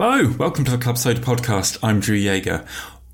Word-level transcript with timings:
Hello, 0.00 0.32
welcome 0.38 0.64
to 0.64 0.70
the 0.70 0.78
Club 0.78 0.96
Soda 0.96 1.20
podcast. 1.20 1.76
I'm 1.82 1.98
Dru 1.98 2.14
Jaeger. 2.14 2.64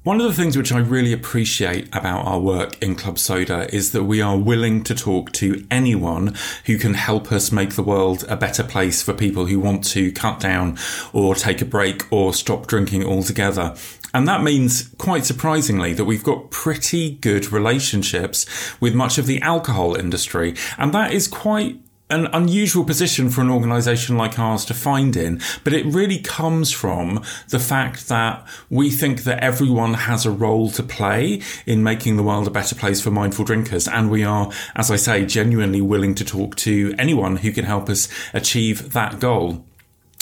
One 0.02 0.20
of 0.20 0.26
the 0.26 0.34
things 0.34 0.54
which 0.54 0.70
I 0.70 0.80
really 0.80 1.14
appreciate 1.14 1.88
about 1.96 2.26
our 2.26 2.38
work 2.38 2.76
in 2.82 2.94
Club 2.94 3.18
Soda 3.18 3.74
is 3.74 3.92
that 3.92 4.04
we 4.04 4.20
are 4.20 4.36
willing 4.36 4.84
to 4.84 4.94
talk 4.94 5.32
to 5.32 5.66
anyone 5.70 6.34
who 6.66 6.76
can 6.76 6.92
help 6.92 7.32
us 7.32 7.50
make 7.50 7.70
the 7.76 7.82
world 7.82 8.26
a 8.28 8.36
better 8.36 8.62
place 8.62 9.02
for 9.02 9.14
people 9.14 9.46
who 9.46 9.58
want 9.58 9.82
to 9.92 10.12
cut 10.12 10.40
down 10.40 10.76
or 11.14 11.34
take 11.34 11.62
a 11.62 11.64
break 11.64 12.02
or 12.12 12.34
stop 12.34 12.66
drinking 12.66 13.02
altogether. 13.02 13.74
And 14.12 14.28
that 14.28 14.42
means, 14.42 14.90
quite 14.98 15.24
surprisingly, 15.24 15.94
that 15.94 16.04
we've 16.04 16.22
got 16.22 16.50
pretty 16.50 17.12
good 17.12 17.50
relationships 17.50 18.44
with 18.78 18.94
much 18.94 19.16
of 19.16 19.24
the 19.24 19.40
alcohol 19.40 19.94
industry. 19.94 20.54
And 20.76 20.92
that 20.92 21.14
is 21.14 21.28
quite 21.28 21.80
an 22.10 22.26
unusual 22.26 22.84
position 22.84 23.30
for 23.30 23.40
an 23.40 23.50
organization 23.50 24.16
like 24.16 24.38
ours 24.38 24.64
to 24.66 24.74
find 24.74 25.16
in, 25.16 25.40
but 25.64 25.72
it 25.72 25.86
really 25.86 26.18
comes 26.18 26.70
from 26.70 27.22
the 27.48 27.58
fact 27.58 28.08
that 28.08 28.46
we 28.68 28.90
think 28.90 29.24
that 29.24 29.42
everyone 29.42 29.94
has 29.94 30.26
a 30.26 30.30
role 30.30 30.70
to 30.70 30.82
play 30.82 31.40
in 31.66 31.82
making 31.82 32.16
the 32.16 32.22
world 32.22 32.46
a 32.46 32.50
better 32.50 32.74
place 32.74 33.00
for 33.00 33.10
mindful 33.10 33.44
drinkers. 33.44 33.88
And 33.88 34.10
we 34.10 34.22
are, 34.22 34.50
as 34.76 34.90
I 34.90 34.96
say, 34.96 35.24
genuinely 35.24 35.80
willing 35.80 36.14
to 36.16 36.24
talk 36.24 36.56
to 36.56 36.94
anyone 36.98 37.36
who 37.36 37.52
can 37.52 37.64
help 37.64 37.88
us 37.88 38.08
achieve 38.34 38.92
that 38.92 39.18
goal. 39.18 39.64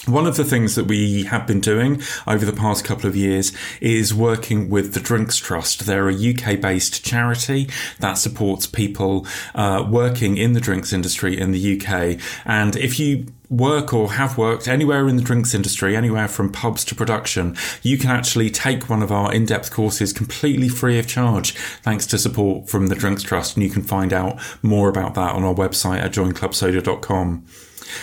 One 0.06 0.26
of 0.26 0.34
the 0.34 0.42
things 0.42 0.74
that 0.74 0.86
we 0.86 1.22
have 1.24 1.46
been 1.46 1.60
doing 1.60 2.02
over 2.26 2.44
the 2.44 2.52
past 2.52 2.84
couple 2.84 3.08
of 3.08 3.14
years 3.14 3.52
is 3.80 4.12
working 4.12 4.68
with 4.68 4.94
the 4.94 5.00
Drinks 5.00 5.36
Trust. 5.36 5.86
They're 5.86 6.08
a 6.08 6.12
UK 6.12 6.60
based 6.60 7.04
charity 7.04 7.70
that 8.00 8.14
supports 8.14 8.66
people 8.66 9.24
uh, 9.54 9.86
working 9.88 10.38
in 10.38 10.54
the 10.54 10.60
drinks 10.60 10.92
industry 10.92 11.38
in 11.38 11.52
the 11.52 11.80
UK. 11.80 12.20
And 12.44 12.74
if 12.74 12.98
you 12.98 13.26
work 13.48 13.94
or 13.94 14.14
have 14.14 14.36
worked 14.36 14.66
anywhere 14.66 15.06
in 15.06 15.14
the 15.14 15.22
drinks 15.22 15.54
industry, 15.54 15.94
anywhere 15.94 16.26
from 16.26 16.50
pubs 16.50 16.84
to 16.86 16.96
production, 16.96 17.56
you 17.82 17.96
can 17.96 18.10
actually 18.10 18.50
take 18.50 18.90
one 18.90 19.04
of 19.04 19.12
our 19.12 19.32
in 19.32 19.46
depth 19.46 19.70
courses 19.70 20.12
completely 20.12 20.68
free 20.68 20.98
of 20.98 21.06
charge 21.06 21.52
thanks 21.82 22.08
to 22.08 22.18
support 22.18 22.68
from 22.68 22.88
the 22.88 22.96
Drinks 22.96 23.22
Trust. 23.22 23.56
And 23.56 23.62
you 23.62 23.70
can 23.70 23.82
find 23.82 24.12
out 24.12 24.40
more 24.62 24.88
about 24.88 25.14
that 25.14 25.36
on 25.36 25.44
our 25.44 25.54
website 25.54 26.00
at 26.02 26.12
joinclubsoda.com. 26.12 27.46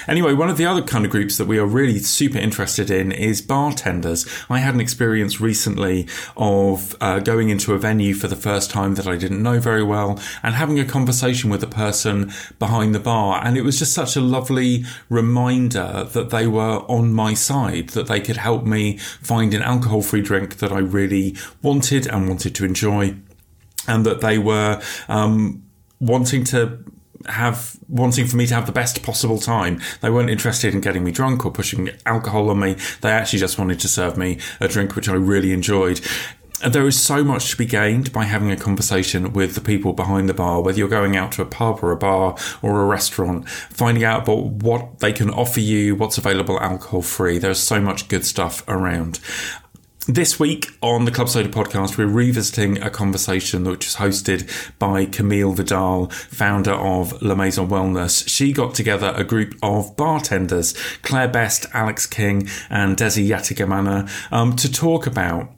Anyway, 0.08 0.34
one 0.34 0.50
of 0.50 0.58
the 0.58 0.66
other 0.66 0.82
kind 0.82 1.06
of 1.06 1.12
groups 1.12 1.38
that 1.38 1.46
we 1.46 1.58
are 1.58 1.66
really 1.66 2.00
super 2.00 2.38
interested 2.38 2.90
in 2.90 3.12
is 3.12 3.42
bartenders. 3.42 4.28
I 4.50 4.60
had 4.60 4.74
an 4.74 4.82
experience 4.82 5.42
recently 5.42 6.08
of 6.38 6.96
uh, 7.02 7.20
going 7.20 7.50
into 7.50 7.74
a 7.74 7.78
venue 7.78 8.14
for 8.14 8.28
the 8.28 8.36
first 8.36 8.72
time 8.72 8.96
that 8.96 9.08
I 9.08 9.18
didn't 9.18 9.44
know 9.44 9.60
very 9.60 9.84
well 9.84 10.20
and 10.44 10.56
having 10.56 10.80
a 10.80 10.86
conversation 10.86 11.50
with 11.50 11.62
the 11.62 11.68
person 11.68 12.32
behind 12.60 12.94
the 12.94 13.00
bar. 13.00 13.42
And 13.44 13.58
it 13.58 13.64
was 13.64 13.80
just 13.80 13.94
such 13.94 14.16
a 14.16 14.22
lovely 14.22 14.86
reminder 15.10 16.08
that 16.12 16.30
they 16.30 16.48
were 16.48 16.80
on 16.90 17.14
my 17.14 17.34
side, 17.34 17.90
that 17.90 18.08
they 18.08 18.20
could 18.20 18.38
help 18.38 18.66
me 18.66 18.98
find 18.98 19.54
an 19.54 19.62
alcohol 19.62 20.02
free 20.02 20.22
drink 20.22 20.58
that 20.58 20.72
I 20.72 20.80
really 20.80 21.36
wanted 21.62 22.08
and 22.08 22.28
wanted 22.28 22.56
to 22.56 22.66
enjoy. 22.66 23.16
And 23.88 24.06
that 24.06 24.22
they 24.22 24.38
were 24.38 24.82
um, 25.08 25.64
wanting 26.00 26.44
to 26.46 26.80
have 27.28 27.78
wanting 27.88 28.28
for 28.28 28.38
me 28.38 28.48
to 28.48 28.54
have 28.54 28.66
the 28.66 28.72
best 28.72 29.04
possible 29.04 29.40
time. 29.40 29.82
They 30.02 30.10
weren't 30.10 30.30
interested 30.30 30.74
in 30.74 30.82
getting 30.82 31.04
me 31.04 31.12
drunk 31.12 31.46
or 31.46 31.52
pushing 31.52 31.90
alcohol 32.06 32.50
on 32.50 32.60
me. 32.60 32.76
They 33.02 33.12
actually 33.12 33.40
just 33.40 33.58
wanted 33.58 33.80
to 33.82 33.88
serve 33.88 34.18
me 34.18 34.40
a 34.60 34.68
drink 34.68 34.96
which 34.96 35.10
I 35.10 35.14
really 35.14 35.52
enjoyed. 35.52 36.02
And 36.62 36.74
there 36.74 36.88
is 36.88 37.02
so 37.02 37.24
much 37.24 37.52
to 37.52 37.58
be 37.58 37.66
gained 37.66 38.12
by 38.12 38.26
having 38.26 38.52
a 38.52 38.58
conversation 38.58 39.32
with 39.32 39.56
the 39.56 39.62
people 39.62 39.94
behind 39.94 40.28
the 40.28 40.34
bar, 40.34 40.62
whether 40.62 40.78
you're 40.78 40.90
going 40.90 41.16
out 41.16 41.32
to 41.34 41.42
a 41.42 41.46
pub 41.46 41.80
or 41.82 41.92
a 41.92 41.98
bar 41.98 42.36
or 42.62 42.82
a 42.82 42.86
restaurant, 42.86 43.48
finding 43.50 44.04
out 44.04 44.24
about 44.24 44.44
what 44.44 45.00
they 45.00 45.14
can 45.14 45.30
offer 45.30 45.62
you, 45.62 45.96
what's 45.96 46.18
available 46.18 46.60
alcohol 46.60 47.02
free. 47.02 47.38
There's 47.38 47.60
so 47.60 47.80
much 47.80 48.10
good 48.10 48.26
stuff 48.26 48.68
around. 48.68 49.22
This 50.10 50.40
week 50.40 50.72
on 50.82 51.06
the 51.06 51.12
Club 51.12 51.30
Soda 51.30 51.50
podcast, 51.50 51.96
we're 51.96 52.08
revisiting 52.08 52.82
a 52.82 52.90
conversation 52.90 53.64
which 53.64 53.86
was 53.86 53.98
hosted 53.98 54.50
by 54.80 55.06
Camille 55.06 55.52
Vidal, 55.52 56.10
founder 56.10 56.72
of 56.72 57.22
La 57.22 57.36
Maison 57.36 57.68
Wellness. 57.68 58.28
She 58.28 58.52
got 58.52 58.74
together 58.74 59.14
a 59.16 59.24
group 59.24 59.54
of 59.62 59.96
bartenders, 59.96 60.74
Claire 61.04 61.28
Best, 61.28 61.68
Alex 61.76 62.08
King, 62.08 62.50
and 62.72 62.98
Desi 62.98 63.30
Yatigamana, 63.30 64.10
um, 64.34 64.56
to 64.56 64.72
talk 64.72 65.06
about 65.06 65.52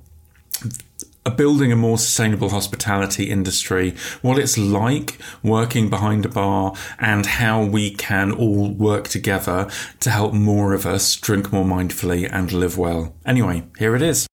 building 1.37 1.71
a 1.71 1.77
more 1.77 1.97
sustainable 1.97 2.49
hospitality 2.49 3.29
industry, 3.29 3.95
what 4.21 4.37
it's 4.37 4.57
like 4.57 5.17
working 5.41 5.89
behind 5.89 6.25
a 6.25 6.29
bar, 6.29 6.73
and 6.99 7.25
how 7.25 7.63
we 7.63 7.89
can 7.89 8.33
all 8.33 8.69
work 8.69 9.07
together 9.07 9.69
to 10.01 10.09
help 10.09 10.33
more 10.33 10.73
of 10.73 10.85
us 10.85 11.15
drink 11.15 11.53
more 11.53 11.63
mindfully 11.63 12.29
and 12.29 12.51
live 12.51 12.77
well. 12.77 13.15
Anyway, 13.25 13.63
here 13.77 13.95
it 13.95 14.01
is. 14.01 14.27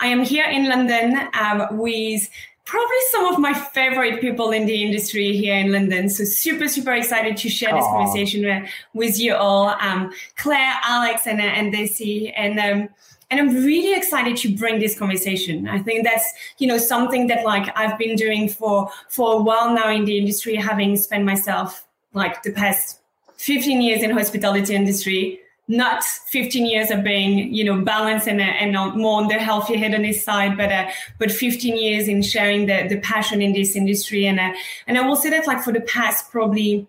I 0.00 0.06
am 0.06 0.24
here 0.24 0.46
in 0.46 0.68
London 0.68 1.28
um, 1.38 1.78
with 1.78 2.28
probably 2.64 2.96
some 3.10 3.26
of 3.26 3.38
my 3.38 3.52
favorite 3.52 4.20
people 4.20 4.50
in 4.50 4.64
the 4.66 4.82
industry 4.82 5.36
here 5.36 5.56
in 5.56 5.72
London. 5.72 6.08
So 6.08 6.24
super, 6.24 6.68
super 6.68 6.92
excited 6.92 7.36
to 7.38 7.48
share 7.48 7.74
this 7.74 7.84
Aww. 7.84 7.90
conversation 7.90 8.44
with, 8.44 8.70
with, 8.94 9.18
you 9.18 9.34
all, 9.34 9.70
um, 9.80 10.12
Claire, 10.36 10.74
Alex, 10.84 11.26
and, 11.26 11.40
uh, 11.40 11.44
and 11.44 11.74
Desi. 11.74 12.32
And 12.36 12.58
um, 12.58 12.88
and 13.30 13.38
I'm 13.38 13.54
really 13.64 13.96
excited 13.96 14.36
to 14.38 14.56
bring 14.56 14.80
this 14.80 14.98
conversation. 14.98 15.68
I 15.68 15.78
think 15.78 16.04
that's 16.04 16.32
you 16.58 16.66
know 16.66 16.78
something 16.78 17.28
that 17.28 17.44
like 17.44 17.70
I've 17.76 17.96
been 17.96 18.16
doing 18.16 18.48
for 18.48 18.90
for 19.08 19.34
a 19.34 19.42
while 19.42 19.72
now 19.72 19.88
in 19.90 20.04
the 20.04 20.18
industry, 20.18 20.56
having 20.56 20.96
spent 20.96 21.24
myself 21.24 21.86
like 22.12 22.42
the 22.42 22.50
past 22.50 23.00
15 23.36 23.80
years 23.82 24.02
in 24.02 24.10
hospitality 24.10 24.74
industry 24.74 25.40
not 25.70 26.02
15 26.02 26.66
years 26.66 26.90
of 26.90 27.04
being 27.04 27.54
you 27.54 27.62
know 27.62 27.80
balanced 27.80 28.26
and, 28.26 28.40
and 28.40 28.72
more 28.96 29.20
on 29.20 29.28
the 29.28 29.34
healthy 29.34 29.76
hedonist 29.76 30.24
side 30.24 30.56
but 30.56 30.72
uh, 30.72 30.88
but 31.18 31.30
15 31.30 31.76
years 31.76 32.08
in 32.08 32.22
sharing 32.22 32.66
the, 32.66 32.88
the 32.88 32.98
passion 32.98 33.40
in 33.40 33.52
this 33.52 33.76
industry. 33.76 34.26
And 34.26 34.40
uh, 34.40 34.52
and 34.88 34.98
i 34.98 35.06
will 35.06 35.16
say 35.16 35.30
that 35.30 35.46
like 35.46 35.62
for 35.62 35.72
the 35.72 35.80
past 35.82 36.30
probably 36.32 36.88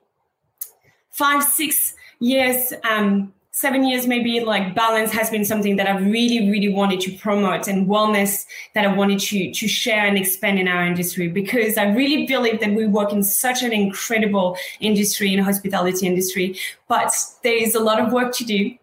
five 1.11 1.43
six 1.43 1.93
years 2.19 2.73
um 2.89 3.31
seven 3.53 3.83
years 3.83 4.07
maybe 4.07 4.39
like 4.39 4.73
balance 4.73 5.11
has 5.11 5.29
been 5.29 5.43
something 5.43 5.75
that 5.75 5.87
i've 5.87 6.05
really 6.05 6.49
really 6.49 6.73
wanted 6.73 6.99
to 7.01 7.11
promote 7.17 7.67
and 7.67 7.87
wellness 7.87 8.45
that 8.73 8.85
i 8.85 8.95
wanted 8.95 9.19
to 9.19 9.51
to 9.51 9.67
share 9.67 10.05
and 10.05 10.17
expand 10.17 10.57
in 10.57 10.67
our 10.67 10.85
industry 10.85 11.27
because 11.27 11.77
i 11.77 11.83
really 11.91 12.25
believe 12.25 12.59
that 12.61 12.73
we 12.73 12.87
work 12.87 13.11
in 13.11 13.23
such 13.23 13.61
an 13.61 13.73
incredible 13.73 14.57
industry 14.79 15.33
in 15.33 15.39
hospitality 15.39 16.07
industry 16.07 16.57
but 16.87 17.13
there 17.43 17.55
is 17.55 17.75
a 17.75 17.79
lot 17.79 17.99
of 17.99 18.13
work 18.13 18.33
to 18.33 18.45
do 18.45 18.75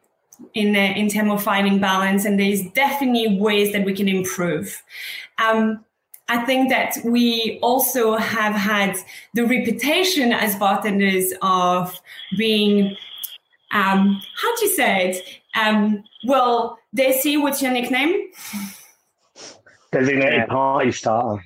in 0.54 0.76
uh, 0.76 0.78
in 0.78 1.08
terms 1.08 1.32
of 1.32 1.42
finding 1.42 1.80
balance 1.80 2.24
and 2.24 2.38
there's 2.38 2.62
definitely 2.72 3.38
ways 3.38 3.72
that 3.72 3.84
we 3.84 3.94
can 3.94 4.08
improve. 4.08 4.82
Um, 5.38 5.84
I 6.30 6.44
think 6.44 6.68
that 6.68 6.96
we 7.04 7.58
also 7.62 8.16
have 8.16 8.54
had 8.54 8.96
the 9.34 9.46
reputation 9.46 10.32
as 10.32 10.56
bartenders 10.56 11.32
of 11.40 11.98
being 12.36 12.96
um, 13.70 14.20
how 14.40 14.56
do 14.56 14.64
you 14.64 14.72
say 14.74 15.10
it? 15.10 15.40
Um, 15.58 16.04
well, 16.24 16.78
Desi, 16.96 17.40
what's 17.40 17.62
your 17.62 17.72
nickname? 17.72 18.30
Designated 19.92 20.48
party 20.48 20.92
starter. 20.92 21.42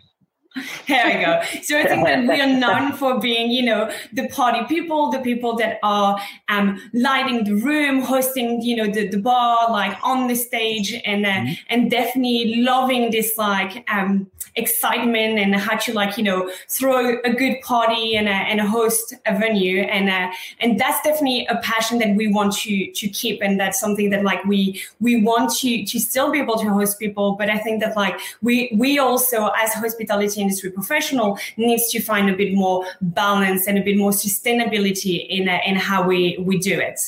There 0.86 1.06
we 1.06 1.24
go. 1.24 1.40
So 1.62 1.78
I 1.78 1.84
think 1.86 2.04
that 2.04 2.26
we 2.26 2.40
are 2.40 2.46
known 2.46 2.92
for 2.92 3.18
being, 3.18 3.50
you 3.50 3.62
know, 3.62 3.90
the 4.12 4.28
party 4.28 4.66
people, 4.66 5.10
the 5.10 5.20
people 5.20 5.56
that 5.56 5.78
are 5.82 6.20
um, 6.50 6.78
lighting 6.92 7.44
the 7.44 7.54
room, 7.54 8.02
hosting, 8.02 8.60
you 8.60 8.76
know, 8.76 8.86
the, 8.86 9.08
the 9.08 9.18
bar, 9.18 9.70
like 9.70 9.96
on 10.02 10.28
the 10.28 10.34
stage, 10.34 11.00
and 11.06 11.24
uh, 11.24 11.30
mm-hmm. 11.30 11.52
and 11.68 11.90
definitely 11.90 12.56
loving 12.56 13.10
this 13.10 13.38
like 13.38 13.82
um, 13.90 14.30
excitement 14.56 15.38
and 15.38 15.54
how 15.56 15.76
to 15.76 15.92
like 15.92 16.16
you 16.16 16.24
know 16.24 16.50
throw 16.68 17.18
a 17.24 17.32
good 17.32 17.60
party 17.62 18.16
and 18.16 18.28
uh, 18.28 18.32
and 18.32 18.60
host 18.60 19.14
a 19.26 19.38
venue, 19.38 19.82
and 19.82 20.08
uh, 20.08 20.34
and 20.60 20.78
that's 20.78 21.02
definitely 21.02 21.46
a 21.46 21.56
passion 21.56 21.98
that 21.98 22.14
we 22.16 22.28
want 22.28 22.52
to 22.54 22.90
to 22.92 23.08
keep, 23.08 23.40
and 23.42 23.58
that's 23.58 23.80
something 23.80 24.10
that 24.10 24.24
like 24.24 24.44
we 24.44 24.82
we 25.00 25.22
want 25.22 25.50
to 25.56 25.84
to 25.84 25.98
still 25.98 26.30
be 26.30 26.38
able 26.38 26.58
to 26.58 26.68
host 26.68 26.98
people, 26.98 27.32
but 27.32 27.48
I 27.50 27.58
think 27.58 27.80
that 27.82 27.96
like 27.96 28.18
we 28.42 28.72
we 28.76 28.98
also 28.98 29.48
as 29.62 29.72
hospitality 29.74 30.40
industry 30.40 30.70
professional 30.70 31.38
needs 31.56 31.90
to 31.90 32.00
find 32.00 32.28
a 32.30 32.36
bit 32.36 32.54
more 32.54 32.84
balance 33.00 33.66
and 33.66 33.78
a 33.78 33.82
bit 33.82 33.96
more 33.96 34.10
sustainability 34.10 35.26
in, 35.28 35.48
uh, 35.48 35.58
in 35.66 35.76
how 35.76 36.06
we, 36.06 36.36
we 36.40 36.58
do 36.58 36.78
it. 36.78 37.00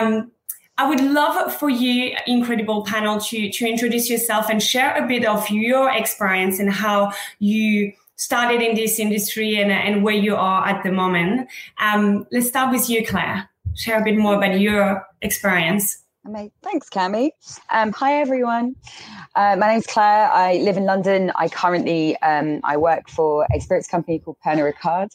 Um, 0.00 0.30
I 0.76 0.88
would 0.88 1.00
love 1.00 1.54
for 1.54 1.70
you, 1.70 2.16
incredible 2.26 2.84
panel, 2.84 3.20
to, 3.20 3.50
to 3.50 3.66
introduce 3.68 4.10
yourself 4.10 4.50
and 4.50 4.60
share 4.60 4.96
a 4.96 5.06
bit 5.06 5.24
of 5.24 5.48
your 5.48 5.88
experience 5.90 6.58
and 6.58 6.72
how 6.72 7.12
you 7.38 7.92
started 8.16 8.60
in 8.60 8.74
this 8.74 8.98
industry 8.98 9.56
and, 9.56 9.70
and 9.70 10.02
where 10.02 10.14
you 10.14 10.34
are 10.34 10.66
at 10.66 10.82
the 10.82 10.90
moment. 10.90 11.48
Um, 11.78 12.26
let's 12.32 12.48
start 12.48 12.72
with 12.72 12.90
you, 12.90 13.06
Claire. 13.06 13.48
Share 13.76 14.00
a 14.00 14.04
bit 14.04 14.16
more 14.16 14.34
about 14.34 14.58
your 14.58 15.06
experience. 15.22 15.98
Thanks, 16.62 16.88
Cami. 16.88 17.30
Um, 17.70 17.92
hi, 17.92 18.20
everyone. 18.20 18.74
Uh, 19.36 19.56
my 19.56 19.68
name's 19.68 19.86
Claire. 19.86 20.30
I 20.30 20.54
live 20.54 20.76
in 20.76 20.86
London. 20.86 21.30
I 21.36 21.48
currently 21.48 22.16
um, 22.18 22.60
I 22.64 22.78
work 22.78 23.10
for 23.10 23.46
a 23.54 23.60
spirits 23.60 23.86
company 23.86 24.20
called 24.20 24.38
Pernod 24.44 24.72
Ricard. 24.72 25.08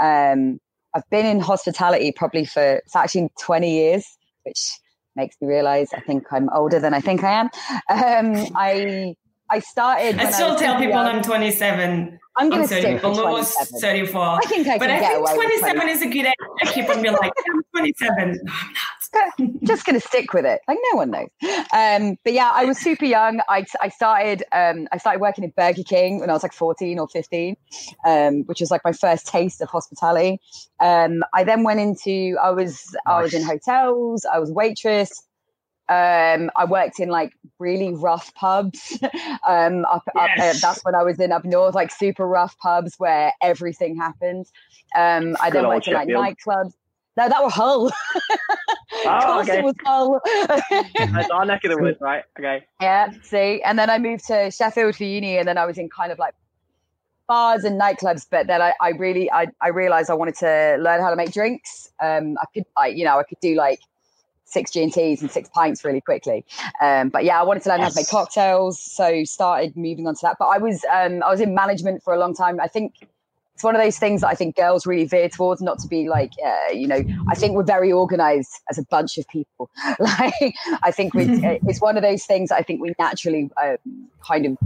Um, 0.00 0.60
I've 0.94 1.08
been 1.10 1.26
in 1.26 1.40
hospitality 1.40 2.12
probably 2.12 2.44
for 2.44 2.76
it's 2.76 2.94
actually 2.94 3.30
20 3.40 3.68
years, 3.68 4.06
which 4.44 4.78
makes 5.16 5.36
me 5.40 5.48
realize 5.48 5.92
I 5.92 6.00
think 6.00 6.32
I'm 6.32 6.48
older 6.50 6.78
than 6.80 6.94
I 6.94 7.00
think 7.00 7.22
I 7.24 7.32
am. 7.32 7.46
Um, 7.88 8.46
I 8.54 9.14
I 9.50 9.58
started. 9.60 10.18
I 10.18 10.30
still 10.30 10.52
I 10.52 10.56
tell 10.56 10.74
people 10.78 10.94
young. 10.94 11.06
I'm 11.06 11.22
27. 11.22 12.18
I'm 12.36 12.50
going 12.50 12.62
to 12.62 12.66
stick 12.66 12.94
with 12.94 13.04
almost 13.04 13.56
34. 13.80 14.20
I 14.20 14.40
think 14.46 14.66
I 14.66 14.78
But 14.78 14.90
I 14.90 14.98
think 14.98 15.30
27 15.30 15.88
is 15.88 16.02
a 16.02 16.06
good 16.06 16.26
age 16.26 16.34
to 16.64 16.72
keep 16.72 16.88
on 16.88 17.00
being 17.00 17.14
like, 17.14 17.30
I'm 17.52 17.62
27. 17.72 18.16
No, 18.16 18.52
I'm 18.52 18.72
not. 18.72 19.03
Just 19.64 19.86
going 19.86 20.00
to 20.00 20.06
stick 20.06 20.32
with 20.32 20.44
it. 20.44 20.60
Like 20.68 20.78
no 20.92 20.96
one 20.96 21.10
knows. 21.10 21.28
Um, 21.72 22.16
but 22.24 22.32
yeah, 22.32 22.50
I 22.52 22.64
was 22.64 22.78
super 22.78 23.04
young. 23.04 23.40
I, 23.48 23.64
I 23.80 23.88
started 23.88 24.42
um, 24.52 24.88
I 24.92 24.98
started 24.98 25.20
working 25.20 25.44
at 25.44 25.54
Burger 25.54 25.82
King 25.82 26.20
when 26.20 26.30
I 26.30 26.32
was 26.32 26.42
like 26.42 26.52
14 26.52 26.98
or 26.98 27.08
15, 27.08 27.56
um, 28.06 28.44
which 28.46 28.60
was 28.60 28.70
like 28.70 28.82
my 28.84 28.92
first 28.92 29.26
taste 29.26 29.60
of 29.60 29.68
hospitality. 29.68 30.40
Um, 30.80 31.22
I 31.32 31.44
then 31.44 31.62
went 31.62 31.80
into 31.80 32.36
I 32.42 32.50
was. 32.50 32.94
I 33.06 33.22
was 33.22 33.34
in 33.34 33.42
hotels. 33.42 34.26
I 34.30 34.38
was 34.38 34.50
waitress. 34.50 35.22
Um, 35.86 36.50
I 36.56 36.64
worked 36.64 36.98
in 36.98 37.10
like 37.10 37.32
really 37.58 37.92
rough 37.94 38.34
pubs. 38.34 38.98
um, 39.46 39.84
up, 39.84 40.02
yes. 40.14 40.16
up 40.16 40.30
uh, 40.38 40.52
that's 40.60 40.84
when 40.84 40.94
I 40.94 41.02
was 41.02 41.20
in 41.20 41.30
up 41.30 41.44
north, 41.44 41.74
like 41.74 41.90
super 41.90 42.26
rough 42.26 42.56
pubs 42.58 42.94
where 42.96 43.32
everything 43.42 43.96
happened. 43.96 44.46
Um, 44.96 45.36
I 45.42 45.50
then 45.50 45.68
went 45.68 45.84
to 45.84 45.92
like 45.92 46.08
nightclubs. 46.08 46.72
No, 47.16 47.28
that 47.28 47.42
was 47.42 47.52
Hull. 47.52 47.90
oh, 49.06 49.40
okay. 49.42 49.62
was 49.62 49.74
Hull. 49.84 50.20
That's 51.12 51.30
our 51.30 51.44
neck 51.44 51.64
of 51.64 51.70
the 51.70 51.78
woods, 51.78 51.98
right? 52.00 52.24
Okay. 52.38 52.64
Yeah. 52.80 53.12
See, 53.22 53.62
and 53.62 53.78
then 53.78 53.90
I 53.90 53.98
moved 53.98 54.26
to 54.26 54.50
Sheffield 54.50 54.96
for 54.96 55.04
uni, 55.04 55.38
and 55.38 55.46
then 55.46 55.58
I 55.58 55.66
was 55.66 55.78
in 55.78 55.88
kind 55.88 56.12
of 56.12 56.18
like 56.18 56.34
bars 57.26 57.64
and 57.64 57.80
nightclubs. 57.80 58.26
But 58.28 58.46
then 58.46 58.60
I, 58.60 58.72
I 58.80 58.90
really, 58.90 59.30
I, 59.30 59.48
I 59.60 59.68
realized 59.68 60.10
I 60.10 60.14
wanted 60.14 60.36
to 60.36 60.76
learn 60.80 61.00
how 61.00 61.10
to 61.10 61.16
make 61.16 61.32
drinks. 61.32 61.90
Um, 62.00 62.36
I 62.40 62.46
could, 62.52 62.64
I, 62.76 62.88
you 62.88 63.04
know, 63.04 63.18
I 63.18 63.22
could 63.22 63.40
do 63.40 63.54
like 63.54 63.80
six 64.44 64.70
G 64.70 64.82
and 64.82 64.92
T's 64.92 65.20
and 65.22 65.30
six 65.30 65.48
pints 65.48 65.84
really 65.84 66.00
quickly. 66.00 66.44
Um, 66.80 67.08
but 67.08 67.24
yeah, 67.24 67.40
I 67.40 67.42
wanted 67.44 67.62
to 67.64 67.68
learn 67.70 67.80
yes. 67.80 67.88
how 67.88 67.90
to 67.90 68.00
make 68.00 68.08
cocktails, 68.08 68.80
so 68.80 69.24
started 69.24 69.76
moving 69.76 70.06
on 70.06 70.14
to 70.14 70.20
that. 70.22 70.36
But 70.38 70.46
I 70.46 70.58
was 70.58 70.84
um, 70.92 71.22
I 71.22 71.30
was 71.30 71.40
in 71.40 71.54
management 71.54 72.02
for 72.02 72.14
a 72.14 72.18
long 72.18 72.34
time. 72.34 72.60
I 72.60 72.68
think 72.68 73.08
it's 73.54 73.62
one 73.62 73.76
of 73.76 73.82
those 73.82 73.98
things 73.98 74.22
that 74.22 74.28
I 74.28 74.34
think 74.34 74.56
girls 74.56 74.84
really 74.84 75.04
veer 75.04 75.28
towards, 75.28 75.62
not 75.62 75.78
to 75.80 75.88
be 75.88 76.08
like, 76.08 76.32
uh, 76.44 76.72
you 76.72 76.88
know, 76.88 77.04
I 77.28 77.34
think 77.36 77.54
we're 77.54 77.62
very 77.62 77.92
organized 77.92 78.50
as 78.68 78.78
a 78.78 78.84
bunch 78.84 79.16
of 79.16 79.28
people. 79.28 79.70
like, 80.00 80.54
I 80.82 80.90
think 80.90 81.14
we, 81.14 81.24
it's 81.66 81.80
one 81.80 81.96
of 81.96 82.02
those 82.02 82.24
things 82.24 82.50
I 82.50 82.62
think 82.62 82.80
we 82.80 82.94
naturally 82.98 83.50
um, 83.62 84.08
kind 84.26 84.46
of 84.46 84.58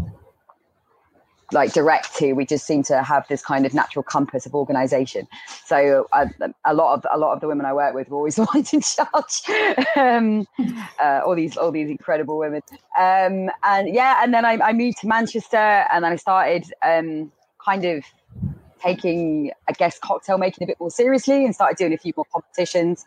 like 1.53 1.73
direct 1.73 2.17
to. 2.17 2.33
We 2.33 2.47
just 2.47 2.67
seem 2.67 2.83
to 2.85 3.03
have 3.03 3.27
this 3.29 3.43
kind 3.43 3.67
of 3.67 3.75
natural 3.75 4.03
compass 4.03 4.47
of 4.47 4.55
organization. 4.55 5.29
So 5.65 6.07
uh, 6.13 6.27
a 6.65 6.75
lot 6.75 6.95
of 6.95 7.07
a 7.13 7.19
lot 7.19 7.33
of 7.33 7.41
the 7.41 7.49
women 7.49 7.67
i 7.67 7.73
work 7.73 7.95
with 7.95 8.11
are 8.11 8.15
always 8.15 8.37
the 8.37 8.47
ones 8.55 8.73
in 8.73 8.81
charge. 8.81 9.87
Um, 9.97 10.47
uh, 10.99 11.21
all 11.25 11.35
these 11.35 11.57
all 11.57 11.73
these 11.73 11.91
incredible 11.91 12.39
women. 12.39 12.63
Um, 12.99 13.51
and 13.65 13.95
yeah 13.95 14.21
and 14.23 14.33
then 14.33 14.45
I, 14.45 14.59
I, 14.59 14.73
moved 14.73 14.99
to 15.01 15.07
manchester 15.07 15.57
and 15.57 16.05
then 16.05 16.13
i 16.13 16.17
started 16.17 16.65
um, 16.83 17.33
kind 17.65 17.85
of 17.85 18.05
taking 18.81 19.51
i 19.69 19.73
guess 19.73 19.99
cocktail 19.99 20.39
making 20.39 20.65
a 20.65 20.67
bit 20.67 20.77
more 20.81 20.91
seriously 20.91 21.45
and 21.45 21.55
started 21.55 21.77
doing 21.77 21.93
a 21.93 21.99
few 21.99 22.13
more 22.17 22.27
competitions 22.33 23.05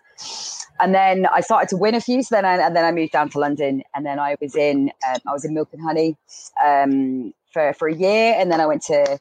and 0.80 0.96
then 0.96 1.28
I 1.28 1.42
started 1.42 1.70
to 1.70 1.78
win 1.78 1.94
a 1.94 2.02
few. 2.02 2.24
So 2.24 2.36
then, 2.36 2.44
I, 2.44 2.58
and 2.58 2.76
then 2.76 2.84
I 2.84 2.92
moved 2.92 3.12
down 3.12 3.30
to 3.32 3.40
London, 3.40 3.84
and 3.94 4.04
then 4.04 4.20
I 4.20 4.36
was 4.42 4.56
in, 4.56 4.92
um, 5.08 5.22
I 5.28 5.32
was 5.32 5.46
in 5.46 5.54
Milk 5.54 5.70
and 5.74 5.82
Honey, 5.82 6.18
um, 6.66 7.34
for, 7.52 7.74
for 7.74 7.88
a 7.88 7.96
year. 7.96 8.36
And 8.38 8.52
then 8.52 8.60
I 8.60 8.66
went 8.66 8.82
to 8.84 9.20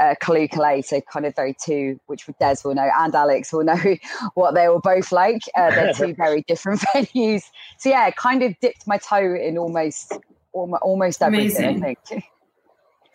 uh, 0.00 0.14
Callooh 0.20 0.48
Callay, 0.48 0.82
so 0.82 1.00
kind 1.00 1.26
of 1.26 1.34
very 1.34 1.54
two, 1.64 1.98
which 2.06 2.26
Des 2.40 2.56
will 2.64 2.74
know 2.74 2.88
and 2.98 3.14
Alex 3.14 3.52
will 3.52 3.64
know 3.64 3.96
what 4.34 4.54
they 4.54 4.68
were 4.68 4.80
both 4.80 5.12
like. 5.12 5.42
Uh, 5.56 5.70
they're 5.70 5.92
two 5.92 6.14
very 6.16 6.42
different 6.46 6.80
venues. 6.94 7.42
So 7.78 7.88
yeah, 7.88 8.10
kind 8.10 8.42
of 8.42 8.54
dipped 8.60 8.86
my 8.86 8.98
toe 8.98 9.34
in 9.34 9.58
almost 9.58 10.12
almost 10.52 11.22
everything. 11.22 11.78
Amazing. 11.78 11.84
I 11.84 11.94
think. 12.04 12.24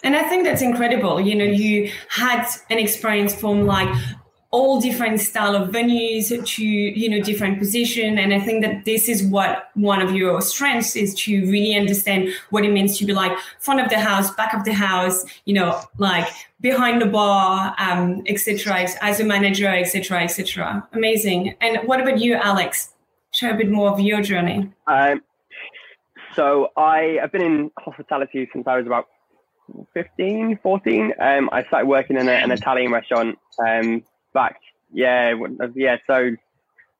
And 0.03 0.15
I 0.15 0.23
think 0.23 0.43
that's 0.43 0.61
incredible. 0.61 1.19
You 1.19 1.35
know, 1.35 1.45
you 1.45 1.91
had 2.09 2.45
an 2.69 2.77
experience 2.77 3.33
from 3.33 3.65
like 3.65 3.89
all 4.51 4.79
different 4.79 5.19
style 5.19 5.55
of 5.55 5.69
venues 5.69 6.29
to 6.45 6.63
you 6.63 7.09
know 7.09 7.21
different 7.21 7.59
position. 7.59 8.17
And 8.17 8.33
i 8.33 8.39
think 8.39 8.63
that 8.63 8.85
this 8.85 9.09
is 9.09 9.23
what 9.23 9.69
one 9.73 10.01
of 10.01 10.15
your 10.15 10.41
strengths 10.41 10.95
is 10.95 11.13
to 11.15 11.41
really 11.51 11.75
understand 11.75 12.29
what 12.49 12.63
it 12.63 12.71
means 12.71 12.97
to 12.99 13.05
be 13.05 13.13
like 13.13 13.37
front 13.59 13.81
of 13.81 13.89
the 13.89 13.99
house 13.99 14.33
back 14.35 14.53
of 14.53 14.63
the 14.63 14.73
house 14.73 15.25
you 15.45 15.53
know 15.53 15.79
like 15.97 16.27
behind 16.61 17.01
the 17.01 17.05
bar 17.05 17.75
um 17.77 18.23
etc 18.25 18.87
as 19.01 19.19
a 19.19 19.25
manager 19.25 19.67
etc 19.67 20.23
etc 20.23 20.87
amazing. 20.93 21.55
And 21.59 21.85
what 21.87 21.99
about 21.99 22.19
you 22.19 22.35
alex? 22.35 22.93
Share 23.31 23.53
a 23.53 23.57
bit 23.57 23.69
more 23.69 23.91
of 23.91 23.99
your 23.99 24.21
journey. 24.21 24.71
Um, 24.87 25.21
so 26.35 26.69
i 26.77 27.17
have 27.21 27.31
been 27.31 27.41
in 27.41 27.71
hospitality 27.79 28.49
since 28.53 28.65
i 28.67 28.77
was 28.77 28.85
about 28.85 29.07
15 29.93 30.59
14 30.63 31.13
um, 31.19 31.49
i 31.51 31.63
started 31.63 31.87
working 31.87 32.17
in 32.17 32.27
a, 32.27 32.31
an 32.31 32.51
italian 32.51 32.91
restaurant 32.91 33.37
um, 33.65 34.03
back, 34.37 34.59
yeah, 34.93 35.33
yeah. 35.75 35.97
So 36.05 36.31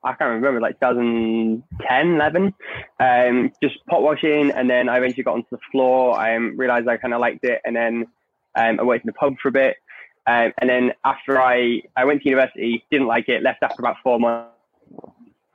I 0.04 0.14
can't 0.14 0.42
remember, 0.42 0.60
like 0.60 0.80
2010, 0.80 2.16
11. 2.16 2.54
Um, 3.00 3.52
just 3.62 3.86
pot 3.86 4.02
washing, 4.02 4.52
and 4.52 4.70
then 4.70 4.90
I 4.90 4.98
eventually 4.98 5.24
got 5.24 5.36
onto 5.36 5.50
the 5.52 5.60
floor. 5.72 6.18
I 6.18 6.36
um, 6.36 6.58
realized 6.58 6.88
I 6.88 6.98
kind 6.98 7.14
of 7.14 7.22
liked 7.22 7.44
it, 7.44 7.62
and 7.64 7.76
then 7.76 8.08
um, 8.56 8.80
I 8.80 8.84
worked 8.84 9.06
in 9.06 9.08
the 9.08 9.14
pub 9.14 9.36
for 9.42 9.50
a 9.50 9.52
bit. 9.52 9.78
Um, 10.26 10.52
and 10.58 10.70
then 10.70 10.92
after 11.06 11.40
I, 11.40 11.84
I 11.96 12.04
went 12.04 12.22
to 12.24 12.30
university, 12.30 12.84
didn't 12.92 13.08
like 13.08 13.30
it, 13.30 13.44
left 13.44 13.64
after 13.64 13.82
about 13.82 13.96
four 14.04 14.20
months. 14.20 14.52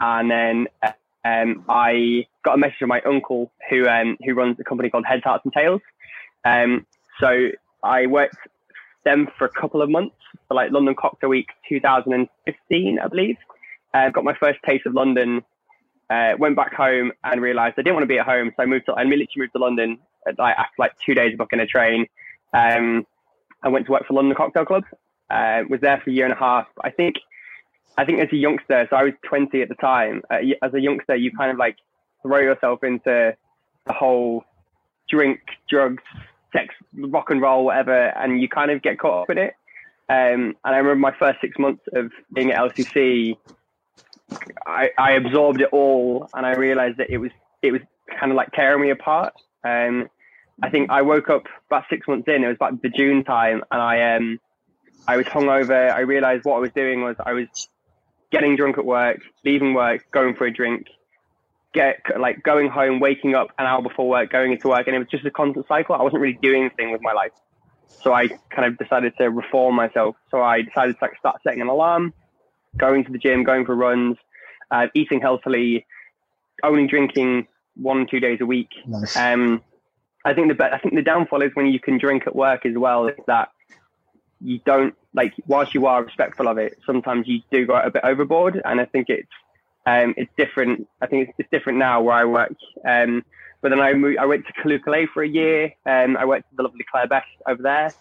And 0.00 0.30
then 0.30 0.66
um, 1.24 1.64
I 1.68 2.26
got 2.44 2.54
a 2.54 2.58
message 2.58 2.78
from 2.78 2.88
my 2.88 3.02
uncle 3.02 3.52
who 3.68 3.86
um, 3.86 4.16
who 4.24 4.34
runs 4.34 4.56
a 4.60 4.64
company 4.64 4.88
called 4.88 5.04
Heads, 5.04 5.24
Hearts 5.24 5.44
and 5.44 5.52
Tails. 5.52 5.82
Um, 6.44 6.86
so 7.20 7.48
I 7.82 8.06
worked 8.06 8.36
them 9.04 9.28
for 9.36 9.44
a 9.44 9.50
couple 9.50 9.82
of 9.82 9.90
months, 9.90 10.16
for 10.48 10.54
like 10.54 10.70
London 10.70 10.94
Cocktail 10.94 11.30
Week 11.30 11.48
2015, 11.68 12.98
I 12.98 13.08
believe. 13.08 13.36
Uh, 13.94 14.10
got 14.10 14.24
my 14.24 14.34
first 14.34 14.58
taste 14.66 14.86
of 14.86 14.94
London. 14.94 15.42
Uh, 16.10 16.32
went 16.38 16.56
back 16.56 16.74
home 16.74 17.12
and 17.24 17.40
realised 17.40 17.74
I 17.78 17.82
didn't 17.82 17.94
want 17.94 18.04
to 18.04 18.08
be 18.08 18.18
at 18.18 18.26
home, 18.26 18.52
so 18.56 18.62
I 18.62 18.66
moved 18.66 18.86
to 18.86 18.92
I 18.92 19.02
literally 19.02 19.28
moved 19.36 19.52
to 19.52 19.58
London 19.58 19.98
at, 20.26 20.38
like 20.38 20.56
after 20.58 20.74
like 20.78 20.92
two 21.04 21.14
days 21.14 21.32
of 21.32 21.38
booking 21.38 21.60
a 21.60 21.66
train. 21.66 22.06
Um, 22.52 23.06
I 23.62 23.68
went 23.68 23.86
to 23.86 23.92
work 23.92 24.06
for 24.06 24.14
London 24.14 24.34
Cocktail 24.36 24.66
Club. 24.66 24.84
Uh, 25.30 25.62
was 25.70 25.80
there 25.80 26.00
for 26.04 26.10
a 26.10 26.12
year 26.12 26.24
and 26.24 26.34
a 26.34 26.36
half. 26.36 26.66
I 26.82 26.90
think 26.90 27.16
I 27.96 28.04
think 28.04 28.20
as 28.20 28.28
a 28.32 28.36
youngster, 28.36 28.86
so 28.90 28.96
I 28.96 29.04
was 29.04 29.12
20 29.24 29.62
at 29.62 29.68
the 29.68 29.74
time. 29.76 30.22
Uh, 30.30 30.38
as 30.62 30.74
a 30.74 30.80
youngster, 30.80 31.14
you 31.16 31.30
kind 31.36 31.50
of 31.50 31.56
like 31.58 31.76
throw 32.22 32.38
yourself 32.38 32.84
into 32.84 33.36
the 33.86 33.92
whole 33.92 34.44
drink, 35.08 35.40
drugs, 35.68 36.02
sex, 36.52 36.74
rock 36.96 37.30
and 37.30 37.40
roll, 37.40 37.64
whatever, 37.64 38.08
and 38.08 38.40
you 38.40 38.48
kind 38.48 38.70
of 38.70 38.82
get 38.82 38.98
caught 38.98 39.22
up 39.22 39.30
in 39.30 39.38
it. 39.38 39.54
Um, 40.08 40.56
and 40.64 40.74
I 40.74 40.76
remember 40.76 40.96
my 40.96 41.14
first 41.18 41.40
six 41.40 41.58
months 41.58 41.82
of 41.94 42.12
being 42.32 42.50
at 42.50 42.58
LCC, 42.58 43.36
I, 44.66 44.90
I 44.98 45.12
absorbed 45.12 45.60
it 45.60 45.68
all, 45.72 46.28
and 46.34 46.44
I 46.44 46.54
realized 46.54 46.98
that 46.98 47.10
it 47.10 47.18
was 47.18 47.30
it 47.62 47.72
was 47.72 47.80
kind 48.18 48.32
of 48.32 48.36
like 48.36 48.52
tearing 48.52 48.82
me 48.82 48.90
apart. 48.90 49.32
Um, 49.64 50.08
I 50.62 50.70
think 50.70 50.90
I 50.90 51.02
woke 51.02 51.30
up 51.30 51.44
about 51.68 51.84
six 51.88 52.06
months 52.06 52.28
in. 52.28 52.44
It 52.44 52.48
was 52.48 52.56
about 52.56 52.82
the 52.82 52.88
June 52.88 53.24
time, 53.24 53.62
and 53.70 53.80
I 53.80 54.16
um, 54.16 54.40
I 55.06 55.16
was 55.16 55.26
hungover. 55.26 55.92
I 55.92 56.00
realized 56.00 56.44
what 56.44 56.56
I 56.56 56.60
was 56.60 56.70
doing 56.72 57.02
was 57.02 57.16
I 57.24 57.32
was 57.32 57.46
getting 58.30 58.56
drunk 58.56 58.78
at 58.78 58.84
work, 58.84 59.20
leaving 59.44 59.74
work, 59.74 60.10
going 60.10 60.34
for 60.34 60.46
a 60.46 60.52
drink, 60.52 60.86
get 61.72 62.00
like 62.18 62.42
going 62.42 62.68
home, 62.68 63.00
waking 63.00 63.34
up 63.34 63.48
an 63.58 63.66
hour 63.66 63.82
before 63.82 64.08
work, 64.08 64.30
going 64.30 64.52
into 64.52 64.68
work, 64.68 64.86
and 64.86 64.96
it 64.96 64.98
was 64.98 65.08
just 65.08 65.24
a 65.24 65.30
constant 65.30 65.66
cycle. 65.66 65.94
I 65.94 66.02
wasn't 66.02 66.22
really 66.22 66.38
doing 66.42 66.62
anything 66.62 66.92
with 66.92 67.00
my 67.02 67.12
life, 67.12 67.32
so 67.88 68.12
I 68.12 68.28
kind 68.50 68.66
of 68.66 68.78
decided 68.78 69.14
to 69.18 69.30
reform 69.30 69.74
myself. 69.74 70.16
So 70.30 70.42
I 70.42 70.62
decided 70.62 70.98
to 70.98 71.04
like, 71.04 71.18
start 71.18 71.40
setting 71.42 71.60
an 71.60 71.68
alarm, 71.68 72.12
going 72.76 73.04
to 73.04 73.12
the 73.12 73.18
gym, 73.18 73.44
going 73.44 73.64
for 73.64 73.74
runs, 73.74 74.16
uh, 74.70 74.88
eating 74.94 75.20
healthily, 75.20 75.86
only 76.62 76.86
drinking 76.86 77.46
one 77.74 78.06
two 78.10 78.20
days 78.20 78.38
a 78.40 78.46
week. 78.46 78.68
Nice. 78.86 79.16
Um, 79.16 79.62
I 80.24 80.34
think 80.34 80.56
the 80.56 80.74
I 80.74 80.78
think 80.78 80.94
the 80.94 81.02
downfall 81.02 81.42
is 81.42 81.50
when 81.54 81.66
you 81.66 81.80
can 81.80 81.98
drink 81.98 82.24
at 82.26 82.36
work 82.36 82.64
as 82.66 82.74
well. 82.76 83.08
Is 83.08 83.16
that 83.26 83.48
you 84.40 84.60
don't 84.64 84.94
like 85.14 85.32
whilst 85.46 85.74
you 85.74 85.86
are 85.86 86.04
respectful 86.04 86.48
of 86.48 86.58
it, 86.58 86.78
sometimes 86.86 87.26
you 87.26 87.40
do 87.50 87.66
go 87.66 87.74
a 87.76 87.90
bit 87.90 88.02
overboard, 88.04 88.60
and 88.64 88.80
I 88.80 88.84
think 88.84 89.08
it's 89.08 89.28
um, 89.86 90.14
it's 90.16 90.30
different. 90.36 90.88
I 91.00 91.06
think 91.06 91.28
it's, 91.28 91.38
it's, 91.38 91.50
different 91.50 91.78
now 91.78 92.00
where 92.02 92.14
I 92.14 92.24
work. 92.24 92.54
Um, 92.86 93.24
but 93.60 93.70
then 93.70 93.80
I 93.80 93.92
moved, 93.94 94.18
I 94.18 94.26
went 94.26 94.44
to 94.46 94.52
Callay 94.52 95.06
for 95.06 95.22
a 95.22 95.28
year. 95.28 95.72
Um, 95.86 96.16
I 96.16 96.24
worked 96.24 96.50
with 96.50 96.56
the 96.56 96.62
lovely 96.64 96.84
Claire 96.90 97.06
Best 97.06 97.26
over 97.46 97.62
there. 97.62 97.92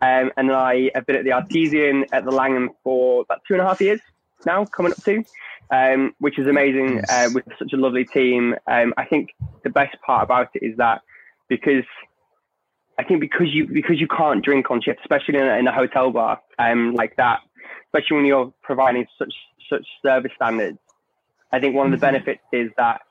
Um, 0.00 0.32
and 0.36 0.48
then 0.48 0.56
I 0.56 0.90
have 0.94 1.06
been 1.06 1.16
at 1.16 1.24
the 1.24 1.32
Artesian 1.32 2.06
at 2.12 2.24
the 2.24 2.30
Langham 2.30 2.70
for 2.82 3.22
about 3.22 3.42
two 3.46 3.54
and 3.54 3.62
a 3.62 3.66
half 3.66 3.80
years 3.80 4.00
now, 4.46 4.64
coming 4.64 4.92
up 4.92 5.02
to, 5.04 5.22
um, 5.70 6.14
which 6.18 6.38
is 6.38 6.46
amazing 6.46 7.02
uh, 7.10 7.28
with 7.34 7.44
such 7.58 7.72
a 7.74 7.76
lovely 7.76 8.04
team. 8.04 8.54
Um, 8.66 8.94
I 8.96 9.04
think 9.04 9.34
the 9.62 9.70
best 9.70 10.00
part 10.00 10.24
about 10.24 10.48
it 10.54 10.64
is 10.64 10.76
that 10.78 11.02
because 11.48 11.84
I 12.98 13.04
think 13.04 13.20
because 13.20 13.48
you 13.52 13.66
because 13.66 14.00
you 14.00 14.08
can't 14.08 14.42
drink 14.44 14.70
on 14.70 14.80
shift, 14.80 15.00
especially 15.00 15.38
in 15.38 15.46
a, 15.46 15.54
in 15.58 15.66
a 15.66 15.72
hotel 15.72 16.10
bar 16.10 16.40
um, 16.58 16.94
like 16.94 17.16
that, 17.16 17.40
especially 17.86 18.16
when 18.16 18.26
you're 18.26 18.52
providing 18.62 19.06
such 19.18 19.34
such 19.68 19.86
service 20.02 20.32
standards, 20.36 20.78
I 21.52 21.60
think 21.60 21.74
one 21.74 21.92
of 21.92 21.98
the 21.98 22.06
mm-hmm. 22.06 22.14
benefits 22.14 22.42
is 22.52 22.70
that 22.76 23.02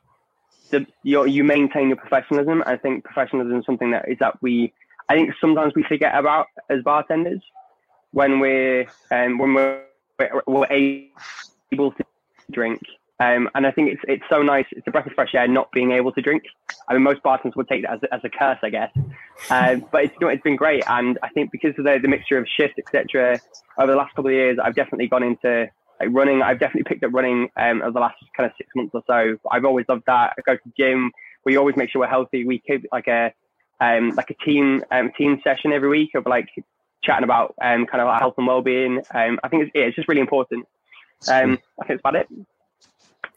the, 0.72 0.86
you 1.04 1.44
maintain 1.44 1.88
your 1.88 1.98
professionalism. 1.98 2.64
I 2.66 2.78
think 2.78 3.04
professionalism 3.04 3.60
is 3.60 3.66
something 3.66 3.92
that 3.92 4.08
is 4.08 4.18
that 4.20 4.42
we, 4.42 4.74
I 5.10 5.16
think 5.16 5.34
sometimes 5.42 5.74
we 5.76 5.84
forget 5.84 6.16
about 6.16 6.48
as 6.70 6.84
bartenders 6.84 7.42
when 8.12 8.40
we're 8.40 8.88
um, 9.12 9.38
when 9.38 9.54
we're, 9.54 9.84
we're 10.48 10.68
able 11.72 11.92
to 11.92 12.04
drink. 12.52 12.82
Um, 13.22 13.50
and 13.54 13.68
I 13.68 13.72
think 13.72 13.92
it's 13.92 14.02
it's 14.08 14.24
so 14.30 14.42
nice. 14.42 14.66
It's 14.72 14.88
a 14.88 14.92
breath 14.92 15.06
of 15.08 15.14
fresh 15.14 15.36
air 15.36 15.48
not 15.48 15.72
being 15.74 15.92
able 15.92 16.14
to 16.14 16.22
drink. 16.22 16.44
I 16.88 16.94
mean, 16.94 17.04
most 17.04 17.22
bartenders 17.22 17.56
would 17.58 17.68
take 17.68 17.82
that 17.82 17.96
as, 17.96 18.00
as 18.14 18.22
a 18.24 18.30
curse, 18.30 18.60
I 18.64 18.70
guess. 18.70 18.92
Uh, 19.50 19.76
but 19.92 20.06
it's, 20.06 20.14
you 20.14 20.28
know, 20.28 20.30
it's 20.30 20.42
been 20.42 20.56
great, 20.56 20.84
and 20.88 21.20
I 21.22 21.30
think 21.30 21.52
because 21.52 21.78
of 21.78 21.84
the, 21.84 22.00
the 22.02 22.08
mixture 22.08 22.38
of 22.38 22.48
shifts, 22.48 22.80
etc. 22.80 23.40
Over 23.78 23.92
the 23.92 23.98
last 23.98 24.16
couple 24.16 24.28
of 24.28 24.36
years, 24.36 24.58
I've 24.64 24.76
definitely 24.76 25.08
gone 25.08 25.24
into 25.24 25.70
like 26.00 26.10
running. 26.12 26.42
I've 26.42 26.60
definitely 26.60 26.84
picked 26.84 27.04
up 27.04 27.14
running 27.14 27.50
um, 27.58 27.82
over 27.82 27.92
the 27.92 28.00
last 28.00 28.16
kind 28.36 28.50
of 28.50 28.56
six 28.58 28.70
months 28.76 28.92
or 28.94 29.04
so. 29.08 29.38
I've 29.52 29.66
always 29.66 29.86
loved 29.90 30.04
that. 30.08 30.34
I 30.38 30.42
go 30.46 30.56
to 30.56 30.62
the 30.66 30.72
gym. 30.78 31.12
We 31.46 31.58
always 31.58 31.76
make 31.76 31.90
sure 31.90 32.02
we're 32.02 32.08
healthy. 32.08 32.46
We 32.46 32.60
keep 32.60 32.86
like 32.92 33.08
a 33.08 33.34
um, 33.82 34.10
like 34.12 34.30
a 34.30 34.34
team 34.46 34.84
um, 34.92 35.12
team 35.18 35.40
session 35.44 35.72
every 35.72 35.90
week 35.90 36.16
of 36.16 36.26
like 36.26 36.50
chatting 37.04 37.24
about 37.24 37.56
um, 37.62 37.86
kind 37.86 38.02
of 38.02 38.08
like 38.08 38.20
health 38.20 38.36
and 38.38 38.48
well-being. 38.48 39.00
Um, 39.12 39.40
I 39.44 39.48
think 39.48 39.64
it's, 39.64 39.72
it's 39.74 39.96
just 39.96 40.08
really 40.08 40.22
important. 40.22 40.68
Um, 41.28 41.60
I 41.82 41.86
think 41.86 41.88
that's 41.88 42.02
about 42.02 42.16
it. 42.16 42.28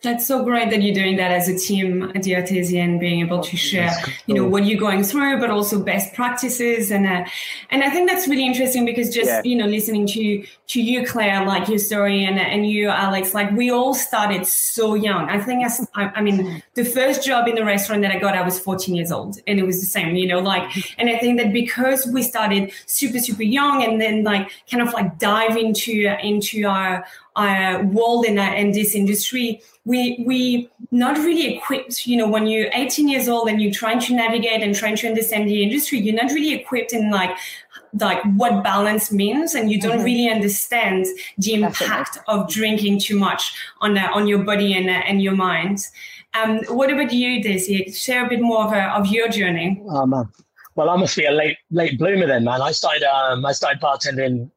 That's 0.03 0.27
so 0.27 0.43
great 0.43 0.71
that 0.71 0.83
you're 0.83 0.95
doing 0.95 1.17
that 1.17 1.31
as 1.31 1.49
a 1.49 1.57
team 1.57 2.11
at 2.15 2.25
the 2.25 2.35
Artesian, 2.35 2.99
being 2.99 3.21
able 3.21 3.41
to 3.41 3.57
share, 3.57 3.93
you 4.27 4.35
know, 4.35 4.45
what 4.45 4.65
you're 4.65 4.81
going 4.81 5.05
through, 5.05 5.39
but 5.39 5.49
also 5.49 5.81
best 5.81 6.13
practices, 6.15 6.91
and 6.91 7.07
uh, 7.07 7.25
and 7.71 7.85
I 7.85 7.91
think 7.91 8.11
that's 8.11 8.27
really 8.27 8.45
interesting 8.45 8.85
because 8.85 9.15
just 9.15 9.29
yeah. 9.29 9.43
you 9.45 9.55
know, 9.55 9.67
listening 9.67 10.09
to 10.09 10.45
to 10.69 10.83
you, 10.83 11.07
Claire, 11.07 11.47
like 11.47 11.69
your 11.69 11.79
story, 11.79 12.25
and 12.25 12.37
and 12.39 12.69
you, 12.69 12.89
Alex, 12.89 13.33
like 13.33 13.53
we 13.53 13.71
all 13.71 13.95
started 13.95 14.45
so 14.45 14.95
young. 14.95 15.31
I 15.31 15.41
think 15.41 15.65
as 15.65 15.89
I, 15.95 16.11
I 16.17 16.21
mean, 16.21 16.63
the 16.75 16.85
first 16.85 17.25
job 17.25 17.47
in 17.47 17.55
the 17.55 17.65
restaurant 17.65 18.03
that 18.03 18.11
I 18.11 18.19
got, 18.19 18.37
I 18.37 18.43
was 18.43 18.59
14 18.59 18.97
years 18.97 19.13
old, 19.13 19.39
and 19.47 19.61
it 19.61 19.65
was 19.65 19.79
the 19.79 19.87
same, 19.87 20.17
you 20.17 20.27
know, 20.27 20.41
like, 20.41 20.65
and 20.99 21.11
I 21.11 21.19
think 21.19 21.39
that 21.39 21.53
because 21.53 22.07
we 22.07 22.25
started 22.25 22.73
super 22.87 23.21
super 23.21 23.45
young, 23.45 23.85
and 23.85 24.01
then 24.01 24.25
like 24.25 24.51
kind 24.69 24.83
of 24.83 24.93
like 24.95 25.21
dive 25.21 25.57
into 25.57 25.93
into 26.25 26.67
our 26.67 27.05
our 27.37 27.85
world 27.85 28.27
in, 28.27 28.39
our, 28.39 28.55
in 28.55 28.73
this 28.73 28.95
industry 28.95 29.63
we 29.85 30.23
we 30.27 30.69
not 30.91 31.17
really 31.19 31.57
equipped 31.57 32.07
you 32.07 32.17
know 32.17 32.29
when 32.29 32.47
you're 32.47 32.69
18 32.73 33.09
years 33.09 33.29
old 33.29 33.49
and 33.49 33.61
you're 33.61 33.73
trying 33.73 33.99
to 34.01 34.15
navigate 34.15 34.63
and 34.63 34.75
trying 34.75 34.97
to 34.97 35.09
understand 35.09 35.49
the 35.49 35.63
industry 35.63 35.99
you're 35.99 36.15
not 36.15 36.31
really 36.31 36.53
equipped 36.53 36.93
in 36.93 37.11
like 37.11 37.37
like 38.01 38.23
what 38.37 38.63
balance 38.65 39.13
means 39.13 39.55
and 39.55 39.71
you 39.71 39.81
don't 39.81 39.97
mm-hmm. 39.97 40.05
really 40.05 40.29
understand 40.31 41.07
the 41.39 41.55
impact 41.55 42.15
Definitely. 42.15 42.23
of 42.29 42.49
drinking 42.49 43.01
too 43.01 43.19
much 43.19 43.55
on 43.81 43.99
uh, 43.99 44.09
on 44.15 44.27
your 44.27 44.45
body 44.45 44.75
and 44.75 44.89
uh, 44.89 45.03
and 45.07 45.23
your 45.23 45.35
mind. 45.35 45.87
Um, 46.35 46.61
what 46.69 46.91
about 46.91 47.13
you 47.13 47.43
daisy? 47.43 47.91
Share 47.93 48.25
a 48.25 48.29
bit 48.29 48.41
more 48.41 48.65
of, 48.65 48.73
uh, 48.73 48.95
of 48.97 49.07
your 49.09 49.29
journey. 49.29 49.83
Oh 49.89 50.07
man. 50.07 50.29
Well 50.75 50.89
i 50.89 50.97
must 50.97 51.17
be 51.17 51.27
a 51.27 51.31
late 51.31 51.59
late 51.71 51.99
bloomer 51.99 52.27
then 52.27 52.45
man. 52.45 52.63
I 52.63 52.73
started 52.73 53.03
um, 53.03 53.45
i 53.45 53.53
started 53.53 53.83
bartending 53.83 54.51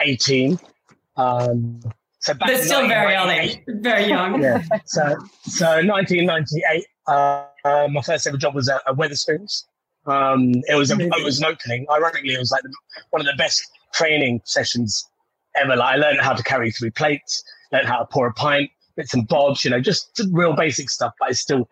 18 0.00 0.58
um, 1.16 1.80
so 2.20 2.34
back 2.34 2.48
They're 2.48 2.62
still 2.62 2.88
very 2.88 3.12
young. 3.12 3.82
Very 3.82 4.06
young. 4.06 4.42
yeah. 4.42 4.62
So, 4.86 5.16
so 5.42 5.66
1998, 5.84 6.86
uh, 7.06 7.44
uh, 7.64 7.88
my 7.90 8.02
first 8.02 8.26
ever 8.26 8.36
job 8.36 8.54
was 8.54 8.68
at, 8.68 8.82
at 8.86 8.96
Wetherspoons. 8.96 9.64
Um, 10.06 10.52
it 10.68 10.74
was 10.74 10.90
a, 10.90 10.98
it 10.98 11.24
was 11.24 11.38
an 11.38 11.44
opening. 11.44 11.86
Ironically, 11.90 12.34
it 12.34 12.38
was 12.38 12.50
like 12.50 12.62
the, 12.62 12.72
one 13.10 13.20
of 13.20 13.26
the 13.26 13.36
best 13.36 13.62
training 13.92 14.40
sessions 14.44 15.08
ever. 15.56 15.76
Like 15.76 15.94
I 15.94 15.96
learned 15.96 16.20
how 16.20 16.32
to 16.32 16.42
carry 16.42 16.70
three 16.70 16.90
plates, 16.90 17.42
learned 17.72 17.86
how 17.86 17.98
to 17.98 18.06
pour 18.06 18.26
a 18.26 18.32
pint, 18.32 18.70
bits 18.96 19.14
and 19.14 19.28
bobs. 19.28 19.64
You 19.64 19.70
know, 19.70 19.80
just 19.80 20.20
real 20.32 20.54
basic 20.54 20.90
stuff. 20.90 21.12
But 21.20 21.28
I 21.28 21.32
still 21.32 21.68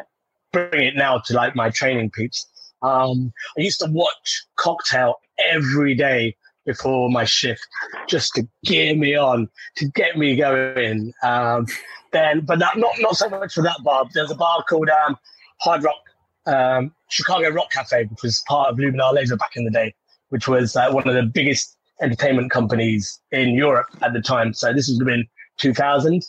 bring 0.53 0.83
it 0.83 0.97
now 0.97 1.19
to 1.19 1.35
like 1.35 1.57
my 1.57 1.71
training 1.71 2.11
peeps. 2.11 2.47
Um, 2.83 3.33
I 3.59 3.63
used 3.63 3.81
to 3.81 3.91
watch 3.91 4.45
Cocktail 4.57 5.15
every 5.51 5.95
day 5.95 6.37
before 6.67 7.09
my 7.11 7.25
shift 7.25 7.67
just 8.09 8.33
to 8.35 8.47
gear 8.65 8.95
me 8.95 9.17
on, 9.17 9.49
to 9.77 9.89
get 9.91 10.19
me 10.19 10.37
going. 10.37 11.13
Um, 11.23 11.67
then, 12.13 12.41
but 12.41 12.59
that, 12.59 12.77
not 12.77 12.95
not 12.99 13.17
so 13.17 13.29
much 13.29 13.55
for 13.55 13.63
that 13.63 13.79
bar. 13.83 14.05
There's 14.13 14.31
a 14.31 14.37
bar 14.37 14.63
called 14.69 14.89
um, 14.91 15.17
Hard 15.61 15.85
Rock, 15.85 16.03
um, 16.47 16.93
Chicago 17.09 17.51
Rock 17.51 17.71
Cafe, 17.71 18.05
which 18.05 18.23
was 18.23 18.43
part 18.49 18.69
of 18.71 18.77
Luminar 18.77 19.13
Leisure 19.13 19.37
back 19.37 19.57
in 19.57 19.65
the 19.65 19.71
day, 19.71 19.95
which 20.29 20.49
was 20.49 20.77
uh, 20.77 20.91
one 20.91 21.09
of 21.09 21.15
the 21.15 21.23
biggest 21.23 21.77
entertainment 22.03 22.51
companies 22.51 23.21
in 23.33 23.51
Europe 23.51 23.87
at 24.03 24.13
the 24.13 24.21
time. 24.21 24.53
So 24.53 24.73
this 24.73 24.89
was 24.89 24.99
been 24.99 25.27
2000. 25.59 26.23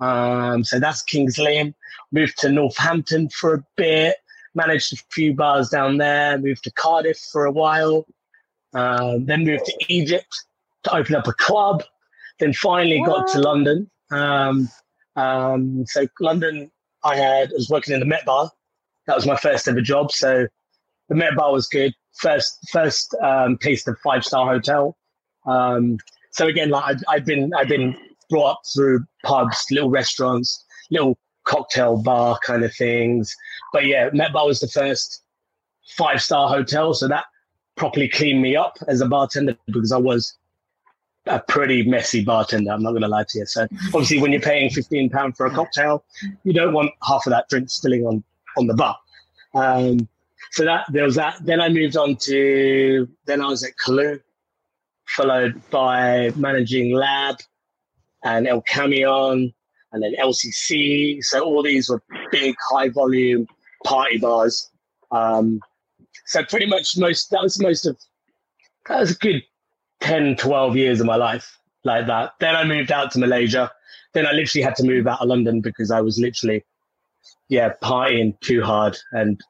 Um, 0.00 0.64
so 0.64 0.78
that's 0.78 1.02
Kings 1.02 1.38
Lynn. 1.38 1.74
Moved 2.12 2.38
to 2.38 2.50
Northampton 2.50 3.28
for 3.28 3.54
a 3.54 3.64
bit, 3.76 4.16
managed 4.54 4.92
a 4.92 4.96
few 5.10 5.34
bars 5.34 5.68
down 5.68 5.98
there, 5.98 6.38
moved 6.38 6.64
to 6.64 6.72
Cardiff 6.72 7.18
for 7.30 7.44
a 7.44 7.52
while, 7.52 8.06
um, 8.74 9.26
then 9.26 9.44
moved 9.44 9.66
to 9.66 9.84
Egypt 9.88 10.44
to 10.84 10.94
open 10.94 11.14
up 11.14 11.26
a 11.26 11.32
club. 11.34 11.82
Then 12.38 12.52
finally 12.52 13.02
got 13.04 13.28
to 13.28 13.40
London. 13.40 13.90
Um, 14.10 14.68
um, 15.16 15.84
so 15.86 16.06
London, 16.20 16.70
I 17.04 17.16
had 17.16 17.50
I 17.50 17.54
was 17.54 17.68
working 17.70 17.94
in 17.94 18.00
the 18.00 18.06
Met 18.06 18.24
Bar. 18.24 18.50
That 19.06 19.16
was 19.16 19.26
my 19.26 19.36
first 19.36 19.68
ever 19.68 19.80
job. 19.80 20.10
So 20.12 20.46
the 21.08 21.14
Met 21.14 21.34
Bar 21.36 21.52
was 21.52 21.66
good. 21.66 21.92
First 22.20 22.58
first 22.72 23.14
um, 23.22 23.58
taste 23.58 23.88
of 23.88 23.98
five 24.02 24.24
star 24.24 24.46
hotel. 24.46 24.96
Um, 25.46 25.98
so 26.32 26.46
again, 26.46 26.70
like 26.70 26.84
I've, 26.84 27.02
I've 27.08 27.24
been 27.24 27.52
I've 27.54 27.68
been 27.68 27.96
brought 28.30 28.52
up 28.52 28.60
through 28.74 29.04
pubs, 29.24 29.62
little 29.70 29.90
restaurants, 29.90 30.64
little 30.90 31.18
cocktail 31.44 32.00
bar 32.02 32.38
kind 32.44 32.64
of 32.64 32.74
things. 32.74 33.34
But 33.72 33.86
yeah, 33.86 34.10
Met 34.12 34.32
Bar 34.32 34.46
was 34.46 34.60
the 34.60 34.68
first 34.68 35.22
five 35.96 36.22
star 36.22 36.48
hotel. 36.48 36.94
So 36.94 37.08
that 37.08 37.24
properly 37.80 38.10
cleaned 38.10 38.42
me 38.42 38.54
up 38.54 38.76
as 38.88 39.00
a 39.00 39.06
bartender 39.06 39.56
because 39.66 39.90
I 39.90 39.96
was 39.96 40.36
a 41.24 41.40
pretty 41.40 41.82
messy 41.82 42.22
bartender. 42.22 42.70
I'm 42.70 42.82
not 42.82 42.90
going 42.90 43.00
to 43.00 43.08
lie 43.08 43.24
to 43.26 43.38
you. 43.38 43.46
So 43.46 43.66
obviously, 43.86 44.20
when 44.20 44.32
you're 44.32 44.42
paying 44.42 44.68
fifteen 44.68 45.08
pound 45.08 45.34
for 45.34 45.46
a 45.46 45.50
cocktail, 45.50 46.04
you 46.44 46.52
don't 46.52 46.74
want 46.74 46.90
half 47.02 47.26
of 47.26 47.30
that 47.30 47.48
drink 47.48 47.70
spilling 47.70 48.04
on 48.04 48.22
on 48.58 48.66
the 48.66 48.74
bar. 48.74 48.98
Um, 49.54 50.06
so 50.50 50.66
that 50.66 50.84
there 50.92 51.04
was 51.04 51.14
that. 51.14 51.38
Then 51.42 51.62
I 51.62 51.70
moved 51.70 51.96
on 51.96 52.16
to 52.16 53.08
then 53.24 53.40
I 53.40 53.46
was 53.46 53.64
at 53.64 53.72
Callooh, 53.82 54.20
followed 55.16 55.62
by 55.70 56.32
managing 56.36 56.94
Lab 56.94 57.36
and 58.24 58.46
El 58.46 58.60
Camion 58.60 59.54
and 59.92 60.02
then 60.02 60.14
LCC. 60.20 61.24
So 61.24 61.42
all 61.42 61.62
these 61.62 61.88
were 61.88 62.02
big, 62.30 62.54
high 62.70 62.90
volume 62.90 63.46
party 63.86 64.18
bars. 64.18 64.70
Um, 65.10 65.60
so 66.30 66.44
pretty 66.44 66.66
much 66.66 66.96
most 66.96 67.28
that 67.30 67.42
was 67.42 67.60
most 67.60 67.86
of 67.86 67.96
that 68.86 69.00
was 69.00 69.10
a 69.10 69.14
good 69.16 69.42
10, 70.00 70.36
12 70.36 70.76
years 70.76 71.00
of 71.00 71.06
my 71.06 71.16
life 71.16 71.58
like 71.84 72.06
that. 72.06 72.34
Then 72.38 72.54
I 72.54 72.62
moved 72.62 72.92
out 72.92 73.10
to 73.12 73.18
Malaysia. 73.18 73.70
Then 74.14 74.26
I 74.26 74.32
literally 74.32 74.62
had 74.62 74.76
to 74.76 74.84
move 74.84 75.08
out 75.08 75.20
of 75.20 75.28
London 75.28 75.60
because 75.60 75.90
I 75.90 76.00
was 76.00 76.20
literally, 76.20 76.64
yeah, 77.48 77.72
partying 77.82 78.38
too 78.40 78.62
hard. 78.62 78.96
And 79.10 79.40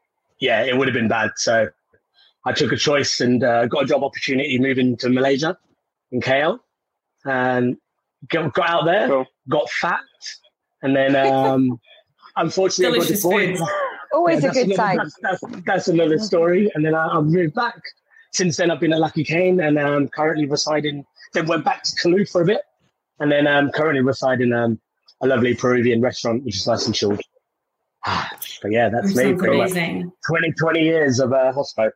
yeah, 0.41 0.65
it 0.65 0.77
would 0.77 0.89
have 0.89 0.95
been 0.95 1.09
bad. 1.09 1.33
So 1.37 1.69
I 2.47 2.53
took 2.53 2.73
a 2.73 2.77
choice 2.77 3.21
and 3.21 3.45
uh, 3.45 3.67
got 3.67 3.85
a 3.85 3.87
job 3.87 4.03
opportunity 4.03 4.59
moving 4.59 4.97
to 4.99 5.11
Malaysia 5.11 5.59
in 6.11 6.23
KL 6.23 6.61
and 7.27 7.77
got, 8.31 8.55
got 8.55 8.71
out 8.71 8.85
there, 8.87 9.07
cool. 9.07 9.27
got 9.51 9.69
fat. 9.69 10.01
And 10.83 10.97
then 10.97 11.15
um, 11.15 11.79
unfortunately, 12.37 13.01
I 13.01 13.03
got 13.03 13.09
deported. 13.15 13.61
Always 14.13 14.43
yeah, 14.43 14.51
a 14.51 14.53
good 14.53 14.75
sign. 14.75 14.97
That's, 14.97 15.17
that's, 15.21 15.45
that's, 15.65 15.89
another 15.89 16.19
story. 16.19 16.71
And 16.75 16.85
then 16.85 16.95
I, 16.95 17.07
I, 17.07 17.21
moved 17.21 17.55
back. 17.55 17.81
Since 18.33 18.57
then, 18.57 18.71
I've 18.71 18.81
been 18.81 18.93
at 18.93 19.01
Lucky 19.01 19.25
Cane 19.25 19.61
and 19.61 19.79
I'm 19.79 19.93
um, 19.95 20.09
currently 20.09 20.47
residing. 20.47 21.05
Then 21.33 21.47
went 21.47 21.65
back 21.65 21.83
to 21.85 21.93
Callooh 22.03 22.25
for 22.27 22.43
a 22.43 22.45
bit, 22.45 22.63
and 23.21 23.31
then 23.31 23.47
I'm 23.47 23.67
um, 23.67 23.71
currently 23.73 24.03
residing 24.03 24.53
um, 24.53 24.81
a 25.21 25.27
lovely 25.27 25.55
Peruvian 25.55 26.01
restaurant, 26.01 26.45
which 26.45 26.57
is 26.57 26.67
nice 26.67 26.87
and 26.87 26.95
chilled. 26.95 27.21
but 28.05 28.71
yeah, 28.71 28.89
that's, 28.89 29.15
me. 29.15 29.31
amazing. 29.31 30.13
20, 30.27 30.53
20 30.53 30.81
years 30.81 31.21
of 31.21 31.33
uh, 31.33 31.53
hospital. 31.53 31.93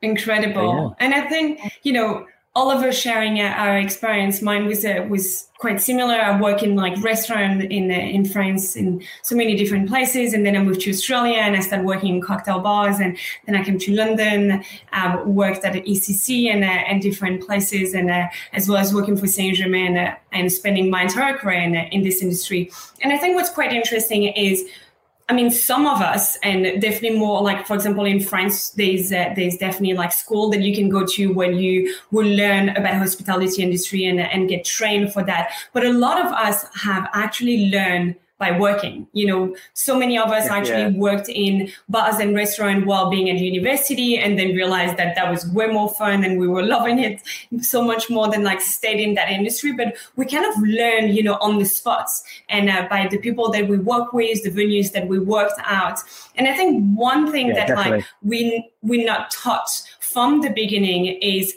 Incredible. 0.00 0.96
Yeah. 1.00 1.06
And 1.06 1.14
I 1.14 1.28
think, 1.28 1.60
you 1.82 1.92
know, 1.92 2.26
us 2.54 2.96
sharing 2.96 3.40
our 3.40 3.78
experience. 3.78 4.42
Mine 4.42 4.66
was 4.66 4.84
uh, 4.84 5.06
was 5.08 5.48
quite 5.58 5.80
similar. 5.80 6.14
I 6.14 6.38
work 6.38 6.62
in 6.62 6.76
like 6.76 7.02
restaurant 7.02 7.62
in 7.62 7.90
uh, 7.90 7.94
in 7.94 8.24
France 8.26 8.76
in 8.76 9.02
so 9.22 9.34
many 9.34 9.56
different 9.56 9.88
places, 9.88 10.34
and 10.34 10.44
then 10.44 10.56
I 10.56 10.62
moved 10.62 10.82
to 10.82 10.90
Australia 10.90 11.38
and 11.38 11.56
I 11.56 11.60
started 11.60 11.86
working 11.86 12.16
in 12.16 12.20
cocktail 12.20 12.60
bars, 12.60 13.00
and 13.00 13.16
then 13.46 13.56
I 13.56 13.64
came 13.64 13.78
to 13.78 13.92
London, 13.94 14.62
um, 14.92 15.34
worked 15.34 15.64
at 15.64 15.72
the 15.72 15.82
ECC 15.82 16.52
and 16.52 16.62
uh, 16.62 16.66
and 16.66 17.00
different 17.00 17.46
places, 17.46 17.94
and 17.94 18.10
uh, 18.10 18.28
as 18.52 18.68
well 18.68 18.78
as 18.78 18.92
working 18.92 19.16
for 19.16 19.26
Saint 19.26 19.56
Germain 19.56 20.14
and 20.32 20.52
spending 20.52 20.90
my 20.90 21.02
entire 21.02 21.36
career 21.38 21.62
in, 21.62 21.74
in 21.74 22.02
this 22.02 22.22
industry. 22.22 22.70
And 23.00 23.12
I 23.12 23.18
think 23.18 23.34
what's 23.34 23.50
quite 23.50 23.72
interesting 23.72 24.24
is 24.24 24.64
I 25.28 25.34
mean, 25.34 25.50
some 25.50 25.86
of 25.86 26.00
us, 26.00 26.36
and 26.42 26.80
definitely 26.80 27.18
more 27.18 27.42
like, 27.42 27.66
for 27.66 27.74
example, 27.74 28.04
in 28.04 28.20
France, 28.20 28.70
there's 28.70 29.12
uh, 29.12 29.32
there's 29.36 29.56
definitely 29.56 29.94
like 29.94 30.12
school 30.12 30.50
that 30.50 30.60
you 30.60 30.74
can 30.74 30.88
go 30.88 31.06
to 31.06 31.32
when 31.32 31.56
you 31.56 31.94
will 32.10 32.26
learn 32.26 32.70
about 32.70 32.94
hospitality 32.96 33.62
industry 33.62 34.04
and 34.04 34.20
and 34.20 34.48
get 34.48 34.64
trained 34.64 35.12
for 35.12 35.22
that. 35.24 35.52
But 35.72 35.84
a 35.84 35.92
lot 35.92 36.24
of 36.24 36.32
us 36.32 36.66
have 36.82 37.08
actually 37.14 37.70
learned 37.70 38.16
by 38.42 38.58
working. 38.58 39.06
You 39.12 39.26
know, 39.28 39.56
so 39.72 39.96
many 39.96 40.18
of 40.18 40.30
us 40.30 40.48
actually 40.48 40.94
yeah. 40.94 40.98
worked 41.06 41.28
in 41.28 41.70
bars 41.88 42.16
and 42.16 42.34
restaurants 42.34 42.84
while 42.84 43.08
being 43.08 43.30
at 43.30 43.38
university 43.38 44.18
and 44.18 44.36
then 44.36 44.48
realized 44.56 44.96
that 44.96 45.14
that 45.14 45.30
was 45.30 45.46
way 45.52 45.68
more 45.68 45.90
fun 45.94 46.24
and 46.24 46.40
we 46.40 46.48
were 46.48 46.62
loving 46.76 46.98
it 46.98 47.22
so 47.60 47.82
much 47.82 48.10
more 48.10 48.28
than 48.28 48.42
like 48.42 48.60
stayed 48.60 49.00
in 49.00 49.14
that 49.14 49.30
industry. 49.30 49.72
But 49.72 49.94
we 50.16 50.26
kind 50.26 50.44
of 50.44 50.60
learned, 50.60 51.14
you 51.16 51.22
know, 51.22 51.36
on 51.40 51.60
the 51.60 51.64
spots 51.64 52.24
and 52.48 52.68
uh, 52.68 52.88
by 52.90 53.06
the 53.06 53.18
people 53.18 53.50
that 53.52 53.68
we 53.68 53.78
work 53.78 54.12
with, 54.12 54.42
the 54.42 54.50
venues 54.50 54.90
that 54.92 55.06
we 55.06 55.20
worked 55.20 55.60
out. 55.64 56.00
And 56.34 56.48
I 56.48 56.54
think 56.54 56.82
one 56.98 57.30
thing 57.30 57.48
yeah, 57.48 57.54
that 57.54 57.68
definitely. 57.68 57.98
like 57.98 58.06
we 58.22 58.70
we're 58.82 59.06
not 59.06 59.30
taught 59.30 59.70
from 60.00 60.40
the 60.40 60.50
beginning 60.50 61.06
is 61.06 61.54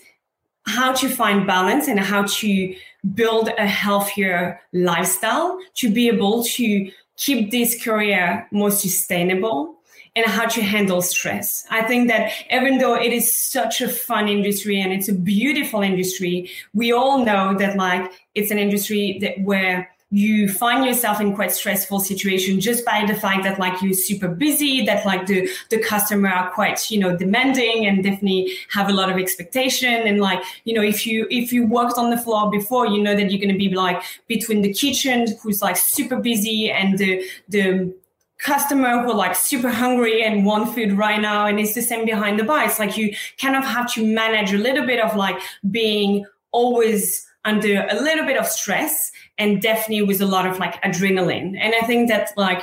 how 0.68 0.92
to 0.94 1.08
find 1.10 1.46
balance 1.46 1.88
and 1.88 2.00
how 2.00 2.24
to 2.24 2.76
build 3.14 3.50
a 3.58 3.68
healthier 3.68 4.60
lifestyle 4.74 5.60
to 5.76 5.92
be 5.92 6.08
able 6.08 6.44
to 6.44 6.92
keep 7.18 7.52
this 7.52 7.82
career 7.82 8.48
more 8.52 8.72
sustainable 8.72 9.76
and 10.16 10.26
how 10.26 10.48
to 10.48 10.62
handle 10.62 11.02
stress. 11.02 11.66
I 11.70 11.82
think 11.82 12.08
that 12.08 12.32
even 12.50 12.78
though 12.78 12.96
it 12.96 13.12
is 13.12 13.36
such 13.36 13.82
a 13.82 13.90
fun 13.90 14.30
industry 14.30 14.80
and 14.80 14.94
it's 14.94 15.10
a 15.10 15.14
beautiful 15.14 15.82
industry, 15.82 16.50
we 16.74 16.94
all 16.94 17.26
know 17.26 17.54
that 17.58 17.76
like 17.76 18.12
it's 18.34 18.52
an 18.52 18.58
industry 18.58 19.18
that 19.22 19.42
where 19.42 19.90
you 20.12 20.48
find 20.48 20.86
yourself 20.86 21.20
in 21.20 21.36
quite 21.36 21.52
stressful 21.52 22.00
situation 22.00 22.60
just 22.60 22.86
by 22.86 23.04
the 23.06 23.16
fact 23.16 23.44
that 23.44 23.60
like 23.60 23.82
you're 23.82 23.94
super 23.94 24.28
busy 24.28 24.86
that 24.86 25.06
like 25.06 25.26
the 25.26 25.50
the 25.72 25.80
customer 25.80 26.30
are 26.30 26.52
quite 26.52 26.92
you 26.92 27.00
know 27.00 27.18
demanding 27.18 27.88
and 27.88 28.04
definitely 28.04 28.56
have 28.70 28.88
a 28.88 28.94
lot 28.94 29.10
of 29.10 29.18
expectation. 29.18 29.94
And 29.94 30.20
like 30.20 30.44
you 30.64 30.74
know 30.76 30.84
if 30.84 31.08
you 31.08 31.28
if 31.32 31.52
you 31.52 31.66
worked 31.66 31.98
on 31.98 32.12
the 32.12 32.18
floor 32.18 32.52
before 32.52 32.88
you 32.88 33.02
know 33.02 33.16
that 33.16 33.32
you're 33.32 33.42
going 33.42 33.54
to 33.54 33.58
be 33.58 33.74
like 33.74 34.02
between 34.28 34.62
the 34.62 34.74
kitchen 34.74 35.28
who's 35.42 35.62
like 35.62 35.76
super 35.76 36.18
busy 36.18 36.70
and 36.70 36.98
the 37.00 37.24
the 37.50 37.94
customer 38.38 39.02
who 39.02 39.12
are 39.12 39.16
like 39.16 39.36
super 39.36 39.70
hungry 39.70 40.22
and 40.22 40.46
want 40.46 40.76
food 40.76 40.92
right 40.94 41.22
now 41.22 41.48
and 41.48 41.60
it's 41.60 41.74
the 41.74 41.82
same 41.82 42.06
behind 42.06 42.40
the 42.40 42.44
bar. 42.44 42.64
It's 42.64 42.80
like 42.80 42.96
you 42.96 43.16
kind 43.42 43.56
of 43.56 43.64
have 43.64 43.92
to 43.94 44.06
manage 44.06 44.54
a 44.54 44.58
little 44.58 44.86
bit 44.86 45.04
of 45.04 45.16
like 45.16 45.42
being 45.72 46.26
always 46.52 47.26
under 47.46 47.88
a 47.90 47.96
little 48.02 48.26
bit 48.26 48.38
of 48.38 48.48
stress 48.48 49.12
and 49.38 49.62
definitely 49.62 50.02
with 50.02 50.22
a 50.22 50.26
lot 50.26 50.46
of 50.46 50.60
like 50.60 50.82
adrenaline. 50.82 51.58
And 51.60 51.74
I 51.82 51.86
think 51.86 52.10
that 52.10 52.32
like 52.36 52.62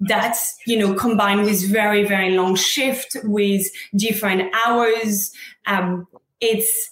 that's 0.00 0.56
you 0.66 0.78
know 0.78 0.94
combined 0.94 1.42
with 1.44 1.70
very 1.70 2.04
very 2.04 2.30
long 2.30 2.54
shift 2.54 3.16
with 3.24 3.66
different 3.94 4.50
hours 4.66 5.30
um 5.66 6.06
it's 6.40 6.90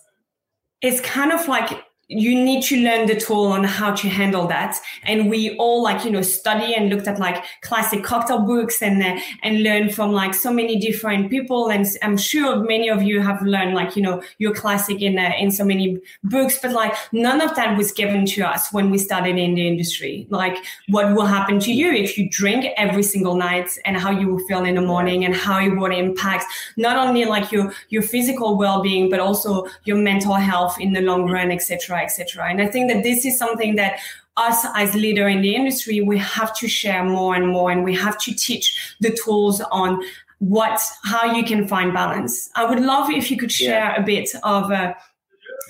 it's 0.83 1.01
kind 1.01 1.33
of 1.33 1.49
like 1.49 1.83
you 2.09 2.35
need 2.35 2.63
to 2.65 2.77
learn 2.83 3.07
the 3.07 3.15
tool 3.15 3.47
on 3.47 3.65
how 3.65 3.95
to 3.95 4.09
handle 4.09 4.47
that. 4.47 4.77
And 5.03 5.29
we 5.29 5.57
all 5.59 5.83
like 5.83 6.05
you 6.05 6.11
know 6.11 6.23
study 6.23 6.75
and 6.75 6.89
looked 6.89 7.07
at 7.07 7.19
like 7.19 7.45
classic 7.61 8.03
cocktail 8.03 8.41
books 8.41 8.81
and 8.81 9.03
uh, 9.03 9.21
and 9.43 9.63
learn 9.63 9.91
from 9.91 10.13
like 10.13 10.33
so 10.35 10.51
many 10.51 10.79
different 10.79 11.31
people. 11.31 11.71
And 11.71 11.87
i'm 12.03 12.17
sure 12.17 12.57
many 12.57 12.89
of 12.89 13.03
you 13.03 13.21
have 13.21 13.43
learned 13.43 13.75
like 13.75 13.95
you 13.95 14.03
know 14.03 14.23
your 14.39 14.55
classic 14.55 15.03
in 15.03 15.19
uh, 15.19 15.33
in 15.39 15.51
so 15.51 15.65
many 15.65 16.01
books. 16.25 16.59
But 16.61 16.73
like 16.73 16.95
none 17.13 17.43
of 17.43 17.55
that 17.57 17.77
was 17.77 17.93
given 17.93 18.25
to 18.27 18.43
us 18.43 18.73
when 18.73 18.91
we 18.91 18.97
started 18.97 19.37
in 19.37 19.55
the 19.55 19.69
industry. 19.69 20.27
Like 20.31 20.57
what 20.89 21.15
will 21.15 21.27
happen 21.27 21.61
to 21.61 21.73
you 21.73 21.93
if 21.93 22.17
you 22.17 22.29
drink 22.31 22.65
every 22.79 23.03
single 23.03 23.37
night 23.37 23.69
and 23.85 23.99
how 23.99 24.11
you 24.11 24.29
will 24.29 24.47
feel 24.47 24.65
in 24.65 24.77
the 24.77 24.81
morning 24.81 25.27
and 25.27 25.35
how 25.35 25.61
it 25.61 25.77
would 25.77 25.93
impact 25.93 26.47
not 26.79 26.97
only 26.97 27.27
like 27.27 27.53
your 27.53 27.75
your 27.91 28.03
physical 28.03 28.57
well-being 28.57 29.11
but 29.11 29.21
also 29.21 29.67
your 29.85 29.97
mental 29.97 30.35
health 30.35 30.81
in 30.81 30.93
the 30.95 31.03
long 31.03 31.31
run 31.31 31.51
etc 31.51 31.98
etc. 32.03 32.47
And 32.49 32.61
I 32.61 32.67
think 32.67 32.91
that 32.91 33.03
this 33.03 33.25
is 33.25 33.39
something 33.39 33.77
that 33.77 33.99
us 34.37 34.65
as 34.75 34.95
leader 34.95 35.29
in 35.29 35.43
the 35.43 35.55
industry, 35.55 36.01
we 36.01 36.19
have 36.19 36.57
to 36.59 36.69
share 36.69 37.05
more 37.05 37.35
and 37.35 37.49
more, 37.49 37.71
and 37.71 37.85
we 37.85 37.95
have 37.95 38.19
to 38.19 38.35
teach 38.35 38.97
the 39.01 39.11
tools 39.25 39.61
on 39.73 40.01
what 40.39 40.81
how 41.05 41.35
you 41.35 41.45
can 41.45 41.67
find 41.67 41.93
balance. 41.93 42.49
I 42.55 42.65
would 42.65 42.81
love 42.81 43.11
if 43.11 43.31
you 43.31 43.37
could 43.37 43.53
share 43.53 43.93
yeah. 43.93 44.01
a 44.01 44.03
bit 44.03 44.29
of. 44.43 44.71
Uh, 44.71 44.95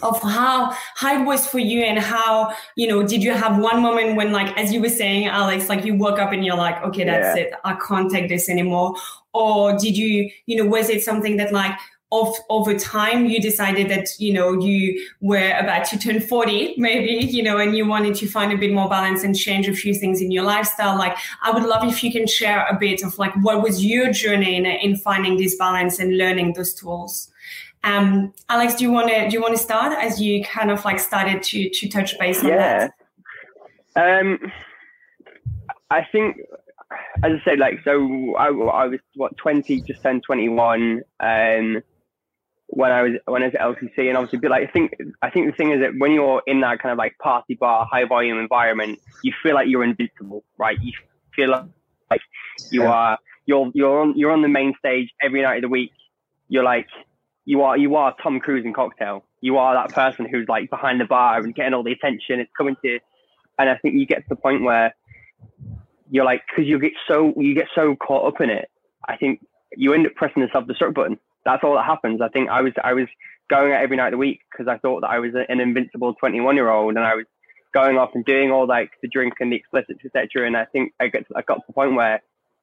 of 0.02 0.20
how 0.22 0.72
how 0.94 1.20
it 1.20 1.24
was 1.24 1.46
for 1.46 1.58
you 1.58 1.82
and 1.82 1.98
how 1.98 2.54
you 2.76 2.86
know 2.86 3.04
did 3.04 3.22
you 3.22 3.32
have 3.32 3.58
one 3.58 3.82
moment 3.82 4.16
when 4.16 4.30
like 4.30 4.56
as 4.56 4.72
you 4.72 4.80
were 4.80 4.88
saying 4.88 5.26
alex 5.26 5.68
like 5.68 5.84
you 5.84 5.94
woke 5.94 6.20
up 6.20 6.30
and 6.30 6.44
you're 6.44 6.56
like 6.56 6.80
okay 6.84 7.02
that's 7.04 7.36
yeah. 7.36 7.44
it 7.44 7.52
i 7.64 7.76
can't 7.86 8.10
take 8.10 8.28
this 8.28 8.48
anymore 8.48 8.94
or 9.32 9.76
did 9.76 9.96
you 9.96 10.30
you 10.46 10.56
know 10.56 10.68
was 10.68 10.88
it 10.88 11.02
something 11.02 11.36
that 11.36 11.52
like 11.52 11.76
of 12.10 12.34
over 12.48 12.78
time 12.78 13.26
you 13.26 13.40
decided 13.40 13.88
that 13.90 14.08
you 14.18 14.32
know 14.32 14.58
you 14.58 15.06
were 15.20 15.50
about 15.58 15.84
to 15.84 15.98
turn 15.98 16.20
40 16.20 16.74
maybe 16.78 17.26
you 17.26 17.42
know 17.42 17.58
and 17.58 17.76
you 17.76 17.86
wanted 17.86 18.14
to 18.14 18.26
find 18.26 18.50
a 18.50 18.56
bit 18.56 18.72
more 18.72 18.88
balance 18.88 19.24
and 19.24 19.36
change 19.36 19.68
a 19.68 19.74
few 19.74 19.94
things 19.94 20.22
in 20.22 20.30
your 20.30 20.44
lifestyle 20.44 20.96
like 20.96 21.16
i 21.42 21.50
would 21.50 21.64
love 21.64 21.84
if 21.84 22.02
you 22.02 22.10
can 22.10 22.26
share 22.26 22.66
a 22.66 22.78
bit 22.78 23.02
of 23.02 23.18
like 23.18 23.34
what 23.42 23.62
was 23.62 23.84
your 23.84 24.10
journey 24.10 24.56
in, 24.56 24.64
in 24.64 24.96
finding 24.96 25.36
this 25.36 25.56
balance 25.56 25.98
and 25.98 26.16
learning 26.16 26.54
those 26.54 26.72
tools 26.72 27.30
um 27.84 28.32
alex 28.48 28.74
do 28.76 28.84
you 28.84 28.90
want 28.90 29.08
to 29.08 29.28
do 29.28 29.34
you 29.34 29.42
want 29.42 29.54
to 29.54 29.62
start 29.62 29.92
as 30.02 30.18
you 30.18 30.42
kind 30.44 30.70
of 30.70 30.82
like 30.86 30.98
started 30.98 31.42
to 31.42 31.68
to 31.70 31.88
touch 31.88 32.18
base 32.18 32.42
on 32.42 32.48
yeah. 32.48 32.88
that 33.94 34.20
um 34.22 34.38
i 35.90 36.02
think 36.10 36.38
as 37.22 37.32
I 37.32 37.44
said, 37.44 37.58
like 37.58 37.80
so, 37.84 38.34
I, 38.36 38.46
I 38.46 38.86
was 38.86 39.00
what 39.14 39.36
twenty, 39.36 39.80
just 39.82 40.02
turned 40.02 40.22
twenty 40.22 40.48
one. 40.48 41.02
Um, 41.20 41.82
when 42.68 42.92
I 42.92 43.02
was 43.02 43.12
when 43.24 43.42
I 43.42 43.46
was 43.46 43.54
at 43.54 43.60
LCC, 43.60 44.08
and 44.08 44.16
obviously, 44.16 44.38
but 44.40 44.50
like 44.50 44.68
I 44.68 44.70
think 44.70 44.94
I 45.22 45.30
think 45.30 45.46
the 45.46 45.56
thing 45.56 45.72
is 45.72 45.80
that 45.80 45.92
when 45.98 46.12
you're 46.12 46.42
in 46.46 46.60
that 46.60 46.80
kind 46.80 46.92
of 46.92 46.98
like 46.98 47.16
party 47.18 47.54
bar, 47.54 47.86
high 47.90 48.04
volume 48.04 48.38
environment, 48.38 48.98
you 49.24 49.32
feel 49.42 49.54
like 49.54 49.68
you're 49.68 49.84
invincible, 49.84 50.44
right? 50.58 50.78
You 50.80 50.92
feel 51.34 51.50
like 52.10 52.20
you 52.70 52.82
yeah. 52.82 52.90
are 52.90 53.18
you're 53.46 53.70
you're 53.74 54.00
on 54.00 54.16
you're 54.16 54.30
on 54.30 54.42
the 54.42 54.48
main 54.48 54.74
stage 54.78 55.10
every 55.22 55.42
night 55.42 55.56
of 55.56 55.62
the 55.62 55.68
week. 55.68 55.92
You're 56.48 56.64
like 56.64 56.88
you 57.46 57.62
are 57.62 57.78
you 57.78 57.96
are 57.96 58.14
Tom 58.22 58.38
Cruise 58.38 58.66
in 58.66 58.74
Cocktail. 58.74 59.24
You 59.40 59.56
are 59.56 59.74
that 59.74 59.94
person 59.94 60.26
who's 60.30 60.46
like 60.48 60.68
behind 60.68 61.00
the 61.00 61.06
bar 61.06 61.38
and 61.38 61.54
getting 61.54 61.72
all 61.72 61.82
the 61.82 61.92
attention. 61.92 62.40
It's 62.40 62.50
coming 62.56 62.76
to, 62.84 62.98
and 63.58 63.70
I 63.70 63.76
think 63.78 63.94
you 63.94 64.04
get 64.04 64.18
to 64.18 64.28
the 64.28 64.36
point 64.36 64.62
where 64.62 64.94
you're 66.10 66.24
like 66.24 66.42
because 66.48 66.68
you 66.68 66.78
get 66.78 66.92
so 67.06 67.32
you 67.38 67.54
get 67.54 67.68
so 67.74 67.96
caught 67.96 68.26
up 68.26 68.40
in 68.42 68.50
it. 68.50 68.70
I 69.08 69.16
think 69.16 69.40
you 69.74 69.94
end 69.94 70.06
up 70.06 70.14
pressing 70.14 70.42
the 70.42 70.48
self 70.52 70.66
destruct 70.66 70.94
button 70.94 71.18
that's 71.48 71.64
all 71.64 71.74
that 71.76 71.86
happens. 71.86 72.20
I 72.20 72.28
think 72.28 72.50
I 72.50 72.60
was 72.60 72.72
I 72.82 72.92
was 72.92 73.06
going 73.48 73.72
out 73.72 73.82
every 73.82 73.96
night 73.96 74.08
of 74.08 74.12
the 74.12 74.18
week 74.18 74.40
because 74.50 74.68
I 74.68 74.76
thought 74.78 75.00
that 75.00 75.10
I 75.10 75.18
was 75.18 75.32
an 75.34 75.60
invincible 75.60 76.14
21 76.14 76.54
year 76.56 76.68
old 76.68 76.94
and 76.94 77.04
I 77.04 77.14
was 77.14 77.24
going 77.72 77.96
off 77.96 78.10
and 78.14 78.24
doing 78.24 78.50
all 78.50 78.66
like 78.66 78.90
the 79.02 79.08
drink 79.08 79.34
and 79.40 79.50
the 79.50 79.56
explicits 79.56 80.00
etc. 80.04 80.46
And 80.46 80.56
I 80.56 80.66
think 80.66 80.92
I 81.00 81.08
got 81.08 81.26
to, 81.28 81.36
I 81.36 81.42
got 81.42 81.54
to 81.54 81.62
the 81.66 81.72
point 81.72 81.94
where 81.94 82.20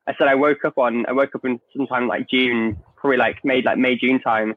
I 0.07 0.13
said 0.17 0.27
I 0.27 0.35
woke 0.35 0.63
up 0.65 0.77
on 0.77 1.05
I 1.07 1.13
woke 1.13 1.33
up 1.33 1.43
in 1.45 1.59
sometime 1.75 2.07
like 2.07 2.29
June, 2.29 2.77
probably 2.95 3.17
like 3.17 3.43
made 3.43 3.65
like 3.65 3.79
May 3.79 3.97
June 3.97 4.19
time, 4.21 4.53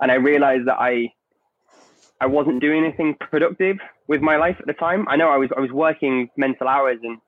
and 0.00 0.10
I 0.10 0.16
realized 0.16 0.66
that 0.66 0.80
I 0.80 1.12
I 2.20 2.26
wasn't 2.26 2.60
doing 2.60 2.84
anything 2.84 3.14
productive 3.20 3.78
with 4.08 4.20
my 4.20 4.36
life 4.36 4.56
at 4.58 4.66
the 4.66 4.72
time. 4.72 5.06
I 5.08 5.14
know 5.14 5.28
I 5.28 5.36
was 5.36 5.50
I 5.56 5.60
was 5.60 5.70
working 5.70 6.28
mental 6.36 6.66
hours 6.66 6.98
and 7.04 7.18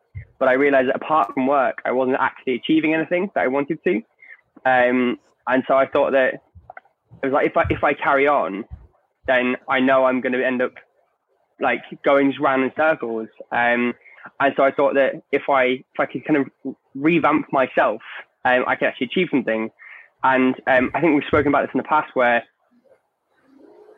but 0.40 0.48
I 0.48 0.54
realized 0.54 0.88
that 0.88 0.96
apart 0.96 1.32
from 1.34 1.46
work, 1.46 1.80
I 1.84 1.92
wasn't 1.92 2.16
actually 2.18 2.56
achieving 2.56 2.94
anything 2.94 3.30
that 3.36 3.44
I 3.44 3.46
wanted 3.46 3.78
to. 3.84 4.02
Um, 4.66 5.18
and 5.46 5.64
so 5.66 5.74
I 5.74 5.86
thought 5.86 6.12
that 6.12 6.34
it 7.22 7.26
was 7.26 7.32
like 7.32 7.46
if 7.46 7.56
I 7.56 7.64
if 7.70 7.84
I 7.84 7.94
carry 7.94 8.26
on, 8.26 8.64
then 9.26 9.56
I 9.68 9.80
know 9.80 10.04
I'm 10.04 10.20
going 10.20 10.32
to 10.32 10.44
end 10.44 10.62
up 10.62 10.72
like 11.60 11.82
going 12.04 12.34
round 12.40 12.64
in 12.64 12.72
circles. 12.76 13.28
Um, 13.50 13.94
and 14.40 14.54
so 14.56 14.62
I 14.62 14.72
thought 14.72 14.94
that 14.94 15.22
if 15.30 15.42
I 15.48 15.64
if 15.64 16.00
I 16.00 16.06
could 16.06 16.24
kind 16.24 16.38
of 16.38 16.74
revamp 16.94 17.52
myself, 17.52 18.02
um, 18.44 18.64
I 18.66 18.76
could 18.76 18.88
actually 18.88 19.06
achieve 19.06 19.28
something. 19.30 19.70
And 20.24 20.54
um, 20.66 20.90
I 20.94 21.00
think 21.00 21.14
we've 21.14 21.26
spoken 21.26 21.48
about 21.48 21.62
this 21.62 21.74
in 21.74 21.78
the 21.78 21.84
past, 21.84 22.10
where 22.14 22.44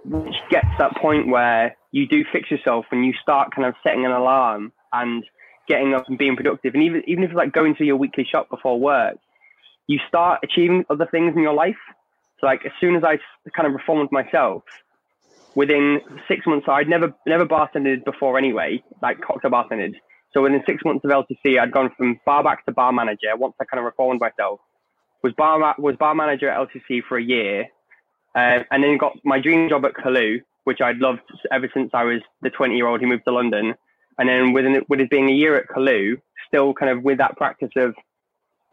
which 0.04 0.34
gets 0.50 0.66
to 0.66 0.76
that 0.78 0.96
point 0.96 1.28
where 1.28 1.76
you 1.92 2.06
do 2.06 2.24
fix 2.32 2.50
yourself 2.50 2.86
and 2.90 3.04
you 3.04 3.12
start 3.22 3.54
kind 3.54 3.66
of 3.66 3.74
setting 3.82 4.04
an 4.04 4.12
alarm 4.12 4.72
and 4.92 5.24
getting 5.68 5.94
up 5.94 6.04
and 6.08 6.18
being 6.18 6.36
productive. 6.36 6.74
And 6.74 6.82
even 6.82 7.02
even 7.06 7.24
if 7.24 7.30
it's 7.30 7.36
like 7.36 7.52
going 7.52 7.74
to 7.76 7.84
your 7.84 7.96
weekly 7.96 8.26
shop 8.30 8.50
before 8.50 8.78
work, 8.78 9.16
you 9.86 9.98
start 10.08 10.40
achieving 10.42 10.84
other 10.90 11.06
things 11.10 11.34
in 11.36 11.42
your 11.42 11.54
life. 11.54 11.76
So 12.40 12.46
like 12.46 12.64
as 12.64 12.72
soon 12.80 12.96
as 12.96 13.04
I 13.04 13.18
kind 13.54 13.66
of 13.66 13.74
reformed 13.74 14.10
myself, 14.12 14.62
within 15.54 16.00
six 16.28 16.46
months, 16.46 16.66
I'd 16.68 16.88
never 16.88 17.14
never 17.26 17.46
bartended 17.46 18.04
before 18.04 18.38
anyway, 18.38 18.82
like 19.02 19.20
cocktail 19.20 19.50
bartended. 19.50 19.94
So 20.32 20.42
within 20.42 20.62
six 20.66 20.84
months 20.84 21.04
of 21.04 21.10
LCC, 21.10 21.60
I'd 21.60 21.70
gone 21.70 21.90
from 21.96 22.18
bar 22.26 22.42
back 22.42 22.66
to 22.66 22.72
bar 22.72 22.92
manager. 22.92 23.36
Once 23.36 23.54
I 23.60 23.64
kind 23.64 23.78
of 23.78 23.84
reformed 23.84 24.20
myself, 24.20 24.60
was 25.22 25.32
bar 25.34 25.74
was 25.78 25.96
bar 25.96 26.14
manager 26.14 26.50
at 26.50 26.68
LCC 26.68 27.02
for 27.08 27.16
a 27.16 27.22
year, 27.22 27.66
uh, 28.34 28.60
and 28.70 28.82
then 28.82 28.98
got 28.98 29.16
my 29.24 29.40
dream 29.40 29.68
job 29.68 29.84
at 29.84 29.94
Callooh, 29.94 30.40
which 30.64 30.80
I'd 30.80 30.98
loved 30.98 31.20
ever 31.52 31.70
since 31.72 31.90
I 31.94 32.04
was 32.04 32.20
the 32.42 32.50
20 32.50 32.76
year 32.76 32.86
old 32.86 33.00
who 33.00 33.06
moved 33.06 33.24
to 33.26 33.32
London. 33.32 33.74
And 34.18 34.28
then 34.28 34.52
within 34.52 34.84
with 34.88 35.00
it 35.00 35.10
being 35.10 35.28
a 35.28 35.32
year 35.32 35.56
at 35.56 35.68
Callooh, 35.68 36.16
still 36.48 36.74
kind 36.74 36.90
of 36.90 37.02
with 37.02 37.18
that 37.18 37.36
practice 37.36 37.70
of 37.76 37.94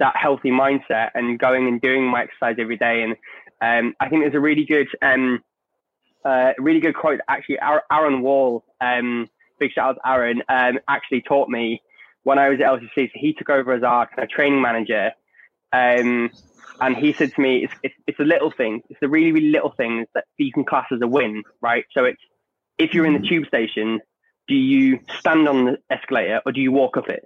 that 0.02 0.18
healthy 0.18 0.50
mindset 0.50 1.12
and 1.14 1.40
going 1.40 1.68
and 1.68 1.80
doing 1.80 2.06
my 2.06 2.24
exercise 2.24 2.56
every 2.60 2.76
day. 2.76 3.04
And 3.04 3.16
um, 3.62 3.96
I 4.00 4.10
think 4.10 4.24
there's 4.24 4.34
a 4.34 4.40
really 4.40 4.66
good, 4.66 4.88
um, 5.02 5.44
uh, 6.26 6.54
really 6.58 6.80
good 6.80 6.96
quote. 6.96 7.22
Actually, 7.30 7.60
Aaron 7.92 8.22
Wall, 8.24 8.66
um, 8.82 9.30
big 9.60 9.72
shout 9.72 9.90
out 9.90 9.94
to 9.94 10.10
Aaron, 10.10 10.42
um, 10.50 10.80
actually 10.90 11.22
taught 11.22 11.50
me 11.50 11.82
when 12.24 12.40
I 12.40 12.50
was 12.50 12.60
at 12.60 12.66
LCC. 12.66 13.12
So 13.12 13.12
he 13.14 13.34
took 13.34 13.52
over 13.52 13.74
as 13.74 13.84
our 13.84 14.08
kind 14.08 14.24
of 14.24 14.30
training 14.30 14.62
manager. 14.62 15.12
Um, 15.72 16.32
and 16.80 16.98
he 16.98 17.14
said 17.14 17.36
to 17.36 17.42
me, 17.42 17.66
it's, 17.66 17.74
it's, 17.84 17.96
it's 18.08 18.20
a 18.20 18.24
little 18.24 18.50
thing. 18.50 18.82
It's 18.90 19.00
the 19.02 19.08
really, 19.08 19.32
really 19.32 19.50
little 19.50 19.74
things 19.78 20.08
that 20.16 20.26
you 20.38 20.52
can 20.52 20.66
class 20.66 20.88
as 20.92 21.00
a 21.02 21.08
win, 21.08 21.44
right? 21.62 21.86
So 21.94 22.06
it's 22.06 22.22
if 22.80 22.96
you're 22.96 23.06
in 23.06 23.22
the 23.22 23.28
tube 23.28 23.46
station, 23.46 24.00
do 24.48 24.56
you 24.56 25.00
stand 25.20 25.48
on 25.48 25.66
the 25.66 25.78
escalator 25.92 26.42
or 26.44 26.52
do 26.52 26.60
you 26.60 26.72
walk 26.72 26.98
up 26.98 27.08
it? 27.08 27.24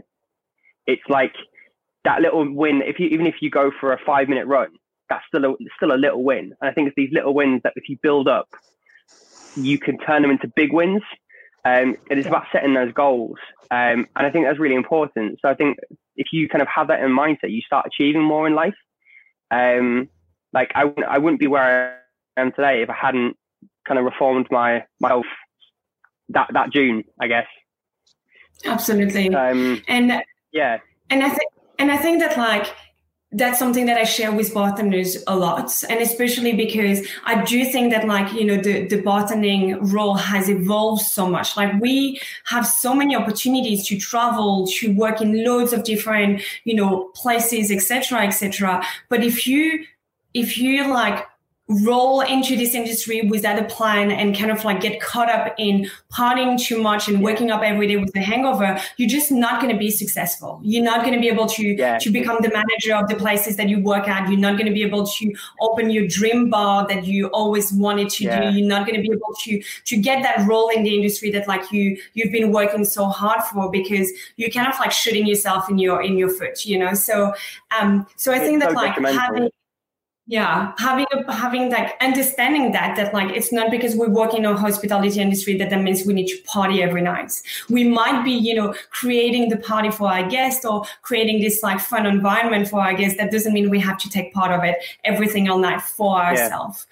It's 0.85 1.01
like 1.07 1.33
that 2.06 2.22
little 2.22 2.50
win. 2.50 2.82
If 2.82 3.00
you 3.00 3.08
even 3.08 3.28
if 3.28 3.36
you 3.41 3.50
go 3.50 3.72
for 3.80 3.91
a 3.91 4.00
five 4.06 4.30
minute 4.30 4.48
run, 4.48 4.70
that's 5.10 5.26
still 5.28 5.46
a, 5.46 5.56
still 5.76 5.94
a 5.94 5.98
little 5.98 6.24
win. 6.24 6.54
And 6.62 6.70
I 6.70 6.72
think 6.72 6.88
it's 6.88 6.96
these 6.96 7.12
little 7.12 7.34
wins 7.34 7.62
that 7.63 7.74
if 7.76 7.89
you 7.89 7.98
build 8.02 8.28
up, 8.28 8.48
you 9.56 9.78
can 9.78 9.98
turn 9.98 10.22
them 10.22 10.32
into 10.32 10.48
big 10.56 10.72
wins. 10.72 11.04
Um, 11.65 11.98
it 12.10 12.20
is 12.20 12.28
about 12.28 12.46
setting 12.52 12.76
those 12.76 12.94
goals, 12.94 13.38
um, 13.72 14.08
and 14.15 14.28
I 14.28 14.30
think 14.30 14.46
that's 14.46 14.60
really 14.60 14.76
important. 14.76 15.39
So 15.41 15.50
I 15.50 15.56
think 15.56 15.78
if 16.15 16.28
you 16.32 16.48
kind 16.48 16.62
of 16.62 16.68
have 16.68 16.88
that 16.89 17.02
in 17.02 17.10
mindset, 17.10 17.50
you 17.50 17.62
start 17.62 17.88
achieving 17.88 18.22
more 18.22 18.46
in 18.46 18.54
life. 18.54 18.76
Um, 19.50 20.10
like 20.54 20.72
I, 20.76 20.94
I 21.08 21.18
wouldn't 21.18 21.39
be 21.39 21.48
where 21.48 22.00
I 22.38 22.41
am 22.41 22.52
today 22.52 22.84
if 22.84 22.89
I 22.89 22.96
hadn't 22.96 23.36
kind 23.88 24.00
of 24.00 24.06
reformed 24.06 24.48
my 24.52 24.86
myself 25.00 25.26
that 26.30 26.50
that 26.54 26.72
June, 26.72 27.04
I 27.20 27.28
guess. 27.28 27.48
Absolutely. 28.63 29.34
Um, 29.34 29.82
and 29.88 30.22
yeah, 30.52 30.78
and 31.10 31.24
I 31.24 31.30
think 31.30 31.52
and 31.79 31.91
I 31.91 31.97
think 31.97 32.19
that 32.19 32.38
like 32.38 32.67
that's 33.35 33.59
something 33.59 33.85
that 33.88 33.97
I 33.97 34.05
share 34.05 34.31
with 34.31 34.53
bartenders 34.53 35.21
a 35.27 35.35
lot. 35.35 35.69
And 35.89 35.99
especially 35.99 36.53
because 36.53 37.05
I 37.25 37.43
do 37.43 37.65
think 37.65 37.91
that 37.91 38.07
like, 38.07 38.31
you 38.33 38.45
know, 38.45 38.55
the, 38.55 38.88
the 38.88 39.01
bartending 39.01 39.77
role 39.91 40.13
has 40.13 40.49
evolved 40.49 41.01
so 41.01 41.27
much. 41.27 41.57
Like 41.57 41.81
we 41.81 42.21
have 42.45 42.65
so 42.65 42.93
many 42.95 43.13
opportunities 43.13 43.85
to 43.88 43.99
travel, 43.99 44.67
to 44.77 44.95
work 44.95 45.19
in 45.21 45.43
loads 45.43 45.73
of 45.73 45.83
different, 45.83 46.43
you 46.63 46.75
know, 46.75 47.11
places, 47.13 47.71
etc., 47.71 48.21
etc. 48.21 48.81
But 49.09 49.23
if 49.23 49.45
you 49.45 49.83
if 50.33 50.57
you 50.57 50.88
like 50.88 51.25
roll 51.67 52.21
into 52.21 52.56
this 52.56 52.75
industry 52.75 53.23
without 53.23 53.58
a 53.58 53.63
plan 53.65 54.12
and 54.12 54.38
kind 54.38 54.51
of 54.51 54.63
like 54.63 54.82
get 54.82 55.01
caught 55.01 55.30
up 55.30 55.56
in 55.58 55.89
partying 56.13 56.60
too 56.60 56.80
much 56.82 57.08
and 57.08 57.23
waking 57.23 57.49
up 57.49 57.63
every 57.63 57.88
day 57.88 57.97
with 57.97 58.15
a 58.15 58.19
hangover 58.19 58.80
you're 58.97 59.10
just 59.10 59.32
not 59.32 59.60
going 59.60 59.73
to 59.73 59.80
be 59.80 59.89
successful. 59.89 60.60
You're 60.63 60.84
not 60.84 61.01
going 61.01 61.15
to 61.15 61.19
be 61.19 61.28
able 61.28 61.47
to 61.47 61.63
yeah. 61.63 61.97
to 61.97 62.10
become 62.12 62.38
the 62.41 62.49
manager 62.49 62.95
of 62.95 63.08
the 63.10 63.15
places 63.15 63.56
that 63.58 63.67
you 63.67 63.80
work 63.82 64.08
at. 64.08 64.30
You're 64.30 64.39
not 64.39 64.54
going 64.54 64.67
to 64.67 64.73
be 64.73 64.84
able 64.84 65.08
to 65.08 65.34
open 65.60 65.89
your 65.89 66.08
dream 66.08 66.49
bar 66.49 66.88
that 66.88 67.06
you 67.06 67.28
always 67.28 67.73
wanted 67.73 68.10
to 68.12 68.25
yeah. 68.25 68.51
do 68.51 68.58
you're 68.58 68.67
not 68.67 68.86
going 68.86 68.95
to 68.95 69.01
be 69.01 69.12
able 69.12 69.34
to 69.41 69.62
to 69.86 69.97
get 69.97 70.21
that 70.23 70.47
role 70.47 70.69
in 70.69 70.84
the 70.84 70.93
industry 70.95 71.32
that 71.32 71.47
like 71.47 71.71
you 71.71 71.97
you've 72.13 72.32
been 72.32 72.51
working 72.51 72.86
so 72.86 73.08
hard 73.08 73.41
for 73.51 73.71
because 73.71 74.12
you're 74.38 74.51
kind 74.51 74.67
of 74.67 74.78
like 74.80 74.91
shooting 74.91 75.25
yourself 75.25 75.69
in 75.69 75.78
your 75.78 76.01
in 76.01 76.17
your 76.17 76.30
foot 76.30 76.65
you 76.65 76.78
know? 76.78 76.93
So 76.93 77.34
um 77.78 78.06
so 78.15 78.32
i 78.32 78.39
think 78.39 78.62
that 78.62 78.69
so 78.69 78.75
like 78.75 78.95
having 78.97 79.49
yeah 80.27 80.73
having 80.79 81.05
a, 81.11 81.31
having 81.31 81.69
like 81.69 81.93
understanding 82.01 82.71
that 82.71 82.95
that 82.97 83.13
like 83.13 83.35
it's 83.35 83.51
not 83.51 83.69
because 83.69 83.95
we 83.95 84.07
work 84.07 84.33
in 84.33 84.43
a 84.43 84.57
hospitality 84.57 85.19
industry 85.19 85.55
that 85.55 85.69
that 85.69 85.81
means 85.83 86.03
we 86.05 86.13
need 86.13 86.27
to 86.27 86.41
party 86.43 86.81
every 86.81 87.01
night. 87.01 87.31
We 87.69 87.83
might 87.83 88.23
be 88.23 88.31
you 88.31 88.55
know 88.55 88.73
creating 88.89 89.49
the 89.49 89.57
party 89.57 89.91
for 89.91 90.09
our 90.09 90.27
guests 90.27 90.65
or 90.65 90.85
creating 91.03 91.41
this 91.41 91.61
like 91.61 91.79
fun 91.79 92.05
environment 92.05 92.69
for 92.69 92.81
our 92.81 92.93
guests. 92.93 93.17
That 93.17 93.31
doesn't 93.31 93.53
mean 93.53 93.69
we 93.69 93.79
have 93.79 93.97
to 93.99 94.09
take 94.09 94.33
part 94.33 94.51
of 94.51 94.63
it 94.63 94.77
every 95.03 95.27
single 95.27 95.59
night 95.59 95.81
for 95.81 96.17
ourselves. 96.17 96.88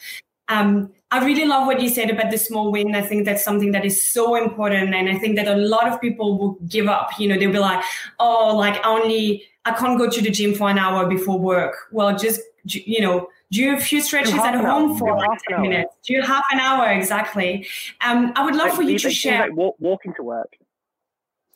Yeah. 0.49 0.59
um 0.59 0.91
I 1.13 1.23
really 1.23 1.45
love 1.45 1.67
what 1.67 1.79
you 1.79 1.89
said 1.89 2.09
about 2.09 2.31
the 2.31 2.39
small 2.39 2.71
win. 2.71 2.95
I 2.95 3.01
think 3.01 3.25
that's 3.25 3.43
something 3.43 3.71
that 3.73 3.85
is 3.85 4.03
so 4.03 4.35
important. 4.35 4.95
And 4.95 5.07
I 5.07 5.19
think 5.19 5.35
that 5.35 5.47
a 5.47 5.55
lot 5.55 5.87
of 5.87 6.01
people 6.01 6.39
will 6.39 6.53
give 6.67 6.87
up. 6.87 7.11
You 7.19 7.27
know, 7.27 7.37
they'll 7.37 7.51
be 7.51 7.59
like, 7.59 7.83
oh, 8.19 8.57
like 8.57 8.83
only 8.83 9.43
I 9.65 9.73
can't 9.73 9.99
go 9.99 10.09
to 10.09 10.21
the 10.21 10.31
gym 10.31 10.55
for 10.55 10.71
an 10.71 10.79
hour 10.79 11.05
before 11.05 11.37
work. 11.37 11.75
Well, 11.91 12.17
just 12.17 12.41
you 12.65 13.01
know, 13.01 13.27
do 13.51 13.75
a 13.75 13.79
few 13.79 14.01
stretches 14.01 14.33
at 14.33 14.55
home 14.55 14.97
for 14.97 15.15
like 15.15 15.39
10 15.49 15.61
minutes. 15.61 15.93
Do 16.03 16.19
half 16.21 16.45
an 16.51 16.59
hour 16.59 16.89
exactly. 16.89 17.67
Um, 18.01 18.33
I 18.35 18.43
would 18.43 18.55
love 18.55 18.69
like, 18.69 18.75
for 18.75 18.81
you 18.81 18.97
to 18.97 19.11
share. 19.11 19.41
Like 19.41 19.55
walk, 19.55 19.75
walking 19.79 20.15
to 20.15 20.23
work. 20.23 20.55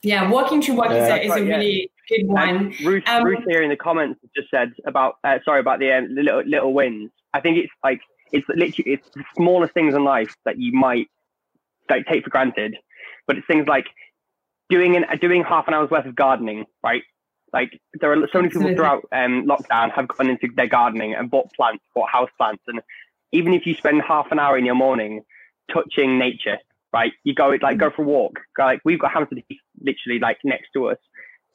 Yeah, 0.03 0.29
walking 0.29 0.61
to 0.61 0.73
work 0.73 0.91
yeah, 0.91 1.05
is 1.05 1.09
a, 1.09 1.23
is 1.23 1.29
right, 1.31 1.41
a 1.41 1.45
really 1.45 1.91
yeah. 2.11 2.17
good 2.17 2.27
one. 2.27 2.73
Ruth, 2.83 3.03
um, 3.07 3.23
Ruth 3.23 3.43
here 3.47 3.63
in 3.63 3.69
the 3.69 3.75
comments 3.75 4.19
just 4.35 4.51
said 4.51 4.73
about 4.85 5.15
uh, 5.23 5.39
sorry 5.43 5.61
about 5.61 5.79
the, 5.79 5.91
um, 5.91 6.13
the 6.13 6.21
little 6.21 6.43
little 6.45 6.73
wins. 6.73 7.09
I 7.33 7.41
think 7.41 7.57
it's 7.57 7.73
like 7.83 8.01
it's 8.31 8.47
literally 8.49 8.91
it's 8.91 9.09
the 9.15 9.23
smallest 9.35 9.73
things 9.73 9.95
in 9.95 10.03
life 10.03 10.35
that 10.45 10.59
you 10.59 10.73
might 10.73 11.07
like 11.89 12.05
take 12.05 12.23
for 12.23 12.29
granted, 12.29 12.75
but 13.25 13.37
it's 13.37 13.47
things 13.47 13.67
like 13.67 13.87
doing 14.69 14.95
an 14.95 15.05
doing 15.19 15.43
half 15.43 15.67
an 15.67 15.73
hour's 15.73 15.89
worth 15.89 16.05
of 16.05 16.15
gardening, 16.15 16.65
right? 16.83 17.03
Like 17.53 17.79
there 17.99 18.11
are 18.11 18.27
so 18.31 18.39
many 18.39 18.49
people 18.49 18.73
throughout 18.75 19.05
um, 19.11 19.45
lockdown 19.45 19.91
have 19.93 20.07
gone 20.07 20.29
into 20.29 20.49
their 20.55 20.67
gardening 20.67 21.13
and 21.13 21.31
bought 21.31 21.51
plants, 21.53 21.83
bought 21.95 22.09
house 22.09 22.29
plants, 22.37 22.63
and 22.67 22.81
even 23.31 23.53
if 23.53 23.65
you 23.65 23.73
spend 23.73 24.01
half 24.01 24.27
an 24.31 24.39
hour 24.39 24.57
in 24.57 24.65
your 24.65 24.75
morning 24.75 25.23
touching 25.71 26.19
nature, 26.19 26.57
right? 26.93 27.13
You 27.23 27.33
go 27.33 27.57
like 27.61 27.77
go 27.77 27.89
for 27.89 28.01
a 28.01 28.05
walk. 28.05 28.39
Go, 28.55 28.63
like 28.63 28.81
we've 28.83 28.99
got 28.99 29.13
Hampstead 29.13 29.43
Heath 29.47 29.59
literally 29.81 30.19
like 30.19 30.39
next 30.43 30.69
to 30.73 30.89
us. 30.89 30.97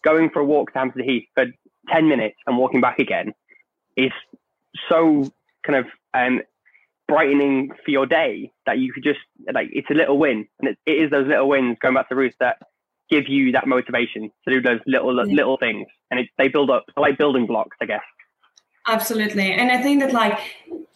Going 0.02 0.30
for 0.30 0.40
a 0.40 0.44
walk 0.44 0.72
to 0.72 0.78
Hampstead 0.78 1.04
Heath 1.04 1.28
for 1.35 1.46
ten 1.88 2.08
minutes 2.08 2.37
and 2.46 2.56
walking 2.56 2.80
back 2.80 2.98
again 2.98 3.35
is 3.96 4.12
so 4.88 5.30
kind 5.62 5.78
of 5.78 5.87
um, 6.14 6.42
brightening 7.09 7.71
for 7.85 7.91
your 7.91 8.07
day 8.07 8.51
that 8.67 8.79
you 8.79 8.93
could 8.93 9.05
just 9.05 9.21
like 9.53 9.69
it's 9.73 9.91
a 9.91 9.95
little 9.95 10.19
win, 10.19 10.47
and 10.61 10.71
it, 10.71 10.79
it 10.87 10.93
is 10.93 11.11
those 11.11 11.27
little 11.27 11.49
wins. 11.49 11.77
Going 11.81 11.95
back 11.95 12.09
to 12.09 12.15
Ruth 12.15 12.35
that 12.41 12.59
give 13.11 13.29
you 13.29 13.53
that 13.53 13.67
motivation 13.67 14.31
to 14.47 14.55
do 14.55 14.62
those 14.62 14.81
little 14.87 15.15
yeah. 15.27 15.35
little 15.35 15.57
things, 15.59 15.87
and 16.11 16.21
it, 16.21 16.29
they 16.38 16.49
build 16.49 16.71
up 16.71 16.85
like 16.97 17.19
building 17.19 17.47
blocks, 17.47 17.77
I 17.81 17.87
guess. 17.87 18.03
Absolutely, 18.87 19.53
and 19.53 19.71
I 19.71 19.83
think 19.83 20.01
that 20.01 20.12
like 20.12 20.38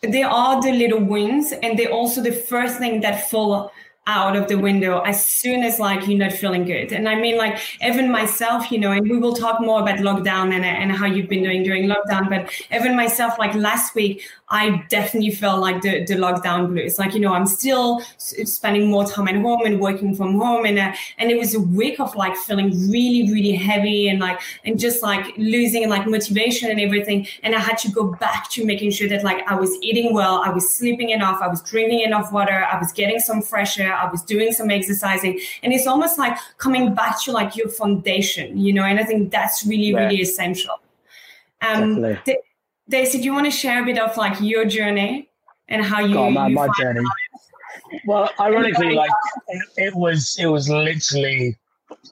they 0.03 0.23
are 0.23 0.61
the 0.61 0.73
little 0.73 1.01
wins, 1.01 1.53
and 1.63 1.79
they're 1.79 1.93
also 1.93 2.21
the 2.23 2.33
first 2.33 2.79
thing 2.79 3.01
that 3.01 3.29
fall 3.31 3.71
out 4.07 4.37
of 4.37 4.47
the 4.47 4.55
window 4.55 5.01
as 5.01 5.25
soon 5.27 5.65
as 5.65 5.81
like 5.81 6.07
you're 6.07 6.19
not 6.19 6.33
feeling 6.33 6.65
good. 6.65 6.93
And 6.93 7.09
I 7.09 7.17
mean 7.17 7.37
like 7.37 7.59
even 7.85 8.11
myself, 8.11 8.71
you 8.71 8.79
know, 8.79 8.93
and 8.93 9.09
we 9.11 9.19
will 9.19 9.35
talk 9.35 9.61
more 9.61 9.81
about 9.81 9.99
lockdown 9.99 10.53
and, 10.55 10.65
and 10.65 10.93
how 10.93 11.07
you've 11.07 11.29
been 11.29 11.43
doing 11.43 11.65
during 11.65 11.87
lockdown, 11.89 12.29
but 12.29 12.51
even 12.73 12.95
myself, 12.95 13.37
like 13.39 13.55
last 13.55 13.95
week, 13.95 14.23
I 14.49 14.85
definitely 14.91 15.33
felt 15.33 15.61
like 15.61 15.83
the, 15.83 16.05
the 16.05 16.15
lockdown 16.15 16.69
blues. 16.69 17.01
Like, 17.01 17.15
you 17.15 17.21
know, 17.21 17.35
I'm 17.35 17.47
still 17.47 18.01
spending 18.19 18.89
more 18.89 19.05
time 19.05 19.27
at 19.27 19.35
home 19.35 19.63
and 19.67 19.81
working 19.81 20.15
from 20.15 20.39
home. 20.39 20.65
And, 20.67 20.79
uh, 20.79 20.93
and 21.19 21.33
it 21.33 21.37
was 21.37 21.57
a 21.57 21.61
week 21.61 21.99
of 21.99 22.15
like 22.15 22.37
feeling 22.37 22.71
really, 22.89 23.33
really 23.33 23.57
heavy 23.57 24.09
and 24.09 24.21
like, 24.21 24.41
and 24.65 24.79
just 24.79 25.03
like 25.03 25.37
losing 25.37 25.89
like 25.89 26.07
motivation 26.07 26.71
and 26.71 26.79
everything. 26.79 27.27
And 27.43 27.57
I 27.57 27.59
had 27.59 27.77
to 27.79 27.91
go 27.91 28.15
back 28.21 28.49
to 28.51 28.65
making 28.65 28.93
sure 28.93 29.09
that 29.09 29.25
like 29.25 29.45
I 29.49 29.57
was 29.57 29.77
eating 29.83 30.15
well, 30.15 30.43
I 30.45 30.51
was 30.51 30.73
sleeping 30.73 31.11
enough, 31.11 31.41
I 31.43 31.49
was 31.49 31.61
drinking 31.63 32.01
enough 32.01 32.31
water, 32.31 32.65
I 32.71 32.79
was 32.79 32.93
getting 32.93 33.19
some 33.19 33.43
fresh 33.43 33.81
air, 33.81 33.96
I 33.97 34.11
was 34.11 34.23
doing 34.23 34.53
some 34.53 34.71
exercising. 34.71 35.41
And 35.63 35.73
it's 35.73 35.87
almost 35.87 36.19
like 36.19 36.37
coming 36.59 36.95
back 36.95 37.23
to 37.25 37.33
like 37.33 37.57
your 37.57 37.69
foundation, 37.69 38.59
you 38.59 38.73
know, 38.73 38.85
and 38.85 38.99
I 38.99 39.05
think 39.05 39.31
that's 39.31 39.65
really, 39.67 39.91
yeah. 39.91 40.07
really 40.07 40.21
essential. 40.21 40.75
Um, 41.63 42.01
the, 42.03 42.39
Daisy, 42.89 43.19
do 43.19 43.25
you 43.25 43.33
want 43.33 43.47
to 43.47 43.51
share 43.51 43.83
a 43.83 43.85
bit 43.85 43.99
of 43.99 44.17
like 44.17 44.41
your 44.41 44.65
journey 44.65 45.29
and 45.69 45.85
how 45.85 46.01
you, 46.01 46.15
God, 46.15 46.33
my, 46.33 46.49
you 46.49 46.55
my 46.55 46.69
journey? 46.79 47.05
Well, 48.05 48.31
ironically, 48.39 48.95
like 48.95 49.11
it, 49.49 49.63
it, 49.77 49.95
was, 49.95 50.37
it 50.39 50.47
was 50.47 50.69
literally 50.69 51.57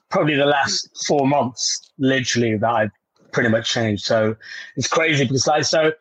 probably 0.09 0.35
the 0.35 0.45
last 0.45 1.05
four 1.07 1.27
months, 1.27 1.91
literally 1.97 2.57
that 2.57 2.69
I've 2.69 2.91
pretty 3.31 3.49
much 3.49 3.71
changed. 3.71 4.03
So 4.05 4.35
it's 4.75 4.87
crazy 4.87 5.25
because 5.25 5.47
like 5.47 5.65
so, 5.65 5.91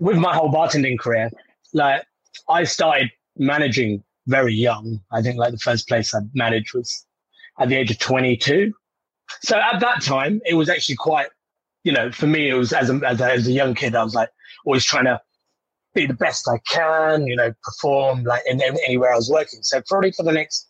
with 0.00 0.16
my 0.16 0.34
whole 0.34 0.50
bartending 0.50 0.98
career, 0.98 1.30
like 1.72 2.04
I 2.48 2.64
started 2.64 3.10
managing 3.36 4.02
very 4.26 4.54
young. 4.54 5.00
I 5.10 5.22
think 5.22 5.38
like 5.38 5.52
the 5.52 5.58
first 5.58 5.88
place 5.88 6.14
I 6.14 6.20
managed 6.34 6.74
was 6.74 7.06
at 7.58 7.68
the 7.68 7.76
age 7.76 7.90
of 7.90 7.98
22. 7.98 8.72
So 9.42 9.58
at 9.58 9.80
that 9.80 10.02
time, 10.02 10.40
it 10.44 10.54
was 10.54 10.68
actually 10.68 10.96
quite 10.96 11.28
you 11.84 11.92
know, 11.92 12.10
for 12.12 12.26
me, 12.26 12.48
it 12.48 12.54
was 12.54 12.72
as 12.72 12.90
a, 12.90 13.00
as 13.06 13.20
a, 13.20 13.32
as 13.32 13.46
a 13.46 13.52
young 13.52 13.74
kid, 13.74 13.94
I 13.94 14.04
was 14.04 14.14
like 14.14 14.30
always 14.64 14.84
trying 14.84 15.06
to 15.06 15.20
be 15.94 16.06
the 16.06 16.14
best 16.14 16.48
I 16.48 16.58
can, 16.68 17.26
you 17.26 17.36
know, 17.36 17.52
perform 17.62 18.24
like 18.24 18.42
in, 18.46 18.62
in, 18.62 18.76
anywhere 18.86 19.12
I 19.12 19.16
was 19.16 19.30
working. 19.30 19.60
So 19.62 19.82
probably 19.88 20.12
for 20.12 20.22
the 20.22 20.32
next 20.32 20.68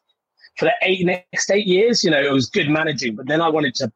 for 0.59 0.67
the 0.67 0.73
eight 0.83 1.05
next 1.05 1.51
eight 1.51 1.67
years, 1.67 2.03
you 2.03 2.11
know, 2.11 2.21
it 2.21 2.33
was 2.33 2.49
good 2.49 2.69
managing. 2.69 3.17
But 3.17 3.29
then 3.29 3.41
I 3.41 3.49
wanted 3.49 3.75
to, 3.77 3.93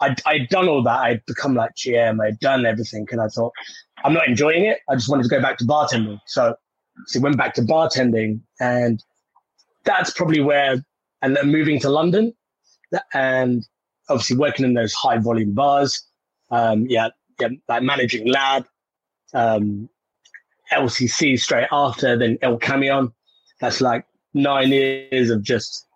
I'd, 0.00 0.20
I'd 0.26 0.48
done 0.48 0.68
all 0.68 0.82
that. 0.82 0.98
I'd 1.00 1.26
become 1.26 1.54
like 1.54 1.74
GM. 1.74 2.24
I'd 2.24 2.38
done 2.40 2.66
everything, 2.66 3.06
and 3.10 3.20
I 3.20 3.28
thought 3.28 3.52
I'm 4.04 4.12
not 4.12 4.28
enjoying 4.28 4.64
it. 4.64 4.78
I 4.88 4.94
just 4.94 5.08
wanted 5.08 5.24
to 5.24 5.28
go 5.28 5.40
back 5.40 5.58
to 5.58 5.64
bartending. 5.64 6.20
So, 6.26 6.54
so 7.06 7.20
went 7.20 7.36
back 7.36 7.54
to 7.54 7.62
bartending, 7.62 8.40
and 8.60 9.02
that's 9.84 10.10
probably 10.10 10.40
where. 10.40 10.84
And 11.20 11.34
then 11.34 11.50
moving 11.50 11.80
to 11.80 11.88
London, 11.90 12.32
and 13.12 13.66
obviously 14.08 14.36
working 14.36 14.64
in 14.64 14.74
those 14.74 14.92
high 14.92 15.18
volume 15.18 15.52
bars 15.52 16.08
um, 16.50 16.86
yeah, 16.88 17.08
yeah, 17.40 17.48
like 17.68 17.82
managing 17.82 18.28
lab, 18.28 18.66
um, 19.34 19.88
LCC 20.72 21.38
straight 21.38 21.68
after, 21.70 22.16
then 22.16 22.38
El 22.42 22.58
Camion. 22.58 23.12
That's 23.60 23.80
like 23.80 24.06
nine 24.34 24.68
years 24.68 25.30
of 25.30 25.42
just, 25.42 25.86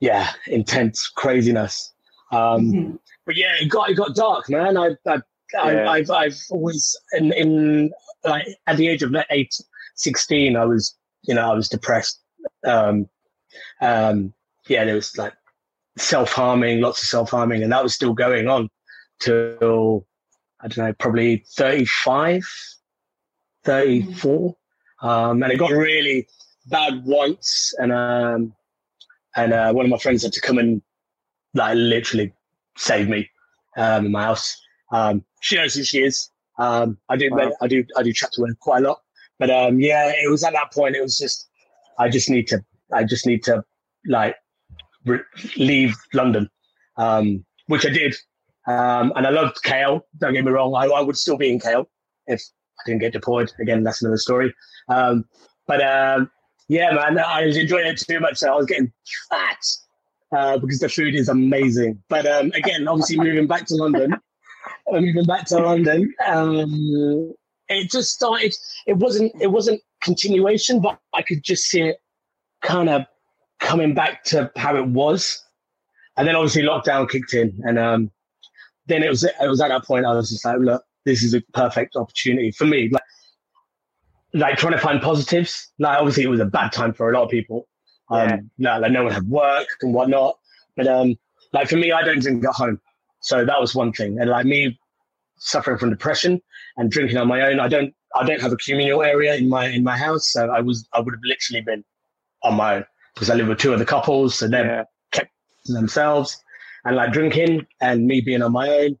yeah, 0.00 0.30
intense 0.46 1.08
craziness. 1.08 1.92
Um, 2.32 2.72
mm-hmm. 2.72 2.96
But 3.26 3.36
yeah, 3.36 3.54
it 3.60 3.68
got 3.68 3.90
it 3.90 3.94
got 3.94 4.14
dark, 4.14 4.48
man. 4.48 4.76
I, 4.76 4.90
I, 5.06 5.18
yeah. 5.54 5.90
I 5.90 5.98
have 5.98 6.10
I've 6.10 6.38
always 6.50 6.96
in 7.12 7.32
in 7.32 7.90
like 8.24 8.46
at 8.66 8.76
the 8.76 8.88
age 8.88 9.02
of 9.02 9.14
eight, 9.30 9.54
16, 10.02 10.56
I 10.56 10.64
was 10.64 10.96
you 11.22 11.34
know 11.34 11.50
I 11.50 11.54
was 11.54 11.68
depressed. 11.68 12.20
Um, 12.66 13.08
um, 13.80 14.32
yeah, 14.68 14.84
there 14.84 14.94
was 14.94 15.16
like 15.16 15.34
self 15.96 16.32
harming, 16.32 16.80
lots 16.80 17.02
of 17.02 17.08
self 17.08 17.30
harming, 17.30 17.62
and 17.62 17.72
that 17.72 17.82
was 17.82 17.94
still 17.94 18.14
going 18.14 18.48
on 18.48 18.68
till 19.20 20.06
I 20.62 20.68
don't 20.68 20.86
know, 20.86 20.92
probably 20.94 21.44
35, 21.56 22.44
34. 23.64 24.56
Um, 25.02 25.42
and 25.42 25.52
it 25.52 25.58
got 25.58 25.70
really 25.70 26.28
bad 26.66 27.02
once. 27.04 27.72
And, 27.78 27.92
um, 27.92 28.54
and, 29.36 29.52
uh, 29.52 29.72
one 29.72 29.86
of 29.86 29.90
my 29.90 29.98
friends 29.98 30.22
had 30.22 30.32
to 30.32 30.40
come 30.40 30.58
and 30.58 30.82
like 31.54 31.76
literally 31.76 32.32
save 32.76 33.08
me, 33.08 33.30
um, 33.76 34.06
in 34.06 34.12
my 34.12 34.24
house. 34.24 34.60
Um, 34.92 35.24
she 35.40 35.56
knows 35.56 35.74
who 35.74 35.82
she 35.82 36.02
is. 36.02 36.30
Um, 36.58 36.98
I 37.08 37.16
do, 37.16 37.30
wow. 37.30 37.52
I 37.62 37.66
do, 37.66 37.84
I 37.96 38.02
do 38.02 38.12
chat 38.12 38.32
to 38.32 38.44
her 38.44 38.54
quite 38.60 38.82
a 38.84 38.88
lot, 38.88 39.00
but, 39.40 39.50
um, 39.50 39.80
yeah, 39.80 40.12
it 40.14 40.30
was 40.30 40.44
at 40.44 40.52
that 40.52 40.72
point, 40.72 40.94
it 40.94 41.02
was 41.02 41.18
just, 41.18 41.48
I 41.98 42.08
just 42.08 42.30
need 42.30 42.46
to, 42.48 42.64
I 42.92 43.02
just 43.02 43.26
need 43.26 43.42
to 43.44 43.64
like 44.06 44.36
re- 45.04 45.20
leave 45.56 45.94
London, 46.14 46.48
um, 46.96 47.44
which 47.66 47.84
I 47.84 47.90
did. 47.90 48.14
Um, 48.66 49.12
and 49.16 49.26
I 49.26 49.30
loved 49.30 49.62
KL. 49.64 50.02
Don't 50.18 50.34
get 50.34 50.44
me 50.44 50.52
wrong. 50.52 50.74
I, 50.74 50.86
I, 50.86 51.00
would 51.00 51.16
still 51.16 51.36
be 51.36 51.50
in 51.50 51.58
KL 51.58 51.86
if 52.26 52.42
I 52.78 52.82
didn't 52.86 53.00
get 53.00 53.12
deployed. 53.12 53.50
Again, 53.60 53.82
that's 53.82 54.02
another 54.02 54.18
story. 54.18 54.54
Um, 54.88 55.24
but 55.66 55.82
um, 55.82 56.30
yeah, 56.68 56.92
man, 56.92 57.18
I 57.18 57.46
was 57.46 57.56
enjoying 57.56 57.86
it 57.86 57.98
too 57.98 58.20
much. 58.20 58.38
So 58.38 58.52
I 58.52 58.56
was 58.56 58.66
getting 58.66 58.92
fat 59.28 59.58
uh, 60.36 60.58
because 60.58 60.78
the 60.78 60.88
food 60.88 61.14
is 61.14 61.28
amazing. 61.28 62.02
But 62.08 62.26
um, 62.26 62.52
again, 62.54 62.86
obviously 62.86 63.16
moving 63.16 63.46
back 63.46 63.66
to 63.66 63.74
London, 63.74 64.14
moving 64.90 65.24
back 65.24 65.46
to 65.46 65.58
London, 65.58 66.14
um, 66.26 67.32
it 67.70 67.90
just 67.90 68.12
started. 68.12 68.54
It 68.86 68.96
wasn't. 68.96 69.32
It 69.40 69.48
wasn't 69.48 69.80
continuation, 70.02 70.80
but 70.80 70.98
I 71.14 71.22
could 71.22 71.42
just 71.42 71.64
see 71.64 71.82
it 71.82 71.98
kind 72.62 72.88
of 72.88 73.02
coming 73.60 73.94
back 73.94 74.24
to 74.24 74.50
how 74.56 74.76
it 74.76 74.86
was. 74.86 75.42
And 76.16 76.26
then 76.26 76.36
obviously 76.36 76.62
lockdown 76.62 77.08
kicked 77.08 77.32
in, 77.32 77.58
and 77.64 77.78
um, 77.78 78.10
then 78.86 79.02
it 79.02 79.08
was 79.08 79.24
it 79.24 79.34
was 79.40 79.60
at 79.60 79.68
that 79.68 79.84
point 79.84 80.04
I 80.04 80.12
was 80.12 80.30
just 80.30 80.44
like, 80.44 80.58
look, 80.58 80.84
this 81.04 81.22
is 81.22 81.34
a 81.34 81.40
perfect 81.54 81.96
opportunity 81.96 82.50
for 82.50 82.66
me. 82.66 82.90
Like, 82.90 83.02
like 84.34 84.56
trying 84.58 84.72
to 84.72 84.78
find 84.78 85.00
positives. 85.00 85.72
Like 85.78 85.98
obviously 85.98 86.24
it 86.24 86.30
was 86.30 86.40
a 86.40 86.44
bad 86.44 86.72
time 86.72 86.92
for 86.92 87.10
a 87.10 87.14
lot 87.14 87.24
of 87.24 87.30
people. 87.30 87.68
Um, 88.10 88.28
yeah. 88.28 88.38
no, 88.58 88.78
like 88.80 88.92
no 88.92 89.04
one 89.04 89.12
had 89.12 89.28
work 89.28 89.68
and 89.82 89.94
whatnot. 89.94 90.38
But 90.76 90.88
um, 90.88 91.16
like 91.52 91.68
for 91.68 91.76
me, 91.76 91.92
I 91.92 92.02
don't 92.02 92.20
drink 92.20 92.44
at 92.44 92.54
home, 92.54 92.80
so 93.20 93.44
that 93.44 93.60
was 93.60 93.74
one 93.74 93.92
thing. 93.92 94.18
And 94.20 94.28
like 94.28 94.46
me, 94.46 94.78
suffering 95.40 95.78
from 95.78 95.90
depression 95.90 96.40
and 96.76 96.90
drinking 96.90 97.18
on 97.18 97.28
my 97.28 97.42
own, 97.42 97.60
I 97.60 97.68
don't 97.68 97.92
I 98.14 98.24
don't 98.24 98.40
have 98.40 98.52
a 98.52 98.56
communal 98.56 99.02
area 99.02 99.34
in 99.34 99.48
my 99.48 99.66
in 99.66 99.82
my 99.82 99.96
house, 99.96 100.30
so 100.30 100.50
I 100.50 100.60
was 100.60 100.88
I 100.92 101.00
would 101.00 101.12
have 101.12 101.22
literally 101.24 101.62
been 101.62 101.84
on 102.42 102.54
my 102.54 102.76
own 102.76 102.84
because 103.14 103.28
I 103.30 103.34
live 103.34 103.48
with 103.48 103.58
two 103.58 103.74
other 103.74 103.84
couples, 103.84 104.38
so 104.38 104.48
they 104.48 104.60
yeah. 104.60 104.84
kept 105.12 105.30
themselves 105.66 106.42
and 106.84 106.96
like 106.96 107.12
drinking 107.12 107.66
and 107.80 108.06
me 108.06 108.20
being 108.20 108.42
on 108.42 108.52
my 108.52 108.68
own, 108.68 108.98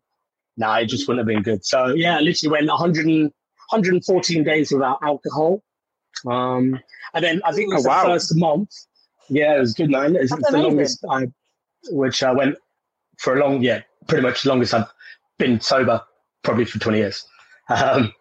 nah, 0.56 0.76
it 0.78 0.86
just 0.86 1.08
wouldn't 1.08 1.26
have 1.26 1.34
been 1.34 1.42
good. 1.42 1.64
So 1.64 1.88
yeah, 1.94 2.18
I 2.18 2.20
literally 2.20 2.52
went 2.52 2.68
100 2.68 3.32
114 3.70 4.44
days 4.44 4.72
without 4.72 4.98
alcohol. 5.02 5.62
Um, 6.28 6.78
and 7.14 7.24
then 7.24 7.40
I 7.44 7.52
think 7.52 7.72
it 7.72 7.76
was 7.76 7.86
oh, 7.86 7.90
wow. 7.90 8.02
the 8.02 8.08
first 8.10 8.36
month. 8.36 8.70
Yeah, 9.28 9.56
it 9.56 9.60
was 9.60 9.74
good, 9.74 9.90
man. 9.90 10.16
It's, 10.16 10.32
it's 10.32 10.50
the 10.50 10.58
longest 10.58 11.04
I, 11.08 11.28
which 11.90 12.22
I 12.22 12.32
went 12.32 12.56
for 13.18 13.36
a 13.36 13.40
long, 13.40 13.62
yeah, 13.62 13.82
pretty 14.08 14.22
much 14.22 14.42
the 14.42 14.48
longest 14.48 14.74
I've 14.74 14.92
been 15.38 15.60
sober, 15.60 16.02
probably 16.42 16.64
for 16.64 16.78
20 16.78 16.98
years. 16.98 17.26
Um, 17.68 18.12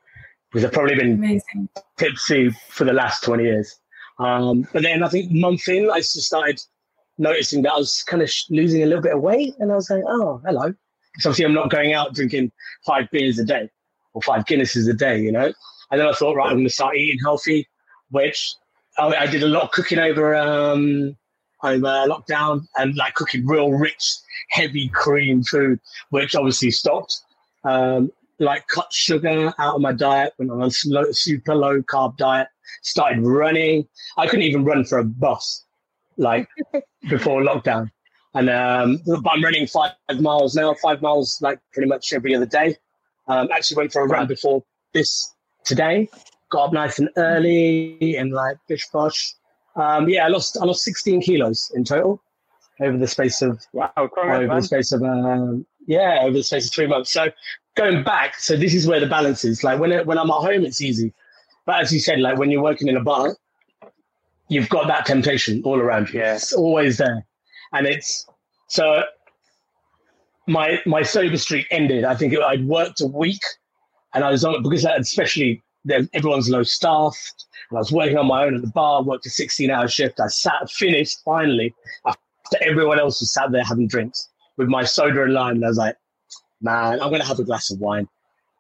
because 0.51 0.65
I've 0.65 0.73
probably 0.73 0.95
been 0.95 1.13
Amazing. 1.13 1.69
tipsy 1.97 2.49
for 2.69 2.84
the 2.84 2.93
last 2.93 3.23
20 3.23 3.43
years. 3.43 3.79
Um, 4.19 4.67
but 4.73 4.84
then 4.84 5.03
I 5.03 5.08
think 5.08 5.32
month 5.32 5.67
in, 5.67 5.89
I 5.91 5.99
just 5.99 6.21
started 6.21 6.60
noticing 7.17 7.62
that 7.63 7.73
I 7.73 7.77
was 7.77 8.03
kind 8.03 8.23
of 8.23 8.32
losing 8.49 8.82
a 8.82 8.86
little 8.86 9.01
bit 9.01 9.13
of 9.13 9.21
weight, 9.21 9.53
and 9.60 9.71
I 9.71 9.75
was 9.75 9.89
like, 9.89 10.03
oh, 10.08 10.41
hello. 10.45 10.73
Because 11.13 11.25
obviously 11.25 11.45
I'm 11.45 11.53
not 11.53 11.69
going 11.69 11.93
out 11.93 12.15
drinking 12.15 12.51
five 12.86 13.10
beers 13.12 13.38
a 13.39 13.45
day 13.45 13.69
or 14.13 14.21
five 14.21 14.45
Guinnesses 14.45 14.89
a 14.89 14.93
day, 14.93 15.19
you 15.19 15.32
know. 15.32 15.53
And 15.91 16.01
then 16.01 16.08
I 16.08 16.13
thought, 16.13 16.36
right, 16.36 16.47
I'm 16.47 16.58
going 16.58 16.65
to 16.65 16.73
start 16.73 16.95
eating 16.95 17.19
healthy, 17.23 17.67
which 18.10 18.55
I, 18.97 19.08
I 19.08 19.27
did 19.27 19.43
a 19.43 19.47
lot 19.47 19.63
of 19.63 19.71
cooking 19.71 19.99
over 19.99 20.36
um, 20.36 21.15
over 21.63 22.05
lockdown 22.08 22.65
and 22.77 22.95
like 22.95 23.15
cooking 23.15 23.45
real 23.45 23.71
rich, 23.71 24.03
heavy 24.49 24.89
cream 24.89 25.43
food, 25.43 25.79
which 26.10 26.36
obviously 26.36 26.71
stopped. 26.71 27.21
Um, 27.63 28.11
like 28.39 28.67
cut 28.67 28.91
sugar 28.93 29.53
out 29.59 29.75
of 29.75 29.81
my 29.81 29.91
diet, 29.91 30.33
went 30.39 30.51
on 30.51 30.61
a 30.63 30.71
slow, 30.71 31.11
super 31.11 31.55
low 31.55 31.81
carb 31.81 32.17
diet, 32.17 32.47
started 32.81 33.21
running. 33.21 33.87
I 34.17 34.27
couldn't 34.27 34.45
even 34.45 34.63
run 34.63 34.85
for 34.85 34.99
a 34.99 35.03
bus 35.03 35.65
like 36.17 36.47
before 37.09 37.41
lockdown. 37.41 37.91
And 38.35 38.49
um, 38.49 39.01
I'm 39.29 39.43
running 39.43 39.67
five 39.67 39.91
miles 40.19 40.55
now, 40.55 40.73
five 40.75 41.01
miles 41.01 41.39
like 41.41 41.59
pretty 41.73 41.89
much 41.89 42.13
every 42.13 42.35
other 42.35 42.45
day. 42.45 42.77
Um, 43.27 43.49
actually 43.51 43.77
went 43.77 43.91
for 43.91 44.03
a 44.03 44.07
run 44.07 44.27
before 44.27 44.63
this 44.93 45.33
today. 45.65 46.09
Got 46.51 46.65
up 46.65 46.73
nice 46.73 46.99
and 46.99 47.09
early 47.17 48.15
and 48.17 48.31
like 48.31 48.57
bish 48.67 48.87
bosh. 48.89 49.33
Um, 49.75 50.09
yeah, 50.09 50.25
I 50.25 50.29
lost 50.29 50.57
I 50.61 50.65
lost 50.65 50.83
16 50.83 51.21
kilos 51.21 51.71
in 51.75 51.83
total 51.83 52.21
over 52.81 52.97
the 52.97 53.07
space 53.07 53.41
of 53.41 53.61
wow, 53.73 53.91
over 53.95 54.47
the 54.47 54.61
space 54.61 54.91
of 54.91 55.03
um, 55.03 55.65
yeah 55.89 56.19
over 56.21 56.38
the 56.38 56.43
space 56.43 56.67
of 56.67 56.73
three 56.73 56.88
months. 56.88 57.12
So 57.12 57.30
going 57.75 58.04
back, 58.04 58.39
so 58.39 58.56
this 58.56 58.73
is 58.73 58.88
where 58.88 58.99
the 58.99 59.08
balance 59.08 59.43
is. 59.43 59.63
Like 59.63 59.80
when 59.80 59.91
it, 59.91 60.06
when 60.06 60.17
I'm 60.17 60.30
at 60.30 60.36
home, 60.36 60.63
it's 60.63 60.80
easy, 60.80 61.13
but 61.65 61.82
as 61.82 61.91
you 61.91 61.99
said, 61.99 62.19
like 62.19 62.38
when 62.38 62.52
you're 62.52 62.62
working 62.62 62.88
in 62.88 62.95
a 62.95 63.04
bar, 63.04 63.36
you've 64.47 64.69
got 64.69 64.88
that 64.88 65.06
temptation 65.06 65.62
all 65.65 65.80
around 65.80 66.13
you. 66.13 66.19
Yeah. 66.19 66.36
It's 66.36 66.54
always 66.54 66.97
there. 66.97 67.25
And 67.73 67.88
it's 67.88 68.25
so 68.67 69.04
my 70.47 70.80
my 70.86 71.02
sober 71.02 71.38
streak 71.38 71.65
ended. 71.71 72.06
I 72.06 72.15
think 72.15 72.34
it, 72.34 72.41
I'd 72.41 72.65
worked 72.65 73.02
a 73.02 73.08
week 73.08 73.41
and 74.13 74.23
I 74.23 74.30
was 74.30 74.45
on 74.45 74.62
because 74.62 74.86
especially 74.86 75.63
everyone's 76.13 76.49
low 76.49 76.63
staffed. 76.63 77.45
And 77.71 77.78
I 77.78 77.80
was 77.80 77.91
working 77.91 78.17
on 78.17 78.28
my 78.28 78.45
own 78.45 78.56
at 78.56 78.62
the 78.62 78.71
bar, 78.71 79.02
worked 79.02 79.25
a 79.25 79.30
16 79.30 79.71
hour 79.71 79.88
shift. 79.88 80.19
I 80.19 80.28
sat, 80.28 80.69
finished 80.69 81.19
finally 81.25 81.73
after 82.06 82.19
everyone 82.62 82.99
else 82.99 83.19
was 83.21 83.34
sat 83.34 83.52
there 83.52 83.63
having 83.63 83.88
drinks 83.88 84.30
with 84.59 84.67
my 84.67 84.83
soda 84.83 85.23
and 85.23 85.33
lime. 85.33 85.55
And 85.55 85.65
I 85.65 85.69
was 85.69 85.77
like, 85.77 85.95
man, 86.61 87.01
I'm 87.01 87.11
to 87.11 87.23
have 87.23 87.39
a 87.39 87.43
glass 87.43 87.71
of 87.71 87.79
wine. 87.79 88.07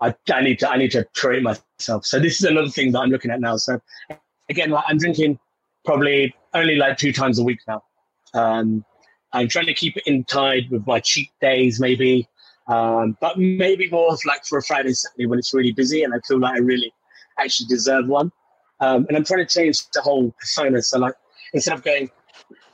I, 0.01 0.15
I 0.33 0.41
need 0.41 0.59
to, 0.59 0.69
I 0.69 0.77
need 0.77 0.91
to 0.91 1.05
treat 1.13 1.43
myself. 1.43 2.05
So 2.05 2.19
this 2.19 2.39
is 2.39 2.45
another 2.45 2.69
thing 2.69 2.93
that 2.93 2.99
I'm 2.99 3.09
looking 3.09 3.29
at 3.29 3.41
now. 3.41 3.57
So 3.57 3.79
again, 4.49 4.71
like 4.71 4.85
I'm 4.87 4.97
drinking 4.97 5.37
probably 5.85 6.33
only 6.53 6.77
like 6.77 6.97
two 6.97 7.11
times 7.11 7.37
a 7.37 7.43
week 7.43 7.59
now. 7.67 7.83
Um, 8.33 8.85
I'm 9.33 9.49
trying 9.49 9.65
to 9.65 9.73
keep 9.73 9.97
it 9.97 10.03
in 10.07 10.23
tide 10.23 10.71
with 10.71 10.87
my 10.87 11.01
cheat 11.01 11.31
days, 11.41 11.81
maybe, 11.81 12.27
um, 12.67 13.17
but 13.19 13.37
maybe 13.37 13.89
more 13.89 14.17
like 14.25 14.45
for 14.45 14.57
a 14.57 14.63
Friday, 14.63 14.93
Saturday 14.93 15.25
when 15.25 15.37
it's 15.37 15.53
really 15.53 15.73
busy 15.73 16.03
and 16.03 16.13
I 16.13 16.19
feel 16.25 16.39
like 16.39 16.55
I 16.55 16.59
really 16.59 16.93
actually 17.37 17.67
deserve 17.67 18.07
one. 18.07 18.31
Um, 18.79 19.05
and 19.09 19.17
I'm 19.17 19.25
trying 19.25 19.45
to 19.45 19.53
change 19.53 19.81
the 19.89 20.01
whole 20.01 20.33
persona. 20.39 20.81
So, 20.81 20.97
like, 20.97 21.15
instead 21.53 21.73
of 21.73 21.83
going, 21.83 22.09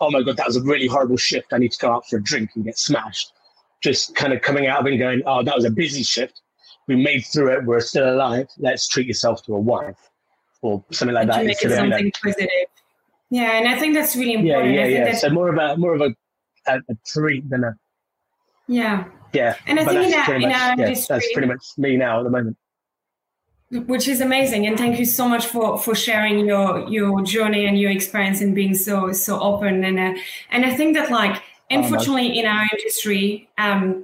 oh 0.02 0.12
my 0.12 0.22
God, 0.22 0.38
that 0.38 0.48
was 0.48 0.58
a 0.58 0.62
really 0.62 0.88
horrible 0.88 1.18
shift, 1.18 1.54
I 1.54 1.58
need 1.58 1.72
to 1.72 1.80
go 1.80 1.92
out 1.92 2.08
for 2.08 2.18
a 2.18 2.24
drink 2.24 2.52
and 2.56 2.66
get 2.66 2.78
smashed, 2.78 3.34
just 3.82 4.16
kind 4.16 4.34
of 4.34 4.42
coming 4.42 4.68
out 4.68 4.82
of 4.82 4.88
it 4.88 4.92
and 4.92 5.00
going, 5.00 5.22
oh, 5.26 5.44
that 5.44 5.56
was 5.56 5.66
a 5.66 5.72
busy 5.72 6.04
shift. 6.04 6.42
We 6.88 6.96
made 6.96 7.22
through 7.22 7.52
it. 7.54 7.66
We're 7.66 7.80
still 7.80 8.14
alive. 8.14 8.48
Let's 8.60 8.88
treat 8.88 9.08
yourself 9.08 9.44
to 9.46 9.56
a 9.56 9.60
wine 9.60 9.96
or 10.62 10.84
something 10.92 11.16
like 11.16 11.28
that. 11.28 11.46
Make 11.46 11.64
it 11.64 11.72
something 11.72 12.12
positive. 12.24 12.50
Yeah, 13.32 13.58
and 13.58 13.68
I 13.68 13.80
think 13.80 13.96
that's 13.96 14.16
really 14.16 14.34
important. 14.34 14.76
Yeah, 14.76 14.86
yeah, 14.86 15.06
yeah. 15.08 15.16
So 15.16 15.30
more 15.30 15.50
of 15.50 15.58
a 15.58 15.78
more 15.78 15.96
of 15.96 16.02
a, 16.02 16.16
a, 16.68 16.78
a 16.78 16.96
treat 17.08 17.50
than 17.50 17.64
a. 17.64 17.76
Yeah. 18.68 19.06
Yeah. 19.34 19.56
And 19.66 19.80
I 19.80 19.86
think 19.86 20.08
in 20.08 20.14
our, 20.14 20.36
in 20.36 20.44
our 20.44 20.50
yeah, 20.50 20.72
industry, 20.74 21.16
that's 21.16 21.34
pretty 21.34 21.48
much 21.48 21.66
me 21.78 21.98
now 21.98 22.20
at 22.20 22.24
the 22.24 22.30
moment. 22.30 22.58
Which 23.72 24.08
is 24.08 24.22
amazing, 24.22 24.68
and 24.68 24.78
thank 24.78 25.00
you 25.00 25.06
so 25.06 25.28
much 25.28 25.48
for 25.48 25.80
for 25.80 25.96
sharing 25.96 26.46
your 26.46 26.88
your 26.88 27.24
journey 27.24 27.66
and 27.66 27.80
your 27.80 27.90
experience 27.90 28.40
and 28.40 28.54
being 28.54 28.76
so 28.76 29.12
so 29.12 29.40
open 29.40 29.84
and 29.84 29.98
uh, 30.00 30.22
and 30.52 30.66
I 30.66 30.76
think 30.76 30.96
that 30.96 31.10
like 31.10 31.38
oh, 31.38 31.42
unfortunately 31.72 32.38
in 32.38 32.46
our 32.46 32.68
industry, 32.72 33.50
um, 33.58 34.04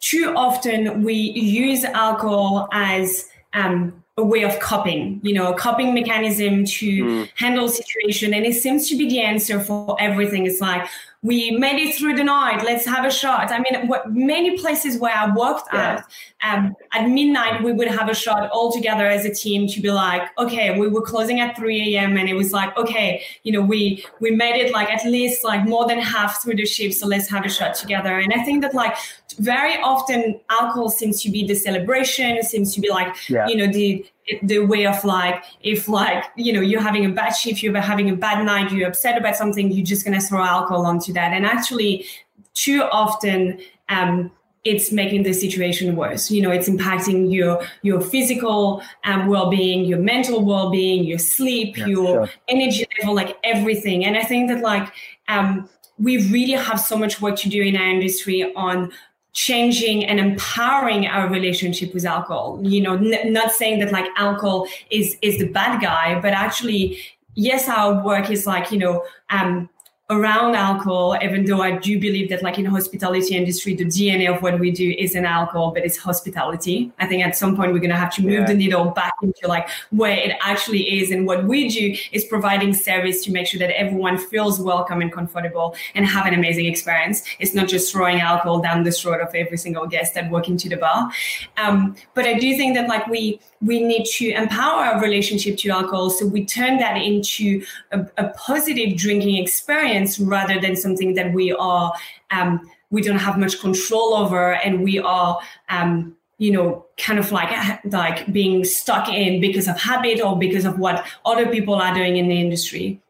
too 0.00 0.34
often 0.36 1.04
we 1.04 1.14
use 1.14 1.84
alcohol 1.84 2.68
as 2.72 3.28
um, 3.54 4.02
a 4.18 4.24
way 4.24 4.42
of 4.42 4.58
coping, 4.58 5.20
you 5.22 5.32
know, 5.32 5.52
a 5.52 5.56
coping 5.56 5.94
mechanism 5.94 6.64
to 6.64 7.04
mm. 7.04 7.28
handle 7.36 7.68
situation. 7.68 8.34
And 8.34 8.44
it 8.44 8.54
seems 8.54 8.88
to 8.88 8.98
be 8.98 9.08
the 9.08 9.20
answer 9.20 9.60
for 9.60 9.96
everything. 10.00 10.44
It's 10.44 10.60
like, 10.60 10.88
we 11.22 11.50
made 11.50 11.80
it 11.80 11.96
through 11.96 12.14
the 12.14 12.22
night. 12.22 12.62
Let's 12.64 12.86
have 12.86 13.04
a 13.04 13.10
shot. 13.10 13.50
I 13.50 13.58
mean, 13.58 13.88
what, 13.88 14.12
many 14.12 14.56
places 14.56 14.98
where 14.98 15.12
I 15.12 15.34
worked 15.34 15.68
yeah. 15.72 16.04
at, 16.40 16.58
um, 16.58 16.76
at 16.92 17.08
midnight, 17.08 17.64
we 17.64 17.72
would 17.72 17.88
have 17.88 18.08
a 18.08 18.14
shot 18.14 18.48
all 18.50 18.70
together 18.70 19.04
as 19.04 19.24
a 19.24 19.34
team 19.34 19.66
to 19.68 19.80
be 19.80 19.90
like, 19.90 20.22
okay, 20.38 20.78
we 20.78 20.86
were 20.86 21.02
closing 21.02 21.40
at 21.40 21.56
3 21.56 21.96
a.m. 21.96 22.16
and 22.16 22.28
it 22.28 22.34
was 22.34 22.52
like, 22.52 22.76
okay, 22.76 23.24
you 23.42 23.50
know, 23.50 23.60
we, 23.60 24.04
we 24.20 24.30
made 24.30 24.60
it 24.60 24.72
like 24.72 24.90
at 24.90 25.04
least 25.04 25.42
like 25.42 25.66
more 25.66 25.88
than 25.88 25.98
half 25.98 26.40
through 26.40 26.54
the 26.54 26.66
shift. 26.66 26.94
So 26.94 27.08
let's 27.08 27.28
have 27.28 27.44
a 27.44 27.50
shot 27.50 27.74
together. 27.74 28.18
And 28.18 28.32
I 28.32 28.44
think 28.44 28.62
that 28.62 28.72
like 28.72 28.96
very 29.40 29.76
often 29.82 30.38
alcohol 30.50 30.88
seems 30.88 31.20
to 31.22 31.30
be 31.30 31.44
the 31.44 31.54
celebration, 31.54 32.40
seems 32.44 32.72
to 32.76 32.80
be 32.80 32.90
like, 32.90 33.28
yeah. 33.28 33.48
you 33.48 33.56
know, 33.56 33.66
the, 33.66 34.06
the 34.42 34.58
way 34.60 34.86
of 34.86 35.02
like 35.04 35.44
if 35.62 35.88
like 35.88 36.24
you 36.36 36.52
know 36.52 36.60
you're 36.60 36.80
having 36.80 37.04
a 37.04 37.08
bad 37.08 37.30
shift 37.30 37.62
you're 37.62 37.78
having 37.80 38.10
a 38.10 38.16
bad 38.16 38.44
night 38.44 38.70
you're 38.72 38.88
upset 38.88 39.16
about 39.16 39.36
something 39.36 39.72
you're 39.72 39.86
just 39.86 40.04
going 40.04 40.18
to 40.18 40.24
throw 40.24 40.42
alcohol 40.42 40.86
onto 40.86 41.12
that. 41.12 41.32
And 41.32 41.46
actually 41.46 42.06
too 42.54 42.82
often 42.82 43.60
um, 43.88 44.30
it's 44.64 44.92
making 44.92 45.22
the 45.22 45.32
situation 45.32 45.96
worse. 45.96 46.30
You 46.30 46.42
know 46.42 46.50
it's 46.50 46.68
impacting 46.68 47.32
your 47.32 47.62
your 47.82 48.00
physical 48.00 48.82
um, 49.04 49.28
well-being 49.28 49.84
your 49.84 49.98
mental 49.98 50.44
well-being 50.44 51.04
your 51.04 51.18
sleep 51.18 51.76
yeah, 51.76 51.86
your 51.86 52.26
sure. 52.26 52.30
energy 52.48 52.86
level 53.00 53.14
like 53.14 53.36
everything. 53.44 54.04
And 54.04 54.16
i 54.16 54.22
think 54.22 54.50
that 54.50 54.62
like 54.62 54.92
um, 55.28 55.68
we 55.98 56.30
really 56.30 56.52
have 56.52 56.80
so 56.80 56.96
much 56.96 57.20
work 57.20 57.36
to 57.36 57.48
do 57.48 57.62
in 57.62 57.76
our 57.76 57.88
industry 57.88 58.52
on 58.54 58.92
changing 59.32 60.04
and 60.04 60.18
empowering 60.18 61.06
our 61.06 61.28
relationship 61.28 61.94
with 61.94 62.04
alcohol. 62.04 62.60
You 62.62 62.80
know 62.80 62.94
n- 62.94 63.32
not 63.32 63.52
saying 63.52 63.78
that 63.80 63.92
like 63.92 64.06
alcohol 64.16 64.66
is 64.90 65.16
is 65.22 65.38
the 65.38 65.48
bad 65.48 65.80
guy 65.80 66.20
but 66.20 66.32
actually 66.32 66.98
yes 67.34 67.68
our 67.68 68.04
work 68.04 68.30
is 68.30 68.46
like 68.46 68.72
you 68.72 68.78
know 68.78 69.04
um 69.30 69.68
around 70.10 70.54
alcohol, 70.54 71.18
even 71.22 71.44
though 71.44 71.60
I 71.60 71.76
do 71.76 72.00
believe 72.00 72.30
that 72.30 72.42
like 72.42 72.58
in 72.58 72.64
hospitality 72.64 73.36
industry, 73.36 73.74
the 73.74 73.84
DNA 73.84 74.34
of 74.34 74.42
what 74.42 74.58
we 74.58 74.70
do 74.70 74.94
isn't 74.98 75.24
alcohol, 75.24 75.72
but 75.72 75.84
it's 75.84 75.98
hospitality. 75.98 76.90
I 76.98 77.06
think 77.06 77.22
at 77.22 77.36
some 77.36 77.54
point 77.54 77.72
we're 77.74 77.78
going 77.80 77.90
to 77.90 77.96
have 77.96 78.14
to 78.14 78.22
move 78.22 78.32
yeah. 78.32 78.46
the 78.46 78.54
needle 78.54 78.86
back 78.86 79.12
into 79.22 79.46
like 79.46 79.68
where 79.90 80.16
it 80.16 80.34
actually 80.40 80.98
is. 80.98 81.10
And 81.10 81.26
what 81.26 81.44
we 81.44 81.68
do 81.68 81.94
is 82.12 82.24
providing 82.24 82.72
service 82.72 83.22
to 83.24 83.32
make 83.32 83.46
sure 83.48 83.58
that 83.58 83.78
everyone 83.78 84.16
feels 84.16 84.58
welcome 84.58 85.02
and 85.02 85.12
comfortable 85.12 85.76
and 85.94 86.06
have 86.06 86.24
an 86.24 86.32
amazing 86.32 86.64
experience. 86.64 87.22
It's 87.38 87.52
not 87.52 87.68
just 87.68 87.92
throwing 87.92 88.20
alcohol 88.20 88.60
down 88.60 88.84
the 88.84 88.92
throat 88.92 89.20
of 89.20 89.34
every 89.34 89.58
single 89.58 89.86
guest 89.86 90.14
that 90.14 90.30
walk 90.30 90.48
into 90.48 90.70
the 90.70 90.78
bar. 90.78 91.10
Um, 91.58 91.96
but 92.14 92.24
I 92.24 92.38
do 92.38 92.56
think 92.56 92.74
that 92.76 92.88
like 92.88 93.06
we, 93.08 93.40
we 93.60 93.82
need 93.82 94.04
to 94.04 94.30
empower 94.30 94.84
our 94.84 95.00
relationship 95.00 95.56
to 95.58 95.70
alcohol. 95.70 96.10
So 96.10 96.26
we 96.26 96.44
turn 96.44 96.78
that 96.78 96.96
into 96.96 97.64
a, 97.90 98.06
a 98.16 98.28
positive 98.30 98.96
drinking 98.96 99.36
experience 99.36 100.18
rather 100.18 100.60
than 100.60 100.76
something 100.76 101.14
that 101.14 101.32
we 101.32 101.52
are 101.52 101.92
um, 102.30 102.70
we 102.90 103.02
don't 103.02 103.18
have 103.18 103.38
much 103.38 103.60
control 103.60 104.14
over 104.14 104.54
and 104.54 104.82
we 104.82 104.98
are 104.98 105.38
um, 105.68 106.16
you 106.38 106.52
know 106.52 106.86
kind 106.96 107.18
of 107.18 107.32
like 107.32 107.50
like 107.84 108.32
being 108.32 108.64
stuck 108.64 109.08
in 109.08 109.40
because 109.40 109.68
of 109.68 109.78
habit 109.78 110.20
or 110.20 110.38
because 110.38 110.64
of 110.64 110.78
what 110.78 111.04
other 111.24 111.46
people 111.48 111.74
are 111.74 111.94
doing 111.94 112.16
in 112.16 112.28
the 112.28 112.40
industry 112.40 113.00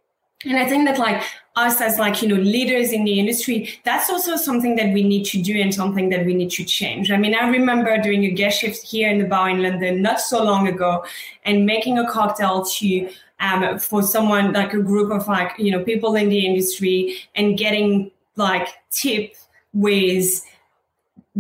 and 0.45 0.57
i 0.57 0.67
think 0.67 0.87
that 0.87 0.99
like 0.99 1.23
us 1.59 1.81
as 1.81 1.99
like 1.99 2.23
you 2.23 2.29
know 2.29 2.41
leaders 2.57 2.93
in 2.93 3.05
the 3.05 3.19
industry 3.19 3.69
that's 3.85 4.09
also 4.11 4.37
something 4.37 4.77
that 4.77 4.93
we 4.93 5.03
need 5.03 5.25
to 5.25 5.43
do 5.43 5.61
and 5.61 5.75
something 5.75 6.09
that 6.09 6.25
we 6.25 6.35
need 6.35 6.51
to 6.51 6.65
change. 6.65 7.11
I 7.11 7.17
mean 7.17 7.35
i 7.35 7.49
remember 7.49 7.97
doing 8.09 8.25
a 8.25 8.31
guest 8.31 8.61
shift 8.61 8.83
here 8.87 9.09
in 9.11 9.19
the 9.19 9.25
bar 9.25 9.51
in 9.51 9.63
london 9.63 10.03
not 10.03 10.21
so 10.21 10.43
long 10.43 10.69
ago 10.69 11.05
and 11.45 11.67
making 11.67 11.99
a 11.99 12.07
cocktail 12.11 12.65
to 12.65 13.09
um, 13.41 13.79
for 13.79 14.03
someone 14.03 14.53
like 14.53 14.73
a 14.73 14.83
group 14.91 15.13
of 15.13 15.27
like 15.29 15.53
you 15.59 15.71
know 15.71 15.83
people 15.85 16.17
in 16.17 16.29
the 16.29 16.45
industry 16.45 17.19
and 17.35 17.59
getting 17.59 18.11
like 18.37 18.69
tip 18.91 19.35
with 19.73 20.45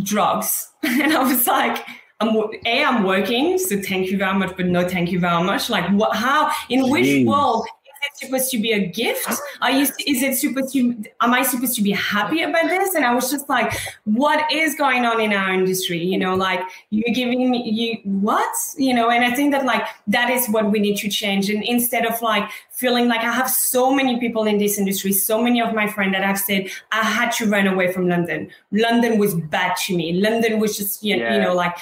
drugs. 0.02 0.70
And 0.82 1.12
i 1.12 1.22
was 1.22 1.46
like 1.46 1.84
I'm, 2.20 2.36
a 2.36 2.84
i'm 2.84 3.04
working 3.04 3.58
so 3.58 3.80
thank 3.80 4.10
you 4.10 4.18
very 4.18 4.36
much 4.38 4.56
but 4.56 4.66
no 4.66 4.88
thank 4.88 5.10
you 5.12 5.20
very 5.20 5.42
much. 5.42 5.70
Like 5.70 5.88
what 5.90 6.16
how 6.16 6.50
in 6.68 6.84
Jeez. 6.84 6.90
which 6.90 7.26
world 7.26 7.66
it 8.02 8.26
supposed 8.26 8.50
to 8.50 8.58
be 8.58 8.72
a 8.72 8.86
gift? 8.86 9.28
Are 9.60 9.70
you 9.70 9.82
is 9.82 10.22
it 10.22 10.36
supposed 10.36 10.72
to 10.74 10.80
am 11.20 11.34
I 11.34 11.42
supposed 11.42 11.74
to 11.76 11.82
be 11.82 11.92
happy 11.92 12.42
about 12.42 12.68
this? 12.68 12.94
And 12.94 13.04
I 13.04 13.14
was 13.14 13.30
just 13.30 13.48
like, 13.48 13.72
what 14.04 14.50
is 14.52 14.74
going 14.74 15.04
on 15.04 15.20
in 15.20 15.32
our 15.32 15.52
industry? 15.52 15.98
You 15.98 16.18
know, 16.18 16.34
like 16.34 16.60
you're 16.90 17.14
giving 17.14 17.50
me 17.50 17.68
you 17.68 17.98
what? 18.04 18.54
You 18.76 18.94
know, 18.94 19.10
and 19.10 19.24
I 19.24 19.34
think 19.34 19.52
that 19.52 19.64
like 19.64 19.86
that 20.08 20.30
is 20.30 20.46
what 20.48 20.70
we 20.70 20.78
need 20.78 20.96
to 20.98 21.08
change. 21.08 21.50
And 21.50 21.62
instead 21.62 22.06
of 22.06 22.20
like 22.22 22.48
feeling 22.70 23.08
like 23.08 23.20
I 23.20 23.32
have 23.32 23.50
so 23.50 23.92
many 23.92 24.20
people 24.20 24.44
in 24.46 24.58
this 24.58 24.78
industry, 24.78 25.12
so 25.12 25.42
many 25.42 25.60
of 25.60 25.74
my 25.74 25.88
friends 25.88 26.12
that 26.12 26.22
have 26.22 26.38
said 26.38 26.70
I 26.92 27.02
had 27.02 27.30
to 27.32 27.46
run 27.46 27.66
away 27.66 27.92
from 27.92 28.08
London. 28.08 28.50
London 28.72 29.18
was 29.18 29.34
bad 29.34 29.76
to 29.86 29.96
me. 29.96 30.12
London 30.12 30.60
was 30.60 30.76
just 30.76 31.02
you, 31.02 31.16
yeah. 31.16 31.34
you 31.34 31.40
know 31.40 31.54
like 31.54 31.76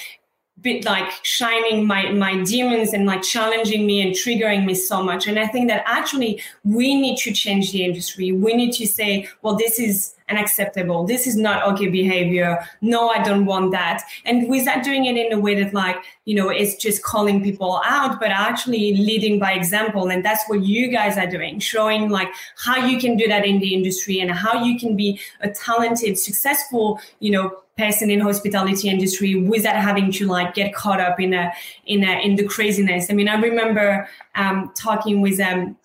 bit 0.62 0.84
like 0.84 1.10
shining 1.22 1.86
my 1.86 2.10
my 2.12 2.42
demons 2.42 2.94
and 2.94 3.04
like 3.04 3.22
challenging 3.22 3.86
me 3.86 4.00
and 4.00 4.12
triggering 4.14 4.64
me 4.64 4.74
so 4.74 5.02
much. 5.02 5.26
And 5.26 5.38
i 5.38 5.46
think 5.46 5.68
that 5.68 5.82
actually 5.86 6.42
we 6.64 6.98
need 7.00 7.18
to 7.18 7.32
change 7.32 7.72
the 7.72 7.84
industry. 7.84 8.32
We 8.32 8.54
need 8.54 8.72
to 8.72 8.86
say 8.86 9.28
well 9.42 9.54
this 9.54 9.78
is 9.78 10.14
unacceptable. 10.28 11.06
This 11.06 11.26
is 11.26 11.36
not 11.36 11.62
okay 11.68 11.88
behavior. 11.88 12.66
No 12.80 13.10
i 13.10 13.22
don't 13.22 13.44
want 13.44 13.70
that. 13.72 14.02
And 14.24 14.48
without 14.48 14.82
doing 14.82 15.04
it 15.04 15.16
in 15.16 15.32
a 15.32 15.38
way 15.38 15.62
that 15.62 15.74
like 15.74 15.98
you 16.24 16.34
know 16.34 16.48
it's 16.48 16.74
just 16.76 17.02
calling 17.02 17.42
people 17.42 17.80
out 17.84 18.18
but 18.18 18.30
actually 18.30 18.94
leading 18.96 19.38
by 19.38 19.52
example. 19.52 20.08
And 20.08 20.24
that's 20.24 20.48
what 20.48 20.62
you 20.62 20.88
guys 20.88 21.18
are 21.18 21.30
doing 21.36 21.60
showing 21.60 22.08
like 22.08 22.30
how 22.56 22.76
you 22.86 22.98
can 22.98 23.18
do 23.18 23.28
that 23.28 23.44
in 23.44 23.58
the 23.58 23.74
industry 23.74 24.20
and 24.20 24.30
how 24.30 24.64
you 24.64 24.78
can 24.78 24.96
be 24.96 25.20
a 25.42 25.50
talented 25.50 26.18
successful 26.18 26.98
you 27.20 27.30
know 27.30 27.62
person 27.76 28.10
in 28.10 28.20
hospitality 28.20 28.88
industry 28.88 29.34
without 29.34 29.76
having 29.76 30.10
to 30.10 30.26
like 30.26 30.54
get 30.54 30.74
caught 30.74 31.00
up 31.00 31.20
in 31.20 31.34
a 31.34 31.52
in 31.84 32.02
a 32.04 32.20
in 32.24 32.36
the 32.36 32.44
craziness. 32.44 33.10
I 33.10 33.14
mean, 33.14 33.28
I 33.28 33.38
remember 33.38 34.08
um, 34.34 34.72
talking 34.74 35.20
with 35.20 35.38
um 35.40 35.76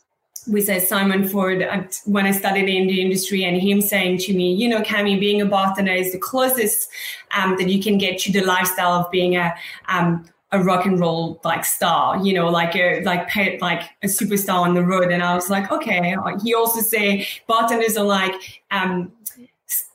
with 0.48 0.70
uh, 0.70 0.80
Simon 0.80 1.28
Ford 1.28 1.68
when 2.06 2.26
I 2.26 2.32
started 2.32 2.68
in 2.68 2.88
the 2.88 3.02
industry, 3.02 3.44
and 3.44 3.62
him 3.62 3.82
saying 3.82 4.20
to 4.20 4.34
me, 4.34 4.54
"You 4.54 4.70
know, 4.70 4.82
Cami, 4.82 5.20
being 5.20 5.42
a 5.42 5.46
bartender 5.46 5.92
is 5.92 6.14
the 6.14 6.18
closest 6.18 6.90
um, 7.38 7.58
that 7.58 7.68
you 7.68 7.84
can 7.84 7.98
get 7.98 8.18
to 8.20 8.32
the 8.32 8.42
lifestyle 8.42 8.94
of 8.94 9.12
being 9.12 9.36
a 9.36 9.54
um, 9.90 10.26
a 10.54 10.64
rock 10.64 10.86
and 10.86 11.00
roll 11.00 11.40
like 11.44 11.64
star, 11.64 12.18
you 12.26 12.34
know, 12.34 12.50
like 12.50 12.76
a 12.76 13.02
like 13.04 13.36
like 13.62 13.84
a 14.02 14.08
superstar 14.08 14.62
on 14.62 14.76
the 14.76 14.84
road." 14.84 15.12
And 15.12 15.22
I 15.22 15.36
was 15.36 15.50
like, 15.50 15.70
"Okay." 15.72 16.16
He 16.42 16.54
also 16.56 16.80
say 16.80 17.28
bartenders 17.48 17.98
are 17.98 18.06
like 18.06 18.64
um, 18.72 19.12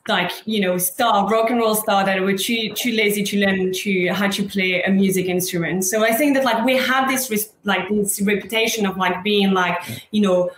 like 0.07 0.31
you 0.45 0.59
know 0.61 0.77
star 0.77 1.27
rock 1.27 1.49
and 1.49 1.59
roll 1.59 1.75
star 1.75 2.05
that 2.05 2.21
were 2.21 2.37
too 2.37 2.73
too 2.73 2.91
lazy 2.91 3.23
to 3.23 3.39
learn 3.39 3.71
to 3.73 4.07
how 4.09 4.27
to 4.27 4.47
play 4.47 4.81
a 4.83 4.91
music 4.91 5.25
instrument. 5.25 5.85
So 5.85 6.03
i 6.03 6.13
think 6.13 6.35
that 6.35 6.45
like 6.45 6.63
we 6.65 6.75
have 6.77 7.09
this 7.09 7.51
like 7.63 7.89
this 7.89 8.21
reputation 8.21 8.85
of 8.85 8.97
like 8.97 9.23
being 9.23 9.51
like 9.53 9.77
you 10.11 10.21
know 10.21 10.49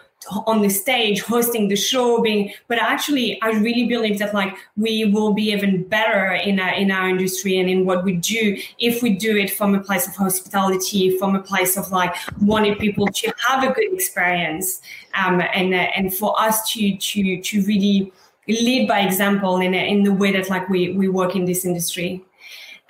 on 0.45 0.61
the 0.61 0.69
stage 0.69 1.21
hosting 1.21 1.69
the 1.69 1.75
show 1.75 2.21
being 2.21 2.51
but 2.67 2.77
actually 2.77 3.41
i 3.41 3.51
really 3.51 3.87
believe 3.87 4.19
that 4.19 4.33
like 4.33 4.53
we 4.75 5.05
will 5.05 5.33
be 5.33 5.43
even 5.51 5.83
better 5.83 6.33
in 6.33 6.59
our 6.59 6.73
in 6.73 6.91
our 6.91 7.07
industry 7.09 7.57
and 7.57 7.69
in 7.69 7.85
what 7.85 8.03
we 8.03 8.13
do 8.17 8.57
if 8.79 9.01
we 9.01 9.11
do 9.11 9.37
it 9.37 9.49
from 9.49 9.73
a 9.73 9.79
place 9.79 10.07
of 10.07 10.15
hospitality 10.15 11.17
from 11.17 11.35
a 11.35 11.41
place 11.41 11.77
of 11.77 11.89
like 11.91 12.13
wanting 12.41 12.75
people 12.75 13.07
to 13.07 13.31
have 13.47 13.63
a 13.63 13.73
good 13.73 13.93
experience 13.93 14.81
um 15.13 15.41
and 15.53 15.73
uh, 15.73 15.87
and 15.95 16.13
for 16.13 16.39
us 16.39 16.69
to 16.69 16.97
to 16.97 17.41
to 17.41 17.61
really 17.63 18.11
lead 18.49 18.87
by 18.87 19.01
example 19.01 19.57
in, 19.57 19.73
in 19.73 20.03
the 20.03 20.13
way 20.13 20.31
that 20.31 20.49
like 20.49 20.67
we, 20.69 20.93
we 20.93 21.07
work 21.07 21.35
in 21.35 21.45
this 21.45 21.65
industry. 21.65 22.23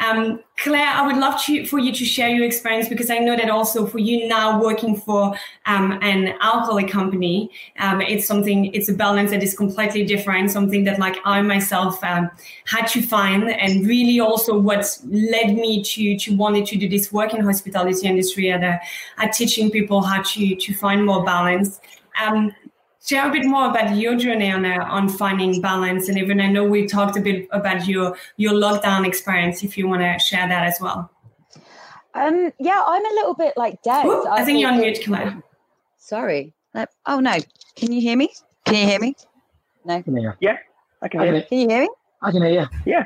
Um, 0.01 0.39
Claire, 0.55 0.87
I 0.87 1.05
would 1.05 1.17
love 1.17 1.41
to, 1.43 1.65
for 1.65 1.77
you 1.77 1.91
to 1.91 2.05
share 2.05 2.29
your 2.29 2.45
experience 2.45 2.87
because 2.87 3.09
I 3.09 3.17
know 3.19 3.35
that 3.35 3.49
also 3.49 3.85
for 3.85 3.99
you 3.99 4.29
now 4.29 4.61
working 4.61 4.95
for 4.95 5.35
um, 5.65 5.99
an 6.01 6.35
alcoholic 6.39 6.89
company, 6.89 7.51
um, 7.79 7.99
it's 7.99 8.25
something, 8.25 8.73
it's 8.73 8.87
a 8.87 8.93
balance 8.93 9.31
that 9.31 9.43
is 9.43 9.53
completely 9.53 10.05
different, 10.05 10.51
something 10.51 10.85
that 10.85 10.99
like 10.99 11.17
I 11.25 11.41
myself 11.41 12.01
um, 12.03 12.31
had 12.65 12.85
to 12.87 13.01
find 13.01 13.49
and 13.49 13.85
really 13.85 14.21
also 14.21 14.57
what 14.57 14.97
led 15.05 15.55
me 15.55 15.83
to, 15.83 16.17
to 16.17 16.35
wanting 16.35 16.65
to 16.67 16.77
do 16.77 16.87
this 16.87 17.11
work 17.11 17.33
in 17.33 17.43
hospitality 17.43 18.07
industry 18.07 18.51
at, 18.51 18.63
uh, 18.63 18.77
at 19.17 19.33
teaching 19.33 19.69
people 19.69 20.01
how 20.01 20.21
to, 20.21 20.55
to 20.55 20.73
find 20.73 21.05
more 21.05 21.25
balance. 21.25 21.81
Share 23.05 23.27
a 23.27 23.31
bit 23.31 23.45
more 23.45 23.69
about 23.69 23.95
your 23.95 24.15
journey 24.15 24.51
on 24.51 24.65
uh, 24.65 24.85
on 24.89 25.07
finding 25.07 25.61
balance 25.61 26.09
and 26.09 26.17
even 26.17 26.41
i 26.41 26.47
know 26.47 26.65
we 26.65 26.85
talked 26.85 27.17
a 27.17 27.21
bit 27.21 27.47
about 27.51 27.87
your 27.87 28.15
your 28.37 28.53
lockdown 28.53 29.07
experience 29.07 29.63
if 29.63 29.77
you 29.77 29.87
want 29.87 30.01
to 30.01 30.19
share 30.19 30.47
that 30.47 30.63
as 30.65 30.79
well. 30.81 31.09
Um 32.13 32.51
yeah 32.59 32.83
i'm 32.85 33.05
a 33.05 33.13
little 33.15 33.33
bit 33.33 33.53
like 33.55 33.81
dead. 33.83 34.05
Ooh, 34.05 34.25
I, 34.27 34.41
I 34.41 34.45
think 34.45 34.59
you're 34.59 34.71
on 34.71 34.79
mute 34.79 35.01
claire 35.03 35.41
sorry. 35.97 36.53
Oh 37.05 37.19
no. 37.19 37.37
Can 37.75 37.91
you 37.91 38.01
hear 38.01 38.17
me? 38.17 38.29
Can 38.65 38.75
you 38.75 38.85
hear 38.85 38.99
me? 38.99 39.15
No. 39.85 40.03
Yeah 40.39 40.57
i 41.01 41.07
can 41.07 41.21
hear 41.21 41.35
you. 41.35 41.43
can 41.43 41.57
you 41.59 41.69
hear 41.69 41.81
me 41.81 41.89
i 42.21 42.31
can 42.31 42.41
hear 42.41 42.61
you. 42.61 42.67
Yeah. 42.85 43.05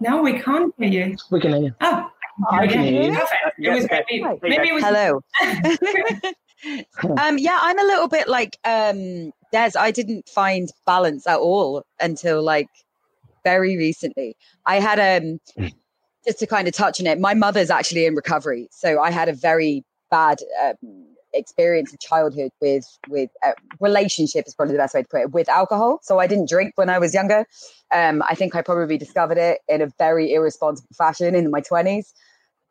No 0.00 0.22
we 0.22 0.40
can't 0.40 0.74
hear 0.78 0.88
you. 0.88 1.16
We 1.30 1.40
can 1.40 1.52
hear 1.52 1.62
you. 1.62 1.74
Oh 1.82 2.10
I 2.50 2.66
can 2.66 2.82
hear 2.82 3.02
you. 3.02 3.12
Perfect. 3.12 3.32
Yeah, 3.58 3.72
it 3.72 3.74
was 3.76 3.86
maybe, 3.90 4.24
maybe 4.42 4.68
it 4.68 4.74
was 4.74 4.84
hello 4.84 5.20
um, 7.20 7.38
yeah, 7.38 7.58
I'm 7.60 7.78
a 7.78 7.84
little 7.84 8.08
bit 8.08 8.28
like 8.28 8.58
um, 8.64 9.32
Des, 9.52 9.72
I 9.78 9.90
didn't 9.90 10.28
find 10.28 10.70
balance 10.86 11.26
at 11.26 11.38
all 11.38 11.84
until 12.00 12.42
like 12.42 12.68
very 13.44 13.76
recently. 13.76 14.36
I 14.66 14.80
had 14.80 14.98
um 14.98 15.40
just 16.26 16.40
to 16.40 16.46
kind 16.46 16.66
of 16.66 16.74
touch 16.74 17.00
on 17.00 17.06
it. 17.06 17.20
My 17.20 17.34
mother's 17.34 17.70
actually 17.70 18.06
in 18.06 18.14
recovery, 18.14 18.68
so 18.70 19.00
I 19.00 19.10
had 19.10 19.28
a 19.28 19.32
very 19.32 19.84
bad 20.10 20.38
um, 20.62 21.06
experience 21.32 21.92
in 21.92 21.98
childhood 22.00 22.50
with 22.60 22.86
with 23.08 23.30
uh, 23.44 23.52
relationship 23.80 24.46
is 24.46 24.54
probably 24.54 24.72
the 24.72 24.78
best 24.78 24.94
way 24.94 25.02
to 25.02 25.08
put 25.08 25.20
it 25.20 25.30
with 25.32 25.48
alcohol. 25.48 26.00
So 26.02 26.18
I 26.18 26.26
didn't 26.26 26.48
drink 26.48 26.72
when 26.76 26.90
I 26.90 26.98
was 26.98 27.14
younger. 27.14 27.46
Um, 27.94 28.22
I 28.28 28.34
think 28.34 28.54
I 28.54 28.62
probably 28.62 28.98
discovered 28.98 29.38
it 29.38 29.60
in 29.68 29.82
a 29.82 29.88
very 29.98 30.32
irresponsible 30.32 30.88
fashion 30.96 31.34
in 31.34 31.50
my 31.50 31.60
twenties. 31.60 32.12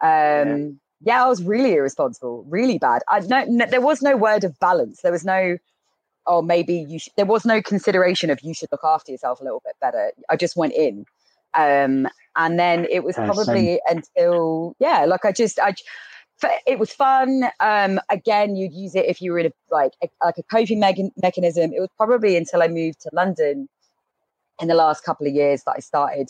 Um, 0.02 0.10
yeah. 0.10 0.68
Yeah. 1.02 1.24
I 1.24 1.28
was 1.28 1.43
really 1.43 1.74
irresponsible, 1.74 2.46
really 2.48 2.78
bad. 2.78 3.02
I 3.10 3.20
no, 3.22 3.46
no, 3.48 3.66
there 3.66 3.82
was 3.82 4.02
no 4.02 4.18
word 4.18 4.43
of 4.43 4.58
balance. 4.60 5.02
There 5.02 5.12
was 5.12 5.26
no, 5.26 5.58
oh, 6.28 6.41
maybe 6.41 6.76
you. 6.76 7.00
Sh-. 7.00 7.10
There 7.18 7.26
was 7.26 7.46
no 7.46 7.62
consideration 7.62 8.30
of 8.30 8.41
you 8.41 8.54
should 8.54 8.70
look 8.72 8.84
after 8.84 9.12
yourself 9.12 9.39
a 9.41 9.43
little 9.43 9.62
bit 9.66 9.76
better. 9.82 10.12
I 10.30 10.36
just 10.36 10.56
went 10.56 10.74
in, 10.74 11.06
um, 11.54 12.08
and 12.36 12.60
then 12.60 12.88
it 12.89 13.04
was 13.04 13.16
probably 13.16 13.80
until 13.88 14.76
yeah, 14.80 15.06
like 15.06 15.26
I 15.26 15.32
just 15.32 15.60
I 15.60 15.76
it 16.68 16.80
was 16.80 16.91
fun. 16.91 17.46
Um, 17.60 18.00
again, 18.10 18.56
you'd 18.56 18.74
use 18.74 18.96
it 18.96 19.06
if 19.06 19.22
you 19.22 19.32
were 19.32 19.39
in 19.39 19.48
a 19.48 19.52
like 19.72 19.93
a, 20.04 20.10
like 20.24 20.38
a 20.38 20.43
coping 20.43 20.80
me- 20.80 21.12
mechanism. 21.18 21.72
It 21.74 21.80
was 21.80 21.89
probably 21.98 22.36
until 22.36 22.62
I 22.62 22.68
moved 22.68 23.02
to 23.02 23.10
London 23.14 23.70
in 24.62 24.68
the 24.68 24.76
last 24.76 25.04
couple 25.04 25.28
of 25.28 25.34
years 25.34 25.64
that 25.64 25.76
I 25.78 25.80
started 25.80 26.30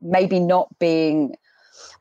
maybe 0.00 0.40
not 0.40 0.68
being. 0.78 1.36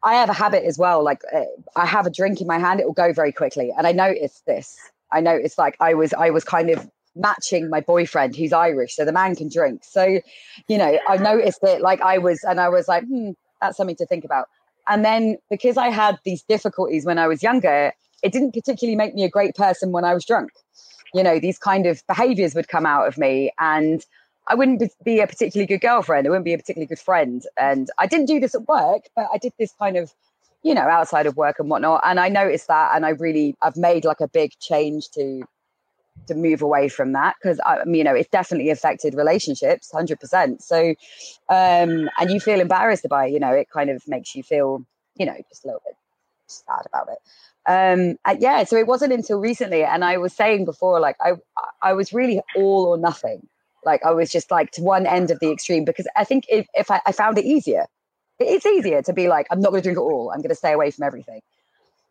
I 0.03 0.15
have 0.15 0.29
a 0.29 0.33
habit 0.33 0.63
as 0.63 0.77
well. 0.77 1.03
Like 1.03 1.21
uh, 1.33 1.41
I 1.75 1.85
have 1.85 2.05
a 2.05 2.09
drink 2.09 2.41
in 2.41 2.47
my 2.47 2.59
hand, 2.59 2.79
it 2.79 2.85
will 2.85 2.93
go 2.93 3.13
very 3.13 3.31
quickly, 3.31 3.71
and 3.77 3.87
I 3.87 3.91
noticed 3.91 4.45
this. 4.45 4.77
I 5.11 5.21
noticed 5.21 5.57
like 5.57 5.75
I 5.79 5.93
was 5.93 6.13
I 6.13 6.29
was 6.29 6.43
kind 6.43 6.69
of 6.69 6.89
matching 7.15 7.69
my 7.69 7.79
boyfriend 7.79 8.35
who's 8.35 8.53
Irish, 8.53 8.95
so 8.95 9.05
the 9.05 9.13
man 9.13 9.35
can 9.35 9.49
drink. 9.49 9.83
So, 9.83 10.19
you 10.67 10.77
know, 10.77 10.99
I 11.07 11.17
noticed 11.17 11.59
it 11.63 11.81
like 11.81 12.01
I 12.01 12.17
was, 12.17 12.43
and 12.43 12.59
I 12.59 12.69
was 12.69 12.87
like, 12.87 13.03
hmm, 13.05 13.31
that's 13.61 13.77
something 13.77 13.95
to 13.97 14.05
think 14.05 14.25
about. 14.25 14.47
And 14.87 15.03
then 15.03 15.37
because 15.49 15.77
I 15.77 15.89
had 15.89 16.19
these 16.25 16.43
difficulties 16.43 17.05
when 17.05 17.17
I 17.17 17.27
was 17.27 17.41
younger, 17.41 17.93
it 18.21 18.31
didn't 18.31 18.53
particularly 18.53 18.95
make 18.95 19.15
me 19.15 19.23
a 19.23 19.29
great 19.29 19.55
person 19.55 19.91
when 19.91 20.03
I 20.03 20.13
was 20.13 20.25
drunk. 20.25 20.51
You 21.13 21.23
know, 21.23 21.39
these 21.39 21.57
kind 21.57 21.85
of 21.85 22.03
behaviors 22.07 22.53
would 22.55 22.67
come 22.67 22.85
out 22.85 23.07
of 23.07 23.17
me 23.17 23.51
and 23.57 24.05
I 24.47 24.55
wouldn't 24.55 24.83
be 25.03 25.19
a 25.19 25.27
particularly 25.27 25.65
good 25.65 25.81
girlfriend. 25.81 26.27
I 26.27 26.29
wouldn't 26.29 26.45
be 26.45 26.53
a 26.53 26.57
particularly 26.57 26.87
good 26.87 26.99
friend. 26.99 27.43
And 27.57 27.89
I 27.97 28.07
didn't 28.07 28.27
do 28.27 28.39
this 28.39 28.55
at 28.55 28.67
work, 28.67 29.03
but 29.15 29.27
I 29.33 29.37
did 29.37 29.53
this 29.57 29.73
kind 29.79 29.97
of, 29.97 30.13
you 30.63 30.73
know, 30.73 30.81
outside 30.87 31.25
of 31.25 31.35
work 31.35 31.57
and 31.59 31.69
whatnot. 31.69 32.01
And 32.03 32.19
I 32.19 32.29
noticed 32.29 32.67
that 32.67 32.95
and 32.95 33.05
I 33.05 33.09
really, 33.09 33.55
I've 33.61 33.77
made 33.77 34.05
like 34.05 34.21
a 34.21 34.27
big 34.27 34.51
change 34.59 35.09
to 35.11 35.43
to 36.27 36.35
move 36.35 36.61
away 36.61 36.87
from 36.89 37.13
that 37.13 37.35
because 37.41 37.59
I 37.59 37.83
you 37.85 38.03
know 38.03 38.15
it's 38.15 38.29
definitely 38.29 38.69
affected 38.69 39.13
relationships 39.15 39.91
100% 39.93 40.61
so 40.61 40.89
um 41.49 42.09
and 42.17 42.31
you 42.31 42.39
feel 42.39 42.61
embarrassed 42.61 43.05
about 43.05 43.27
it 43.27 43.33
you 43.33 43.39
know 43.39 43.51
it 43.51 43.69
kind 43.69 43.89
of 43.89 44.01
makes 44.07 44.33
you 44.33 44.41
feel 44.41 44.85
you 45.17 45.25
know 45.25 45.35
just 45.49 45.65
a 45.65 45.67
little 45.67 45.81
bit 45.85 45.95
sad 46.47 46.85
about 46.85 47.09
it 47.09 47.69
um 47.69 48.39
yeah 48.39 48.63
so 48.63 48.77
it 48.77 48.87
wasn't 48.87 49.11
until 49.11 49.39
recently 49.39 49.83
and 49.83 50.03
I 50.03 50.17
was 50.17 50.33
saying 50.33 50.65
before 50.65 50.99
like 50.99 51.17
I 51.19 51.33
I 51.81 51.93
was 51.93 52.13
really 52.13 52.41
all 52.55 52.85
or 52.85 52.97
nothing 52.97 53.47
like 53.85 54.03
I 54.05 54.11
was 54.11 54.31
just 54.31 54.51
like 54.51 54.71
to 54.71 54.81
one 54.81 55.05
end 55.05 55.31
of 55.31 55.39
the 55.39 55.51
extreme 55.51 55.85
because 55.85 56.07
I 56.15 56.23
think 56.23 56.45
if, 56.49 56.67
if 56.73 56.91
I, 56.91 57.01
I 57.05 57.11
found 57.11 57.37
it 57.37 57.45
easier 57.45 57.85
it's 58.39 58.65
easier 58.65 59.01
to 59.01 59.13
be 59.13 59.27
like 59.27 59.47
I'm 59.51 59.61
not 59.61 59.69
going 59.69 59.81
to 59.81 59.85
drink 59.85 59.97
at 59.97 60.01
all. 60.01 60.31
I'm 60.31 60.41
going 60.41 60.49
to 60.49 60.55
stay 60.55 60.73
away 60.73 60.91
from 60.91 61.03
everything. 61.03 61.41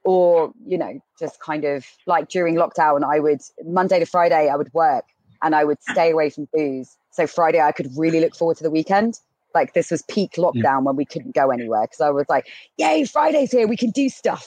Or 0.05 0.53
you 0.67 0.79
know 0.79 1.01
just 1.19 1.41
kind 1.41 1.65
of 1.65 1.87
like 2.07 2.29
during 2.29 2.57
lockdown 2.57 3.05
i 3.05 3.19
would 3.19 3.41
monday 3.65 3.99
to 3.99 4.07
friday 4.07 4.51
i 4.51 4.57
would 4.57 4.73
work 4.75 5.05
and 5.43 5.55
i 5.55 5.65
would 5.65 5.79
stay 5.83 6.11
away 6.11 6.29
from 6.31 6.47
booze. 6.53 6.97
So 7.11 7.27
friday 7.27 7.61
i 7.61 7.73
could 7.73 7.91
really 7.97 8.21
look 8.21 8.35
forward 8.35 8.59
to 8.59 8.63
the 8.65 8.71
weekend. 8.71 9.19
Like 9.55 9.73
this 9.73 9.91
was 9.91 10.03
peak 10.03 10.33
lockdown 10.33 10.63
yeah. 10.63 10.79
when 10.79 10.97
we 10.97 11.05
couldn't 11.05 11.35
go 11.35 11.51
anywhere 11.51 11.83
because 11.83 12.01
i 12.01 12.11
was 12.11 12.27
like 12.29 12.47
yay 12.77 13.05
friday's 13.05 13.51
here. 13.51 13.67
We 13.67 13.77
can 13.77 13.91
do 13.91 14.09
stuff 14.09 14.47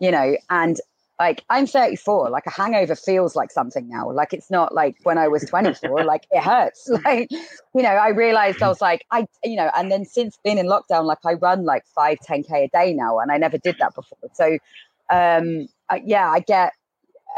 you 0.00 0.10
know? 0.10 0.36
And 0.50 0.80
like 1.18 1.44
i'm 1.48 1.66
34 1.66 2.30
like 2.30 2.46
a 2.46 2.50
hangover 2.50 2.94
feels 2.94 3.34
like 3.34 3.50
something 3.50 3.88
now 3.88 4.10
like 4.10 4.32
it's 4.32 4.50
not 4.50 4.74
like 4.74 4.96
when 5.04 5.18
i 5.18 5.28
was 5.28 5.44
24 5.44 6.04
like 6.04 6.26
it 6.30 6.42
hurts 6.42 6.88
like 7.04 7.30
you 7.30 7.82
know 7.82 7.88
i 7.88 8.08
realized 8.08 8.62
i 8.62 8.68
was 8.68 8.80
like 8.80 9.04
i 9.10 9.26
you 9.42 9.56
know 9.56 9.70
and 9.76 9.90
then 9.90 10.04
since 10.04 10.38
being 10.44 10.58
in 10.58 10.66
lockdown 10.66 11.04
like 11.04 11.18
i 11.24 11.32
run 11.34 11.64
like 11.64 11.84
5 11.94 12.18
10k 12.28 12.52
a 12.52 12.68
day 12.68 12.92
now 12.92 13.18
and 13.18 13.32
i 13.32 13.38
never 13.38 13.58
did 13.58 13.76
that 13.78 13.94
before 13.94 14.18
so 14.34 14.58
um, 15.10 15.68
I, 15.88 16.02
yeah, 16.04 16.30
I 16.30 16.40
get, 16.40 16.72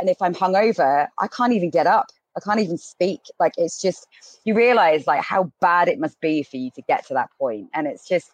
and 0.01 0.09
if 0.09 0.21
I'm 0.23 0.35
hungover, 0.35 1.09
I 1.19 1.29
can't 1.29 1.53
even 1.53 1.71
get 1.71 1.87
up. 1.87 2.07
I 2.37 2.41
can't 2.41 2.61
even 2.61 2.79
speak. 2.79 3.21
Like 3.41 3.55
it's 3.57 3.81
just 3.81 4.07
you 4.45 4.55
realize 4.55 5.07
like 5.07 5.23
how 5.23 5.51
bad 5.61 5.89
it 5.89 5.99
must 5.99 6.21
be 6.21 6.43
for 6.45 6.57
you 6.57 6.71
to 6.77 6.83
get 6.83 7.07
to 7.09 7.15
that 7.15 7.31
point. 7.39 7.69
And 7.75 7.87
it's 7.87 8.07
just, 8.07 8.31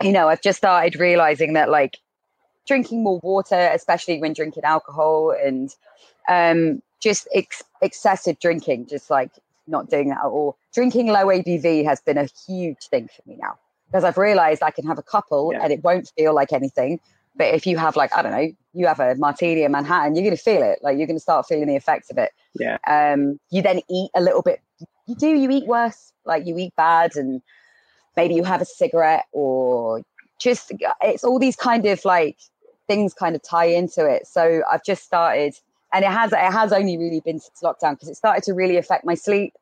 you 0.00 0.12
know, 0.12 0.28
I've 0.28 0.42
just 0.42 0.58
started 0.58 1.00
realizing 1.00 1.54
that 1.54 1.68
like 1.68 1.98
drinking 2.68 3.02
more 3.02 3.18
water, 3.22 3.70
especially 3.72 4.20
when 4.20 4.34
drinking 4.34 4.64
alcohol, 4.64 5.34
and 5.42 5.74
um, 6.28 6.82
just 7.00 7.26
ex- 7.34 7.64
excessive 7.82 8.38
drinking, 8.38 8.86
just 8.86 9.10
like 9.10 9.30
not 9.66 9.90
doing 9.90 10.10
that 10.10 10.18
at 10.18 10.26
all. 10.26 10.56
Drinking 10.72 11.08
low 11.08 11.26
ABV 11.26 11.84
has 11.84 12.00
been 12.00 12.18
a 12.18 12.28
huge 12.46 12.88
thing 12.90 13.08
for 13.08 13.28
me 13.28 13.36
now 13.40 13.58
because 13.86 14.04
I've 14.04 14.18
realized 14.18 14.62
I 14.62 14.70
can 14.70 14.86
have 14.86 14.98
a 14.98 15.02
couple 15.02 15.52
yeah. 15.52 15.60
and 15.62 15.72
it 15.72 15.82
won't 15.82 16.12
feel 16.16 16.34
like 16.34 16.52
anything. 16.52 17.00
But 17.36 17.54
if 17.54 17.66
you 17.66 17.78
have 17.78 17.96
like, 17.96 18.14
I 18.16 18.22
don't 18.22 18.32
know, 18.32 18.52
you 18.74 18.86
have 18.86 19.00
a 19.00 19.14
martini 19.14 19.62
in 19.62 19.72
Manhattan, 19.72 20.14
you're 20.14 20.24
going 20.24 20.36
to 20.36 20.42
feel 20.42 20.62
it. 20.62 20.80
Like 20.82 20.98
you're 20.98 21.06
going 21.06 21.16
to 21.16 21.22
start 21.22 21.46
feeling 21.46 21.68
the 21.68 21.76
effects 21.76 22.10
of 22.10 22.18
it. 22.18 22.32
Yeah. 22.54 22.78
Um, 22.86 23.38
you 23.50 23.62
then 23.62 23.80
eat 23.88 24.10
a 24.14 24.20
little 24.20 24.42
bit. 24.42 24.60
You 25.06 25.14
do, 25.14 25.28
you 25.28 25.50
eat 25.50 25.66
worse. 25.66 26.12
Like 26.24 26.46
you 26.46 26.58
eat 26.58 26.74
bad 26.76 27.16
and 27.16 27.40
maybe 28.16 28.34
you 28.34 28.44
have 28.44 28.60
a 28.60 28.66
cigarette 28.66 29.24
or 29.32 30.02
just, 30.40 30.72
it's 31.02 31.24
all 31.24 31.38
these 31.38 31.56
kind 31.56 31.86
of 31.86 32.04
like 32.04 32.36
things 32.88 33.14
kind 33.14 33.36
of 33.36 33.42
tie 33.42 33.66
into 33.66 34.04
it. 34.04 34.26
So 34.26 34.62
I've 34.70 34.82
just 34.82 35.04
started 35.04 35.54
and 35.92 36.04
it 36.04 36.10
has, 36.10 36.32
it 36.32 36.38
has 36.38 36.72
only 36.72 36.98
really 36.98 37.20
been 37.24 37.38
since 37.38 37.60
lockdown 37.62 37.92
because 37.92 38.08
it 38.08 38.16
started 38.16 38.42
to 38.44 38.52
really 38.52 38.76
affect 38.76 39.04
my 39.04 39.14
sleep. 39.14 39.54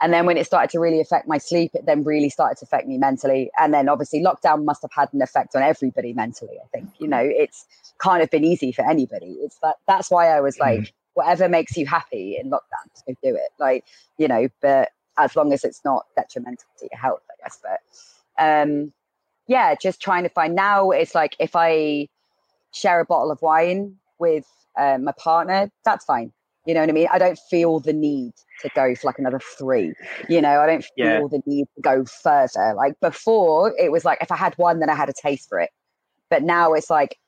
And 0.00 0.12
then 0.12 0.26
when 0.26 0.36
it 0.36 0.46
started 0.46 0.68
to 0.70 0.80
really 0.80 1.00
affect 1.00 1.28
my 1.28 1.38
sleep, 1.38 1.70
it 1.74 1.86
then 1.86 2.02
really 2.02 2.28
started 2.28 2.58
to 2.58 2.64
affect 2.64 2.88
me 2.88 2.98
mentally. 2.98 3.50
And 3.58 3.72
then 3.72 3.88
obviously 3.88 4.20
lockdown 4.20 4.64
must 4.64 4.82
have 4.82 4.90
had 4.92 5.08
an 5.12 5.22
effect 5.22 5.54
on 5.54 5.62
everybody 5.62 6.12
mentally. 6.12 6.56
I 6.62 6.66
think, 6.76 6.90
you 6.98 7.06
know, 7.06 7.22
it's 7.22 7.64
kind 7.98 8.22
of 8.22 8.28
been 8.28 8.44
easy 8.44 8.72
for 8.72 8.82
anybody. 8.88 9.36
It's 9.40 9.58
that 9.62 9.76
that's 9.86 10.10
why 10.10 10.28
I 10.28 10.40
was 10.40 10.58
like, 10.58 10.80
mm. 10.80 10.92
whatever 11.14 11.48
makes 11.48 11.76
you 11.76 11.86
happy 11.86 12.36
in 12.36 12.50
lockdown, 12.50 12.90
just 12.92 13.06
go 13.06 13.14
do 13.22 13.36
it. 13.36 13.50
Like, 13.60 13.84
you 14.18 14.26
know, 14.26 14.48
but 14.60 14.90
as 15.18 15.36
long 15.36 15.52
as 15.52 15.62
it's 15.62 15.82
not 15.84 16.06
detrimental 16.16 16.66
to 16.80 16.88
your 16.90 17.00
health, 17.00 17.22
I 17.30 17.44
guess. 17.44 17.60
But 17.62 18.42
um 18.44 18.92
yeah, 19.46 19.74
just 19.74 20.00
trying 20.00 20.24
to 20.24 20.28
find 20.30 20.54
now 20.54 20.90
it's 20.90 21.14
like 21.14 21.36
if 21.38 21.54
I 21.54 22.08
share 22.72 23.00
a 23.00 23.04
bottle 23.04 23.30
of 23.30 23.40
wine 23.42 23.96
with 24.18 24.46
uh, 24.78 24.98
my 24.98 25.12
partner, 25.12 25.70
that's 25.84 26.04
fine. 26.04 26.32
You 26.64 26.74
know 26.74 26.80
what 26.80 26.88
I 26.88 26.92
mean? 26.92 27.08
I 27.12 27.18
don't 27.18 27.38
feel 27.50 27.80
the 27.80 27.92
need 27.92 28.34
to 28.60 28.70
go 28.74 28.94
for 28.94 29.08
like 29.08 29.18
another 29.18 29.40
three. 29.58 29.94
You 30.28 30.40
know, 30.40 30.60
I 30.60 30.66
don't 30.66 30.84
feel 30.84 31.06
yeah. 31.06 31.20
the 31.28 31.42
need 31.44 31.66
to 31.74 31.82
go 31.82 32.04
further. 32.04 32.74
Like 32.76 32.98
before, 33.00 33.74
it 33.78 33.90
was 33.90 34.04
like 34.04 34.18
if 34.20 34.30
I 34.30 34.36
had 34.36 34.54
one, 34.58 34.78
then 34.78 34.88
I 34.88 34.94
had 34.94 35.08
a 35.08 35.12
taste 35.12 35.48
for 35.48 35.58
it. 35.58 35.70
But 36.30 36.44
now 36.44 36.72
it's 36.72 36.88
like 36.88 37.18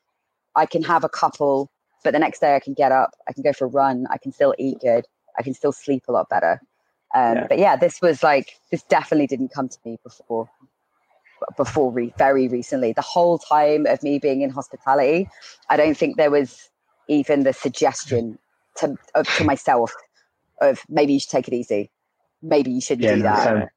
I 0.55 0.65
can 0.65 0.83
have 0.83 1.03
a 1.03 1.09
couple, 1.09 1.69
but 2.03 2.11
the 2.11 2.19
next 2.19 2.39
day 2.39 2.55
I 2.55 2.61
can 2.61 2.73
get 2.73 2.93
up, 2.93 3.11
I 3.27 3.33
can 3.33 3.43
go 3.43 3.51
for 3.51 3.65
a 3.65 3.67
run, 3.67 4.07
I 4.09 4.17
can 4.17 4.31
still 4.31 4.55
eat 4.57 4.79
good, 4.79 5.05
I 5.37 5.43
can 5.43 5.53
still 5.53 5.73
sleep 5.73 6.03
a 6.07 6.13
lot 6.13 6.29
better. 6.29 6.61
Um, 7.13 7.35
yeah. 7.35 7.47
But 7.47 7.59
yeah, 7.59 7.75
this 7.75 8.01
was 8.01 8.23
like 8.23 8.57
this 8.71 8.83
definitely 8.83 9.27
didn't 9.27 9.49
come 9.49 9.67
to 9.67 9.77
me 9.83 9.97
before. 10.01 10.49
Before 11.57 11.91
re- 11.91 12.13
very 12.17 12.47
recently, 12.47 12.93
the 12.93 13.01
whole 13.01 13.37
time 13.37 13.85
of 13.85 14.01
me 14.03 14.19
being 14.19 14.41
in 14.41 14.49
hospitality, 14.49 15.29
I 15.69 15.77
don't 15.77 15.95
think 15.95 16.17
there 16.17 16.31
was 16.31 16.69
even 17.07 17.43
the 17.43 17.53
suggestion 17.53 18.37
to 18.77 18.95
of, 19.13 19.27
to 19.37 19.43
myself 19.43 19.93
of 20.61 20.81
maybe 20.89 21.13
you 21.13 21.19
should 21.19 21.29
take 21.29 21.47
it 21.47 21.53
easy, 21.53 21.91
maybe 22.41 22.71
you 22.71 22.81
shouldn't 22.81 23.05
yeah, 23.05 23.15
do 23.15 23.21
that, 23.23 23.69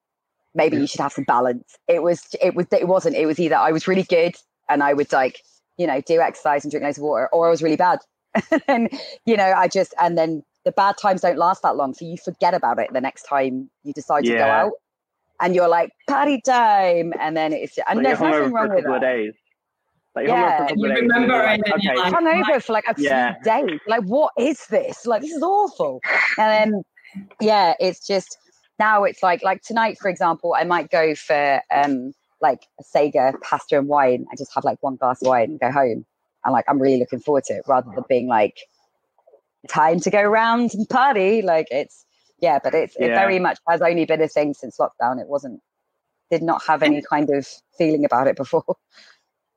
maybe 0.54 0.76
you 0.76 0.86
should 0.86 1.00
have 1.00 1.12
some 1.12 1.24
balance. 1.24 1.76
It 1.86 2.02
was 2.02 2.34
it 2.40 2.54
was 2.54 2.66
it 2.72 2.88
wasn't. 2.88 3.16
It 3.16 3.26
was 3.26 3.38
either 3.38 3.56
I 3.56 3.72
was 3.72 3.88
really 3.88 4.02
good 4.02 4.34
and 4.68 4.82
I 4.82 4.92
would 4.92 5.12
like 5.12 5.42
you 5.76 5.86
know 5.86 6.00
do 6.00 6.20
exercise 6.20 6.64
and 6.64 6.70
drink 6.70 6.84
loads 6.84 6.98
of 6.98 7.04
water, 7.04 7.28
or 7.32 7.46
I 7.46 7.50
was 7.50 7.62
really 7.62 7.76
bad. 7.76 8.00
and 8.68 8.90
you 9.24 9.36
know 9.36 9.52
I 9.56 9.68
just 9.68 9.94
and 10.00 10.18
then 10.18 10.42
the 10.64 10.72
bad 10.72 10.96
times 10.98 11.22
don't 11.22 11.38
last 11.38 11.62
that 11.62 11.76
long, 11.76 11.94
so 11.94 12.04
you 12.04 12.16
forget 12.18 12.54
about 12.54 12.78
it 12.78 12.92
the 12.92 13.00
next 13.00 13.22
time 13.22 13.70
you 13.84 13.92
decide 13.92 14.24
yeah. 14.24 14.32
to 14.32 14.38
go 14.38 14.44
out. 14.44 14.72
And 15.40 15.54
you're 15.54 15.68
like 15.68 15.90
party 16.08 16.40
time, 16.44 17.12
and 17.20 17.36
then 17.36 17.52
it's 17.52 17.78
and 17.86 18.04
there's 18.04 18.20
nothing 18.20 18.52
wrong 18.52 18.74
with 18.74 18.84
that. 18.84 19.00
Days. 19.00 19.34
Like 20.16 20.26
yeah, 20.26 20.68
you 20.74 20.88
remember 20.92 21.40
it. 21.44 21.60
Like, 21.60 21.74
okay. 21.74 21.96
like, 21.96 22.12
hungover 22.12 22.62
for 22.62 22.72
like 22.72 22.84
a 22.88 22.94
yeah. 22.98 23.34
few 23.34 23.44
days. 23.44 23.80
Like, 23.86 24.02
what 24.04 24.32
is 24.36 24.66
this? 24.66 25.06
Like, 25.06 25.22
this 25.22 25.30
is 25.30 25.42
awful. 25.42 26.00
And 26.38 26.72
then, 26.72 26.82
yeah, 27.40 27.74
it's 27.78 28.04
just 28.04 28.36
now 28.80 29.04
it's 29.04 29.22
like 29.22 29.44
like 29.44 29.62
tonight, 29.62 29.96
for 30.00 30.08
example, 30.08 30.54
I 30.58 30.64
might 30.64 30.90
go 30.90 31.14
for 31.14 31.62
um 31.72 32.12
like 32.40 32.66
a 32.80 32.84
Sega 32.84 33.40
pasta 33.42 33.78
and 33.78 33.86
wine. 33.86 34.26
I 34.32 34.36
just 34.36 34.52
have 34.54 34.64
like 34.64 34.78
one 34.80 34.96
glass 34.96 35.22
of 35.22 35.28
wine 35.28 35.50
and 35.50 35.60
go 35.60 35.70
home. 35.70 36.04
And 36.44 36.52
like, 36.52 36.64
I'm 36.68 36.80
really 36.80 36.98
looking 36.98 37.20
forward 37.20 37.44
to 37.44 37.54
it 37.54 37.62
rather 37.66 37.90
than 37.94 38.04
being 38.08 38.28
like 38.28 38.56
time 39.68 40.00
to 40.00 40.10
go 40.10 40.20
around 40.20 40.72
and 40.74 40.88
party. 40.88 41.42
Like, 41.42 41.66
it's 41.70 42.04
yeah, 42.40 42.58
but 42.62 42.74
it's 42.74 42.96
it 42.96 43.08
very 43.08 43.38
much 43.38 43.58
has 43.68 43.82
only 43.82 44.04
been 44.04 44.22
a 44.22 44.28
thing 44.28 44.54
since 44.54 44.78
lockdown. 44.78 45.20
It 45.20 45.28
wasn't 45.28 45.60
did 46.30 46.42
not 46.42 46.62
have 46.66 46.82
any 46.82 47.02
kind 47.08 47.30
of 47.30 47.46
feeling 47.76 48.04
about 48.04 48.26
it 48.26 48.36
before. 48.36 48.64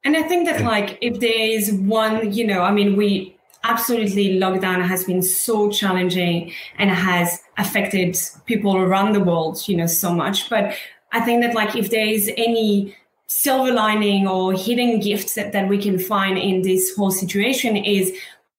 And 0.03 0.17
I 0.17 0.23
think 0.23 0.47
that 0.47 0.61
like 0.61 0.97
if 0.99 1.19
there 1.19 1.31
is 1.31 1.71
one, 1.73 2.33
you 2.33 2.47
know, 2.47 2.63
I 2.63 2.71
mean, 2.71 2.95
we 2.95 3.37
absolutely 3.63 4.39
lockdown 4.39 4.83
has 4.83 5.03
been 5.03 5.21
so 5.21 5.69
challenging 5.69 6.51
and 6.79 6.89
has 6.89 7.39
affected 7.59 8.17
people 8.47 8.75
around 8.75 9.13
the 9.13 9.19
world, 9.19 9.67
you 9.67 9.77
know, 9.77 9.85
so 9.85 10.11
much. 10.11 10.49
But 10.49 10.75
I 11.11 11.21
think 11.21 11.43
that 11.43 11.53
like 11.53 11.75
if 11.75 11.91
there 11.91 12.07
is 12.07 12.31
any 12.35 12.95
silver 13.27 13.71
lining 13.71 14.27
or 14.27 14.53
hidden 14.53 14.99
gifts 14.99 15.35
that, 15.35 15.51
that 15.51 15.69
we 15.69 15.77
can 15.77 15.99
find 15.99 16.37
in 16.37 16.63
this 16.63 16.95
whole 16.95 17.11
situation 17.11 17.77
is 17.77 18.11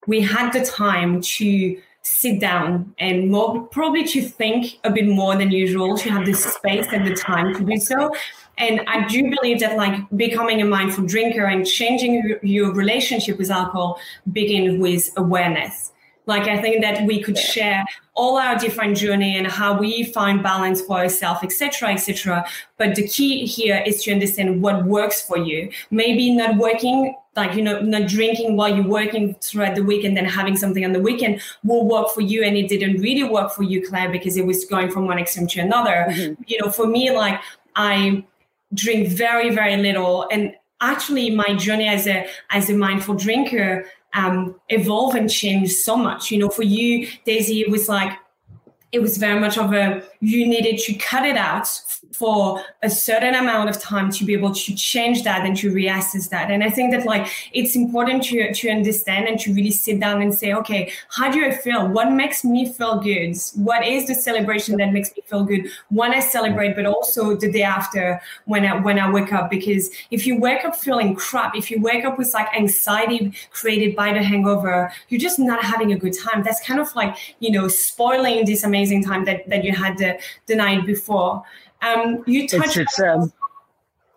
we 0.07 0.21
had 0.21 0.53
the 0.53 0.65
time 0.65 1.21
to 1.21 1.77
sit 2.03 2.41
down 2.41 2.95
and 2.99 3.31
more 3.31 3.63
probably 3.69 4.05
to 4.05 4.23
think 4.23 4.79
a 4.85 4.91
bit 4.91 5.07
more 5.07 5.37
than 5.37 5.51
usual 5.51 5.97
to 5.97 6.11
have 6.11 6.27
the 6.27 6.35
space 6.35 6.87
and 6.93 7.07
the 7.07 7.15
time 7.15 7.55
to 7.55 7.65
do 7.65 7.77
so. 7.79 8.13
And 8.59 8.83
i 8.87 9.07
do 9.09 9.31
believe 9.31 9.61
that 9.61 9.77
like 9.77 9.95
becoming 10.17 10.61
a 10.61 10.65
mindful 10.65 11.07
drinker 11.07 11.47
and 11.47 11.67
changing 11.67 12.39
your, 12.43 12.73
relationship 12.75 13.39
with 13.39 13.51
alcohol 13.51 13.99
begin 14.33 14.79
with 14.79 15.11
awareness 15.17 15.92
like 16.27 16.45
I 16.45 16.61
think 16.61 16.83
that 16.83 17.05
we 17.05 17.23
could 17.23 17.37
share 17.37 17.85
all 18.15 18.37
our 18.37 18.57
different 18.57 18.97
journey 18.97 19.37
and 19.37 19.47
how 19.47 19.79
we 19.79 20.05
find 20.05 20.43
balance 20.43 20.81
for 20.81 20.99
ourselves, 20.99 21.41
etc., 21.43 21.93
etc. 21.93 22.45
But 22.77 22.95
the 22.95 23.09
key 23.09 23.47
here 23.47 23.83
is 23.85 24.03
to 24.05 24.13
understand 24.13 24.63
what 24.63 24.85
works 24.85 25.23
for 25.23 25.39
you. 25.39 25.71
Maybe 25.91 26.33
not 26.33 26.57
working, 26.57 27.15
like 27.35 27.55
you 27.55 27.63
know, 27.63 27.81
not 27.81 28.09
drinking 28.09 28.57
while 28.57 28.75
you're 28.75 28.87
working 28.87 29.35
throughout 29.43 29.75
the 29.75 29.83
week 29.83 30.05
and 30.05 30.17
then 30.17 30.25
having 30.25 30.57
something 30.57 30.85
on 30.85 30.93
the 30.93 31.01
weekend 31.01 31.41
will 31.65 31.89
work 31.89 32.11
for 32.11 32.21
you, 32.21 32.45
and 32.45 32.57
it 32.57 32.69
didn't 32.69 33.01
really 33.01 33.25
work 33.25 33.53
for 33.53 33.65
you, 33.65 33.87
Claire, 33.87 34.11
because 34.11 34.37
it 34.37 34.47
was 34.47 34.65
going 34.65 34.91
from 34.91 35.07
one 35.07 35.19
extreme 35.19 35.47
to 35.49 35.61
another. 35.61 36.07
Mm-hmm. 36.09 36.43
You 36.47 36.59
know, 36.61 36.71
for 36.71 36.87
me, 36.87 37.11
like 37.11 37.41
I 37.75 38.25
drink 38.75 39.09
very, 39.09 39.51
very 39.51 39.77
little, 39.77 40.29
and 40.31 40.55
actually, 40.81 41.31
my 41.31 41.55
journey 41.55 41.89
as 41.89 42.07
a 42.07 42.29
as 42.51 42.71
a 42.71 42.75
mindful 42.75 43.15
drinker 43.15 43.87
um, 44.15 44.61
evolve 44.69 45.15
and 45.15 45.31
change 45.31 45.73
so 45.73 45.97
much. 45.97 46.31
You 46.31 46.39
know, 46.39 46.49
for 46.49 46.63
you, 46.63 47.09
Daisy, 47.25 47.61
it 47.61 47.71
was 47.71 47.89
like 47.89 48.13
it 48.93 49.01
was 49.01 49.17
very 49.17 49.41
much 49.41 49.57
of 49.59 49.73
a 49.73 50.03
you 50.23 50.47
needed 50.47 50.79
to 50.79 50.95
cut 50.95 51.27
it 51.27 51.37
out 51.37 51.69
for 52.13 52.63
a 52.83 52.91
certain 52.91 53.35
amount 53.35 53.69
of 53.69 53.81
time 53.81 54.11
to 54.11 54.25
be 54.25 54.33
able 54.33 54.55
to 54.55 54.75
change 54.77 55.25
that 55.25 55.45
and 55.45 55.57
to 55.57 55.73
reassess 55.73 56.29
that. 56.29 56.51
And 56.51 56.63
i 56.63 56.71
think 56.71 56.93
that 56.93 57.05
like 57.05 57.27
it's 57.53 57.75
important 57.75 58.23
to 58.25 58.53
to 58.53 58.71
understand 58.71 59.27
and 59.29 59.39
to 59.41 59.53
really 59.53 59.71
sit 59.71 59.99
down 59.99 60.23
and 60.23 60.33
say 60.33 60.53
okay 60.55 60.93
how 61.11 61.31
do 61.31 61.45
i 61.45 61.51
feel? 61.51 61.89
What 61.89 62.13
makes 62.13 62.45
me 62.45 62.73
feel 62.73 63.01
good? 63.01 63.37
What 63.55 63.85
is 63.87 64.07
the 64.07 64.15
celebration 64.15 64.77
that 64.77 64.93
makes 64.93 65.11
me 65.17 65.23
feel 65.27 65.45
good? 65.45 65.69
When 65.89 66.15
i 66.15 66.21
celebrate 66.21 66.77
but 66.77 66.87
also 66.87 67.37
the 67.37 67.51
day 67.51 67.63
after 67.63 68.21
when 68.45 68.65
i 68.65 68.79
when 68.79 68.99
i 68.99 69.11
wake 69.11 69.33
up. 69.33 69.51
Because 69.51 69.91
if 70.11 70.27
you 70.27 70.39
wake 70.39 70.65
up 70.65 70.77
feeling 70.77 71.15
crap 71.15 71.57
if 71.57 71.71
you 71.71 71.81
wake 71.81 72.05
up 72.05 72.19
with 72.19 72.33
like 72.35 72.49
anxiety 72.55 73.33
created 73.51 73.97
by 73.97 74.13
the 74.13 74.23
hangover 74.23 74.93
you're 75.09 75.21
just 75.21 75.39
not 75.39 75.65
having 75.65 75.93
a 75.93 75.99
good 75.99 76.15
time. 76.25 76.43
That's 76.43 76.65
kind 76.67 76.81
of 76.81 76.95
like 76.95 77.17
you 77.41 77.51
know 77.51 77.67
spoiling 77.69 78.45
this 78.45 78.63
amazing 78.63 79.03
time 79.05 79.25
that 79.25 79.49
that 79.49 79.65
you 79.65 79.73
had 79.73 79.99
the, 79.99 80.12
the 80.47 80.57
night 80.57 80.87
before 80.87 81.43
um, 81.83 82.23
you 82.27 82.49
touched. 82.49 82.77
It's, 82.77 82.99
it's, 82.99 83.01
um, 83.01 83.33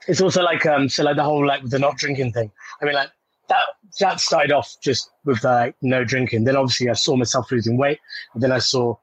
it's 0.08 0.22
also 0.22 0.44
like 0.44 0.66
um, 0.66 0.90
so 0.90 1.04
like 1.04 1.16
the 1.16 1.24
whole 1.24 1.46
like 1.46 1.64
the 1.66 1.80
not 1.80 1.98
drinking 1.98 2.34
thing. 2.34 2.52
I 2.82 2.86
mean, 2.86 2.94
like 2.94 3.10
that 3.50 3.64
that 4.00 4.20
started 4.20 4.52
off 4.52 4.76
just 4.82 5.12
with 5.26 5.44
like 5.44 5.76
no 5.82 6.04
drinking. 6.04 6.44
Then 6.44 6.56
obviously 6.56 6.90
I 6.90 6.94
saw 6.94 7.16
myself 7.16 7.52
losing 7.52 7.78
weight. 7.78 8.00
And 8.34 8.44
then 8.44 8.52
I 8.52 8.60
saw, 8.60 8.96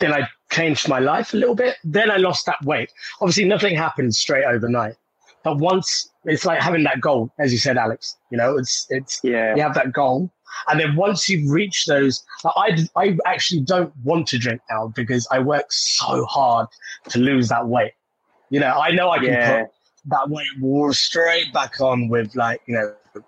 then 0.00 0.12
I 0.12 0.28
changed 0.50 0.88
my 0.88 0.98
life 0.98 1.34
a 1.34 1.36
little 1.36 1.54
bit. 1.54 1.76
Then 1.84 2.10
I 2.10 2.16
lost 2.16 2.46
that 2.46 2.62
weight. 2.64 2.92
Obviously 3.20 3.44
nothing 3.44 3.76
happened 3.76 4.14
straight 4.14 4.44
overnight. 4.44 4.94
But 5.44 5.58
once 5.58 6.10
it's 6.24 6.44
like 6.44 6.60
having 6.60 6.82
that 6.84 7.00
goal, 7.00 7.32
as 7.38 7.52
you 7.52 7.58
said, 7.58 7.76
Alex. 7.76 8.16
You 8.30 8.38
know, 8.38 8.58
it's 8.58 8.86
it's 8.90 9.20
yeah. 9.22 9.54
You 9.54 9.62
have 9.62 9.74
that 9.74 9.92
goal, 9.92 10.30
and 10.68 10.80
then 10.80 10.96
once 10.96 11.28
you've 11.28 11.50
reached 11.50 11.86
those, 11.86 12.24
I, 12.44 12.86
I 12.96 13.16
actually 13.26 13.60
don't 13.60 13.92
want 14.04 14.26
to 14.28 14.38
drink 14.38 14.60
now 14.70 14.92
because 14.94 15.26
I 15.30 15.38
work 15.38 15.66
so 15.70 16.24
hard 16.26 16.68
to 17.10 17.18
lose 17.18 17.48
that 17.48 17.66
weight. 17.66 17.92
You 18.50 18.60
know, 18.60 18.78
I 18.78 18.90
know 18.90 19.10
I 19.10 19.18
can 19.18 19.26
yeah. 19.26 19.62
put 19.62 19.70
that 20.06 20.30
weight 20.30 20.94
straight 20.94 21.52
back 21.52 21.80
on 21.80 22.08
with 22.08 22.34
like, 22.34 22.62
you 22.66 22.74
know, 22.74 23.22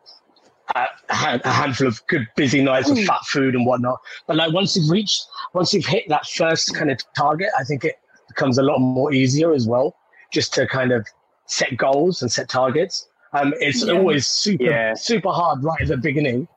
a, 0.75 0.87
a 1.09 1.49
handful 1.49 1.87
of 1.87 2.07
good 2.07 2.27
busy 2.37 2.62
nights 2.62 2.91
of 2.91 2.99
fat 3.01 3.25
food 3.25 3.55
and 3.55 3.66
whatnot. 3.66 3.99
But 4.27 4.37
like 4.37 4.53
once 4.53 4.77
you've 4.77 4.91
reached, 4.91 5.25
once 5.53 5.75
you've 5.75 5.87
hit 5.87 6.09
that 6.09 6.27
first 6.27 6.75
kind 6.75 6.91
of 6.91 6.99
target, 7.16 7.49
I 7.59 7.64
think 7.64 7.85
it 7.85 7.97
becomes 8.29 8.59
a 8.59 8.62
lot 8.62 8.79
more 8.79 9.12
easier 9.12 9.53
as 9.53 9.66
well, 9.66 9.97
just 10.33 10.55
to 10.55 10.66
kind 10.66 10.93
of 10.93 11.07
set 11.47 11.77
goals 11.77 12.23
and 12.23 12.31
set 12.31 12.49
targets. 12.49 13.09
Um, 13.33 13.55
it's 13.59 13.85
yeah. 13.85 13.93
always 13.93 14.27
super, 14.27 14.64
yeah. 14.64 14.95
super 14.95 15.31
hard 15.31 15.62
right 15.62 15.81
at 15.81 15.89
the 15.89 15.97
beginning 15.97 16.49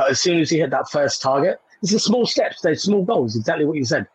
but 0.00 0.10
as 0.10 0.18
soon 0.18 0.40
as 0.40 0.50
you 0.50 0.58
hit 0.62 0.70
that 0.70 0.88
first 0.88 1.20
target, 1.20 1.60
it's 1.82 1.92
a 1.92 2.00
small 2.00 2.24
steps, 2.24 2.62
they're 2.62 2.74
small 2.74 3.04
goals, 3.04 3.36
exactly 3.36 3.66
what 3.66 3.76
you 3.76 3.84
said. 3.84 4.06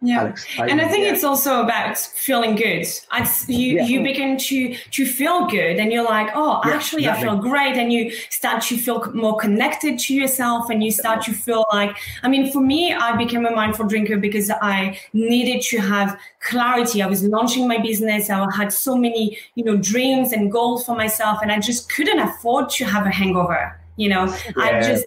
Yeah, 0.00 0.20
Alex, 0.20 0.46
and 0.58 0.80
I 0.80 0.86
think 0.86 1.06
yeah. 1.06 1.12
it's 1.12 1.24
also 1.24 1.60
about 1.60 1.98
feeling 1.98 2.54
good. 2.54 2.86
It's, 3.14 3.48
you 3.48 3.78
yeah. 3.78 3.82
you 3.84 4.00
begin 4.04 4.38
to 4.38 4.76
to 4.76 5.04
feel 5.04 5.46
good, 5.46 5.78
and 5.80 5.90
you're 5.92 6.04
like, 6.04 6.28
oh, 6.36 6.60
yeah, 6.64 6.76
actually, 6.76 7.02
exactly. 7.02 7.28
I 7.28 7.32
feel 7.32 7.38
great, 7.42 7.74
and 7.76 7.92
you 7.92 8.12
start 8.30 8.62
to 8.68 8.76
feel 8.76 9.12
more 9.12 9.36
connected 9.36 9.98
to 9.98 10.14
yourself, 10.14 10.70
and 10.70 10.84
you 10.84 10.92
start 10.92 11.22
to 11.22 11.32
feel 11.32 11.64
like, 11.72 11.96
I 12.22 12.28
mean, 12.28 12.52
for 12.52 12.60
me, 12.60 12.94
I 12.94 13.16
became 13.16 13.44
a 13.44 13.50
mindful 13.50 13.88
drinker 13.88 14.18
because 14.18 14.52
I 14.62 15.00
needed 15.12 15.62
to 15.62 15.78
have 15.78 16.16
clarity. 16.38 17.02
I 17.02 17.08
was 17.08 17.24
launching 17.24 17.66
my 17.66 17.78
business, 17.78 18.30
I 18.30 18.46
had 18.54 18.72
so 18.72 18.94
many, 18.94 19.36
you 19.56 19.64
know, 19.64 19.76
dreams 19.76 20.30
and 20.30 20.52
goals 20.52 20.86
for 20.86 20.94
myself, 20.94 21.40
and 21.42 21.50
I 21.50 21.58
just 21.58 21.92
couldn't 21.92 22.20
afford 22.20 22.70
to 22.76 22.84
have 22.84 23.04
a 23.04 23.10
hangover. 23.10 23.80
You 23.98 24.08
know, 24.08 24.24
yeah, 24.26 24.52
I 24.56 24.80
just 24.80 25.04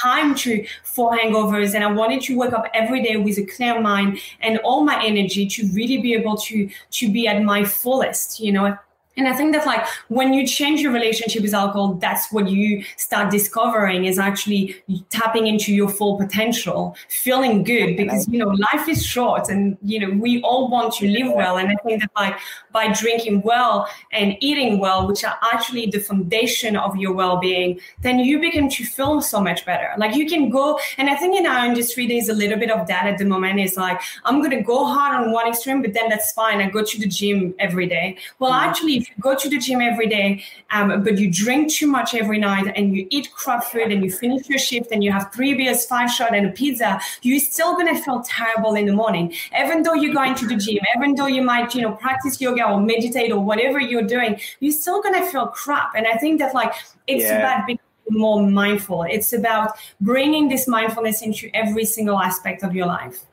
time 0.00 0.34
to 0.36 0.64
for 0.84 1.16
hangovers 1.16 1.74
and 1.74 1.82
I 1.82 1.90
wanted 1.90 2.20
to 2.22 2.38
wake 2.38 2.52
up 2.52 2.66
every 2.72 3.02
day 3.02 3.16
with 3.16 3.38
a 3.38 3.44
clear 3.44 3.80
mind 3.80 4.20
and 4.40 4.58
all 4.58 4.84
my 4.84 5.02
energy 5.02 5.46
to 5.48 5.66
really 5.72 5.98
be 5.98 6.14
able 6.14 6.36
to 6.36 6.68
to 6.90 7.12
be 7.12 7.26
at 7.26 7.42
my 7.42 7.64
fullest, 7.64 8.38
you 8.38 8.52
know, 8.52 8.78
and 9.18 9.26
I 9.26 9.34
think 9.34 9.52
that 9.52 9.66
like 9.66 9.84
when 10.06 10.32
you 10.32 10.46
change 10.46 10.80
your 10.80 10.92
relationship 10.92 11.42
with 11.42 11.52
alcohol, 11.52 11.94
that's 11.94 12.30
what 12.32 12.48
you 12.48 12.84
start 12.96 13.32
discovering 13.32 14.04
is 14.04 14.16
actually 14.16 14.80
tapping 15.10 15.48
into 15.48 15.74
your 15.74 15.88
full 15.88 16.16
potential, 16.16 16.96
feeling 17.08 17.64
good 17.64 17.96
because 17.96 18.28
you 18.28 18.38
know 18.38 18.48
life 18.48 18.88
is 18.88 19.04
short 19.04 19.48
and 19.48 19.76
you 19.82 19.98
know 19.98 20.10
we 20.18 20.40
all 20.42 20.70
want 20.70 20.94
to 20.94 21.08
live 21.08 21.32
well. 21.34 21.56
And 21.56 21.68
I 21.68 21.74
think 21.84 22.00
that 22.00 22.10
like 22.14 22.38
by 22.70 22.92
drinking 22.92 23.42
well 23.42 23.88
and 24.12 24.36
eating 24.40 24.78
well, 24.78 25.08
which 25.08 25.24
are 25.24 25.36
actually 25.52 25.86
the 25.86 25.98
foundation 25.98 26.76
of 26.76 26.96
your 26.96 27.12
well-being, 27.12 27.80
then 28.02 28.20
you 28.20 28.40
begin 28.40 28.70
to 28.70 28.84
feel 28.84 29.20
so 29.20 29.40
much 29.40 29.66
better. 29.66 29.90
Like 29.98 30.14
you 30.14 30.28
can 30.28 30.48
go 30.48 30.78
and 30.96 31.10
I 31.10 31.16
think 31.16 31.36
in 31.36 31.44
our 31.44 31.66
industry 31.66 32.06
there's 32.06 32.28
a 32.28 32.34
little 32.34 32.58
bit 32.58 32.70
of 32.70 32.86
that 32.86 33.08
at 33.08 33.18
the 33.18 33.24
moment. 33.24 33.58
Is 33.58 33.76
like 33.76 34.00
I'm 34.24 34.40
gonna 34.42 34.62
go 34.62 34.84
hard 34.84 35.12
on 35.16 35.32
one 35.32 35.48
extreme, 35.48 35.82
but 35.82 35.92
then 35.92 36.08
that's 36.08 36.30
fine. 36.30 36.60
I 36.60 36.70
go 36.70 36.84
to 36.84 37.00
the 37.00 37.08
gym 37.08 37.54
every 37.58 37.88
day. 37.88 38.16
Well, 38.38 38.52
mm-hmm. 38.52 38.68
actually 38.68 39.07
you 39.16 39.22
go 39.22 39.34
to 39.34 39.48
the 39.48 39.58
gym 39.58 39.80
every 39.80 40.06
day, 40.06 40.44
um, 40.70 41.02
but 41.02 41.18
you 41.18 41.30
drink 41.30 41.70
too 41.72 41.86
much 41.86 42.14
every 42.14 42.38
night 42.38 42.72
and 42.76 42.96
you 42.96 43.06
eat 43.10 43.30
crap 43.32 43.64
food 43.64 43.90
and 43.92 44.04
you 44.04 44.10
finish 44.10 44.48
your 44.48 44.58
shift 44.58 44.90
and 44.92 45.02
you 45.02 45.10
have 45.10 45.32
three 45.32 45.54
beers, 45.54 45.84
five 45.86 46.10
shots, 46.10 46.32
and 46.34 46.46
a 46.46 46.50
pizza, 46.50 47.00
you're 47.22 47.40
still 47.40 47.74
gonna 47.74 48.00
feel 48.00 48.22
terrible 48.22 48.74
in 48.74 48.86
the 48.86 48.92
morning. 48.92 49.32
Even 49.58 49.82
though 49.82 49.94
you're 49.94 50.14
going 50.14 50.34
to 50.34 50.46
the 50.46 50.56
gym, 50.56 50.78
even 50.96 51.14
though 51.14 51.26
you 51.26 51.42
might, 51.42 51.74
you 51.74 51.82
know, 51.82 51.92
practice 51.92 52.40
yoga 52.40 52.68
or 52.68 52.80
meditate 52.80 53.32
or 53.32 53.40
whatever 53.40 53.80
you're 53.80 54.02
doing, 54.02 54.40
you're 54.60 54.72
still 54.72 55.02
gonna 55.02 55.28
feel 55.30 55.46
crap. 55.48 55.94
And 55.94 56.06
I 56.06 56.16
think 56.16 56.38
that 56.40 56.54
like 56.54 56.72
it's 57.06 57.24
yeah. 57.24 57.38
about 57.38 57.66
being 57.66 57.78
more 58.10 58.42
mindful. 58.42 59.02
It's 59.02 59.32
about 59.32 59.72
bringing 60.00 60.48
this 60.48 60.66
mindfulness 60.66 61.22
into 61.22 61.50
every 61.54 61.84
single 61.84 62.18
aspect 62.18 62.62
of 62.62 62.74
your 62.74 62.86
life. 62.86 63.24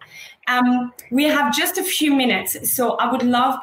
Um, 0.48 0.94
we 1.10 1.24
have 1.24 1.56
just 1.56 1.80
a 1.80 1.84
few 1.84 2.14
minutes, 2.16 2.72
so 2.72 2.92
I 2.98 3.12
would 3.12 3.24
love 3.24 3.60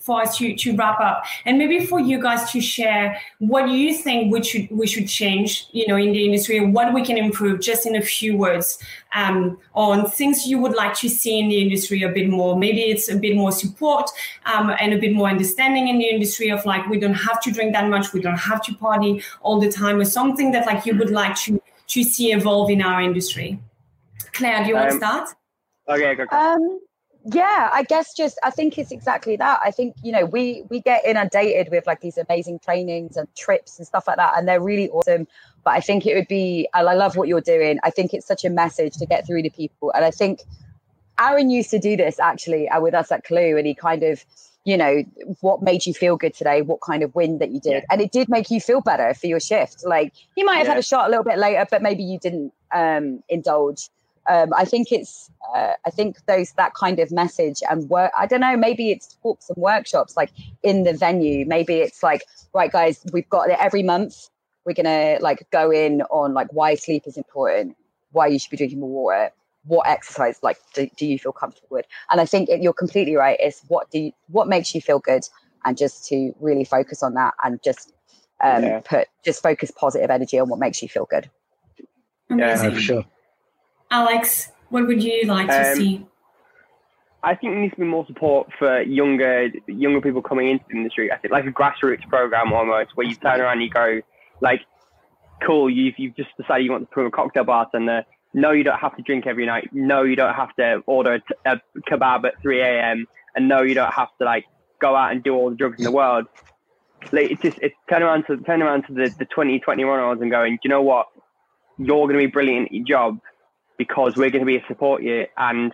for 0.00 0.22
us 0.22 0.38
to, 0.38 0.56
to 0.56 0.76
wrap 0.76 0.98
up, 0.98 1.24
and 1.44 1.58
maybe 1.58 1.84
for 1.84 2.00
you 2.00 2.20
guys 2.22 2.50
to 2.52 2.60
share 2.60 3.20
what 3.38 3.68
you 3.68 3.94
think 3.94 4.32
we 4.32 4.42
should 4.42 4.70
we 4.70 4.86
should 4.86 5.08
change, 5.08 5.66
you 5.72 5.86
know, 5.86 5.96
in 5.96 6.12
the 6.12 6.24
industry, 6.24 6.64
what 6.64 6.94
we 6.94 7.04
can 7.04 7.18
improve, 7.18 7.60
just 7.60 7.84
in 7.84 7.96
a 7.96 8.00
few 8.00 8.36
words, 8.36 8.78
um, 9.14 9.58
on 9.74 10.10
things 10.10 10.46
you 10.46 10.58
would 10.58 10.72
like 10.72 10.94
to 10.94 11.08
see 11.10 11.38
in 11.38 11.50
the 11.50 11.60
industry 11.60 12.02
a 12.02 12.08
bit 12.08 12.30
more. 12.30 12.58
Maybe 12.58 12.80
it's 12.80 13.10
a 13.10 13.16
bit 13.16 13.36
more 13.36 13.52
support 13.52 14.08
um, 14.46 14.72
and 14.80 14.94
a 14.94 14.98
bit 14.98 15.12
more 15.12 15.28
understanding 15.28 15.88
in 15.88 15.98
the 15.98 16.08
industry 16.08 16.48
of 16.48 16.64
like 16.64 16.88
we 16.88 16.98
don't 16.98 17.12
have 17.12 17.42
to 17.42 17.52
drink 17.52 17.74
that 17.74 17.90
much, 17.90 18.14
we 18.14 18.20
don't 18.20 18.38
have 18.38 18.62
to 18.62 18.74
party 18.74 19.22
all 19.42 19.60
the 19.60 19.70
time, 19.70 20.00
or 20.00 20.06
something 20.06 20.50
that 20.52 20.66
like 20.66 20.86
you 20.86 20.96
would 20.96 21.10
like 21.10 21.36
to 21.40 21.60
to 21.88 22.02
see 22.02 22.32
evolve 22.32 22.70
in 22.70 22.80
our 22.80 23.02
industry. 23.02 23.58
Claire, 24.32 24.62
do 24.62 24.70
you 24.70 24.76
want 24.76 24.98
to 24.98 25.06
um, 25.06 25.34
Okay, 25.88 26.14
go, 26.14 26.26
go. 26.26 26.36
Um, 26.36 26.80
yeah, 27.24 27.70
I 27.72 27.84
guess 27.84 28.14
just 28.14 28.38
I 28.42 28.50
think 28.50 28.78
it's 28.78 28.90
exactly 28.90 29.36
that. 29.36 29.60
I 29.64 29.70
think 29.70 29.94
you 30.02 30.12
know 30.12 30.24
we 30.24 30.64
we 30.70 30.80
get 30.80 31.04
inundated 31.04 31.70
with 31.70 31.86
like 31.86 32.00
these 32.00 32.18
amazing 32.18 32.58
trainings 32.58 33.16
and 33.16 33.28
trips 33.36 33.78
and 33.78 33.86
stuff 33.86 34.06
like 34.06 34.16
that, 34.16 34.36
and 34.36 34.48
they're 34.48 34.60
really 34.60 34.88
awesome. 34.90 35.28
But 35.64 35.74
I 35.74 35.80
think 35.80 36.06
it 36.06 36.16
would 36.16 36.26
be, 36.26 36.68
I 36.74 36.82
love 36.82 37.16
what 37.16 37.28
you're 37.28 37.40
doing. 37.40 37.78
I 37.84 37.90
think 37.90 38.12
it's 38.12 38.26
such 38.26 38.44
a 38.44 38.50
message 38.50 38.94
to 38.96 39.06
get 39.06 39.24
through 39.24 39.42
to 39.42 39.50
people, 39.50 39.92
and 39.94 40.04
I 40.04 40.10
think 40.10 40.40
Aaron 41.20 41.50
used 41.50 41.70
to 41.70 41.78
do 41.78 41.96
this 41.96 42.18
actually 42.18 42.68
uh, 42.68 42.80
with 42.80 42.94
us 42.94 43.12
at 43.12 43.24
Callooh, 43.24 43.56
and 43.56 43.66
he 43.66 43.74
kind 43.74 44.02
of, 44.02 44.24
you 44.64 44.76
know, 44.76 45.04
what 45.40 45.62
made 45.62 45.86
you 45.86 45.94
feel 45.94 46.16
good 46.16 46.34
today, 46.34 46.62
what 46.62 46.80
kind 46.80 47.04
of 47.04 47.14
win 47.14 47.38
that 47.38 47.52
you 47.52 47.60
did, 47.60 47.74
yeah. 47.74 47.80
and 47.90 48.00
it 48.00 48.10
did 48.10 48.28
make 48.28 48.50
you 48.50 48.60
feel 48.60 48.80
better 48.80 49.14
for 49.14 49.28
your 49.28 49.38
shift. 49.38 49.84
Like 49.86 50.12
you 50.36 50.44
might 50.44 50.56
have 50.56 50.66
yeah. 50.66 50.70
had 50.70 50.78
a 50.78 50.82
shot 50.82 51.06
a 51.06 51.10
little 51.10 51.24
bit 51.24 51.38
later, 51.38 51.64
but 51.70 51.82
maybe 51.82 52.02
you 52.02 52.18
didn't 52.18 52.52
um, 52.72 53.22
indulge. 53.28 53.88
Um, 54.28 54.50
I 54.56 54.64
think 54.64 54.92
it's, 54.92 55.30
uh, 55.54 55.72
I 55.84 55.90
think 55.90 56.16
those 56.26 56.52
that 56.52 56.74
kind 56.74 56.98
of 57.00 57.10
message 57.10 57.60
and 57.68 57.88
work. 57.90 58.12
I 58.18 58.26
don't 58.26 58.40
know. 58.40 58.56
Maybe 58.56 58.90
it's 58.90 59.16
talks 59.22 59.48
and 59.48 59.56
workshops 59.56 60.16
like 60.16 60.30
in 60.62 60.84
the 60.84 60.92
venue. 60.92 61.44
Maybe 61.46 61.74
it's 61.74 62.02
like, 62.02 62.22
right, 62.54 62.70
guys, 62.70 63.04
we've 63.12 63.28
got 63.28 63.50
it 63.50 63.58
every 63.60 63.82
month. 63.82 64.28
We're 64.64 64.74
gonna 64.74 65.18
like 65.20 65.46
go 65.50 65.72
in 65.72 66.02
on 66.02 66.34
like 66.34 66.52
why 66.52 66.76
sleep 66.76 67.04
is 67.06 67.16
important, 67.16 67.76
why 68.12 68.28
you 68.28 68.38
should 68.38 68.50
be 68.50 68.56
drinking 68.56 68.78
more 68.78 68.90
water, 68.90 69.32
what 69.64 69.88
exercise 69.88 70.38
like 70.42 70.58
do, 70.74 70.88
do 70.96 71.06
you 71.06 71.18
feel 71.18 71.32
comfortable 71.32 71.68
with 71.70 71.86
and 72.10 72.20
i 72.20 72.24
think 72.24 72.48
you're 72.60 72.72
completely 72.72 73.14
right 73.14 73.36
it's 73.40 73.62
what 73.68 73.90
do 73.90 73.98
you, 73.98 74.12
what 74.28 74.48
makes 74.48 74.74
you 74.74 74.80
feel 74.80 74.98
good 74.98 75.22
and 75.64 75.76
just 75.76 76.04
to 76.06 76.32
really 76.40 76.64
focus 76.64 77.02
on 77.02 77.14
that 77.14 77.34
and 77.44 77.62
just 77.62 77.92
um, 78.42 78.64
yeah. 78.64 78.80
put 78.80 79.06
just 79.24 79.40
focus 79.40 79.70
positive 79.70 80.10
energy 80.10 80.38
on 80.38 80.48
what 80.48 80.58
makes 80.58 80.82
you 80.82 80.88
feel 80.88 81.06
good 81.08 81.30
yeah 82.28 82.70
for 82.70 82.80
sure 82.80 83.04
alex 83.92 84.50
what 84.70 84.86
would 84.86 85.02
you 85.02 85.24
like 85.26 85.48
to 85.48 85.70
um, 85.70 85.76
see 85.76 86.06
I 87.24 87.36
think 87.36 87.52
there 87.52 87.60
needs 87.60 87.74
to 87.74 87.80
be 87.80 87.86
more 87.86 88.04
support 88.06 88.48
for 88.58 88.82
younger 88.82 89.48
younger 89.68 90.00
people 90.00 90.22
coming 90.22 90.48
into 90.48 90.64
the 90.68 90.76
industry. 90.76 91.12
I 91.12 91.18
think 91.18 91.30
like 91.30 91.46
a 91.46 91.52
grassroots 91.52 92.02
program 92.08 92.52
almost, 92.52 92.96
where 92.96 93.06
you 93.06 93.14
turn 93.14 93.40
around 93.40 93.58
and 93.58 93.62
you 93.62 93.70
go, 93.70 94.00
like, 94.40 94.62
cool, 95.46 95.70
you've 95.70 95.94
you've 95.98 96.16
just 96.16 96.30
decided 96.36 96.64
you 96.64 96.72
want 96.72 96.82
to 96.82 96.88
become 96.88 97.06
a 97.06 97.12
cocktail 97.12 97.44
bartender 97.44 98.04
no, 98.34 98.52
you 98.52 98.64
don't 98.64 98.78
have 98.78 98.96
to 98.96 99.02
drink 99.02 99.26
every 99.26 99.46
night. 99.46 99.68
No, 99.72 100.02
you 100.02 100.16
don't 100.16 100.34
have 100.34 100.54
to 100.56 100.82
order 100.86 101.20
a, 101.44 101.60
kebab 101.90 102.24
at 102.24 102.40
3 102.40 102.60
a.m. 102.60 103.06
And 103.36 103.48
no, 103.48 103.62
you 103.62 103.74
don't 103.74 103.92
have 103.92 104.08
to 104.18 104.24
like 104.24 104.46
go 104.80 104.96
out 104.96 105.12
and 105.12 105.22
do 105.22 105.34
all 105.34 105.50
the 105.50 105.56
drugs 105.56 105.78
in 105.78 105.84
the 105.84 105.92
world. 105.92 106.26
Like, 107.10 107.30
it's 107.30 107.42
just 107.42 107.58
it's 107.60 107.74
turn 107.90 108.02
around 108.02 108.24
to 108.26 108.36
turn 108.38 108.62
around 108.62 108.84
to 108.84 108.94
the 108.94 109.14
the 109.18 109.26
20, 109.26 109.60
21 109.60 109.78
year 109.78 110.00
olds 110.00 110.22
and 110.22 110.30
going, 110.30 110.58
you 110.62 110.70
know 110.70 110.82
what? 110.82 111.08
You're 111.78 112.06
going 112.06 112.18
to 112.20 112.26
be 112.26 112.26
brilliant 112.26 112.66
at 112.66 112.72
your 112.72 112.84
job 112.84 113.20
because 113.84 114.16
we're 114.16 114.30
going 114.30 114.42
to 114.42 114.46
be 114.46 114.56
a 114.56 114.64
support 114.68 115.02
you 115.02 115.26
and 115.36 115.72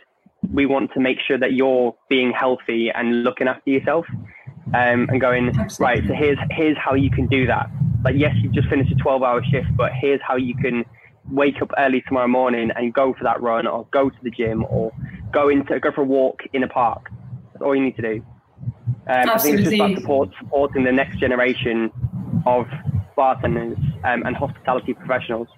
we 0.52 0.64
want 0.66 0.92
to 0.94 1.00
make 1.00 1.18
sure 1.26 1.38
that 1.38 1.52
you're 1.52 1.94
being 2.09 2.32
healthy 2.32 2.90
and 2.94 3.22
looking 3.22 3.48
after 3.48 3.70
yourself. 3.70 4.06
Um, 4.74 5.09
and 5.11 5.18
going 5.18 5.48
Absolutely. 5.59 5.84
right. 5.84 6.09
So 6.09 6.14
here's 6.14 6.38
here's 6.50 6.76
how 6.76 6.92
you 6.92 7.11
can 7.11 7.26
do 7.26 7.46
that. 7.46 7.70
Like 8.04 8.16
yes, 8.18 8.34
you've 8.42 8.52
just 8.52 8.68
finished 8.68 8.92
a 8.92 8.96
12 8.96 9.22
hour 9.22 9.42
shift, 9.50 9.68
but 9.78 9.92
here's 9.98 10.20
how 10.20 10.36
you 10.36 10.54
can 10.54 10.84
wake 11.30 11.62
up 11.62 11.70
early 11.78 12.02
tomorrow 12.06 12.28
morning 12.28 12.70
and 12.76 12.92
go 12.92 13.14
for 13.14 13.24
that 13.24 13.40
run 13.40 13.66
or 13.66 13.86
go 13.90 14.11
to 14.11 14.16
the 14.22 14.30
gym 14.30 14.66
or 14.68 14.92
go 15.32 15.48
into 15.48 15.80
go 15.80 15.90
for 15.90 16.02
a 16.02 16.04
walk 16.04 16.40
in 16.52 16.62
a 16.62 16.68
park. 16.68 17.09
That's 17.52 17.62
all 17.62 17.74
you 17.74 17.82
need 17.82 17.96
to 17.96 18.02
do. 18.02 18.22
Um, 19.09 19.30
I 19.30 19.38
think 19.38 19.54
it's 19.54 19.64
just 19.64 19.74
about 19.76 19.94
support, 19.94 20.28
supporting 20.38 20.84
the 20.84 20.92
next 20.92 21.18
generation 21.18 21.90
of 22.44 22.66
bartenders 23.16 23.78
um, 24.04 24.22
and 24.26 24.36
hospitality 24.36 24.92
professionals. 24.92 25.48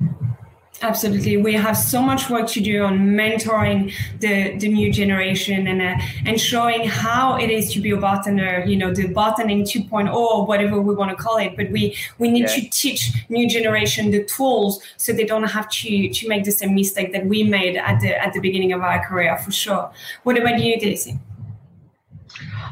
Absolutely. 0.83 1.37
We 1.37 1.53
have 1.55 1.77
so 1.77 2.01
much 2.01 2.31
work 2.31 2.49
to 2.49 2.61
do 2.61 2.85
on 2.85 3.01
mentoring 3.01 3.93
the, 4.19 4.57
the 4.57 4.69
new 4.69 4.91
generation 4.91 5.67
and 5.67 5.83
uh, 5.83 6.03
and 6.25 6.41
showing 6.41 6.89
how 6.89 7.37
it 7.37 7.51
is 7.51 7.71
to 7.75 7.81
be 7.81 7.91
a 7.91 7.99
bartender, 7.99 8.65
you 8.67 8.77
know, 8.77 8.93
the 8.93 9.09
bartending 9.09 9.63
2.0 9.63 10.13
or 10.15 10.47
whatever 10.47 10.81
we 10.81 10.95
want 10.95 11.11
to 11.11 11.23
call 11.23 11.37
it. 11.37 11.55
But 11.55 11.71
we, 11.71 11.95
we 12.19 12.31
need 12.31 12.49
yeah. 12.49 12.55
to 12.55 12.71
teach 12.71 13.13
new 13.29 13.47
generation 13.47 14.11
the 14.11 14.25
tools 14.25 14.83
so 14.97 15.13
they 15.13 15.27
don't 15.27 15.45
have 15.45 15.69
to, 15.69 16.09
to 16.09 16.29
make 16.29 16.45
the 16.45 16.53
same 16.53 16.75
mistake 16.75 17.13
that 17.13 17.27
we 17.27 17.43
made 17.43 17.77
at 17.77 18.01
the 18.01 18.17
at 18.17 18.33
the 18.33 18.41
beginning 18.41 18.73
of 18.73 18.81
our 18.81 19.05
career 19.07 19.37
for 19.37 19.53
sure. 19.53 19.91
What 20.23 20.39
about 20.39 20.61
you, 20.61 20.81
Daisy? 20.81 21.19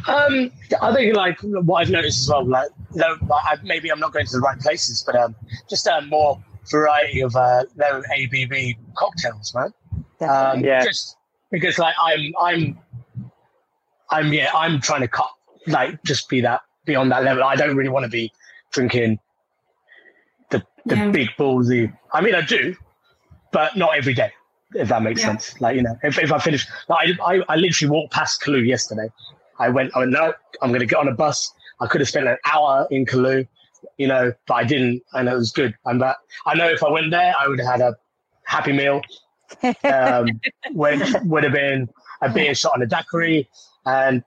Um, 0.07 0.51
I 0.81 0.95
think 0.95 1.15
like 1.15 1.39
what 1.43 1.83
I've 1.83 1.91
noticed 1.91 2.23
as 2.23 2.31
well, 2.31 2.47
like, 2.47 2.71
no, 2.95 3.19
maybe 3.63 3.91
I'm 3.91 4.01
not 4.01 4.15
going 4.15 4.25
to 4.25 4.33
the 4.33 4.41
right 4.41 4.59
places, 4.59 5.03
but 5.05 5.15
um, 5.15 5.37
just 5.69 5.87
um, 5.87 6.09
more 6.09 6.43
variety 6.71 7.21
of 7.21 7.35
uh, 7.37 7.65
low 7.77 8.03
ABV 8.17 8.77
cocktails, 8.97 9.55
man. 9.55 9.73
Um, 10.21 10.65
yeah. 10.65 10.85
Just 10.85 11.17
because 11.51 11.79
like 11.79 11.95
I'm 12.01 12.33
I'm 12.41 12.79
I'm 14.11 14.33
yeah 14.33 14.51
I'm 14.55 14.81
trying 14.81 15.03
to 15.03 15.09
cut 15.09 15.31
like 15.67 16.03
just 16.05 16.29
be 16.29 16.41
that 16.43 16.63
be 16.85 16.95
on 16.95 17.09
that 17.11 17.25
level. 17.25 17.45
I 17.45 17.57
don't 17.57 17.77
really 17.77 17.91
want 17.91 18.05
to 18.05 18.11
be 18.11 18.33
drinking 18.73 19.19
the 20.51 20.65
the 20.87 20.97
yeah. 20.97 21.11
big 21.11 21.29
ballsy. 21.39 21.93
I 22.13 22.21
mean 22.21 22.35
I 22.35 22.43
do, 22.43 22.75
but 23.53 23.77
not 23.77 23.97
every 23.97 24.15
day. 24.15 24.33
If 24.75 24.89
that 24.89 25.03
makes 25.03 25.21
yeah. 25.21 25.29
sense. 25.29 25.61
Like 25.61 25.77
you 25.77 25.83
know, 25.83 25.97
if, 26.03 26.19
if 26.19 26.31
I 26.31 26.39
finish, 26.39 26.67
like, 26.89 27.09
I, 27.21 27.37
I 27.37 27.43
I 27.49 27.57
literally 27.57 27.91
walked 27.91 28.13
past 28.13 28.43
Callooh 28.43 28.61
yesterday. 28.61 29.11
I 29.59 29.71
went. 29.71 29.93
I 29.97 30.01
went. 30.01 30.11
No, 30.13 30.35
I'm 30.61 30.69
going 30.71 30.81
to 30.81 30.87
get 30.87 30.99
on 30.99 31.09
a 31.09 31.15
bus. 31.15 31.53
I 31.81 31.87
could 31.87 32.01
have 32.01 32.09
spent 32.09 32.29
an 32.29 32.37
hour 32.45 32.87
in 32.91 33.07
Callooh 33.07 33.47
you 33.97 34.07
know, 34.07 34.33
but 34.47 34.55
I 34.55 34.65
didn't, 34.65 35.03
and 35.13 35.29
it 35.29 35.35
was 35.35 35.53
good. 35.53 35.75
And 35.85 36.01
that 36.01 36.17
I 36.47 36.55
know 36.55 36.69
if 36.69 36.83
I 36.83 36.91
went 36.91 37.11
there, 37.11 37.35
I 37.39 37.49
would 37.49 37.59
have 37.61 37.69
had 37.69 37.81
a 37.81 37.97
happy 38.45 38.73
meal, 38.73 39.03
um, 39.85 40.41
which 40.73 41.15
would 41.25 41.45
have 41.45 41.53
been 41.53 41.89
a 42.23 42.29
beer 42.29 42.55
shot 42.55 42.73
on 42.75 42.83
a 42.83 42.87
daiquiri, 42.87 43.49
and 43.87 44.23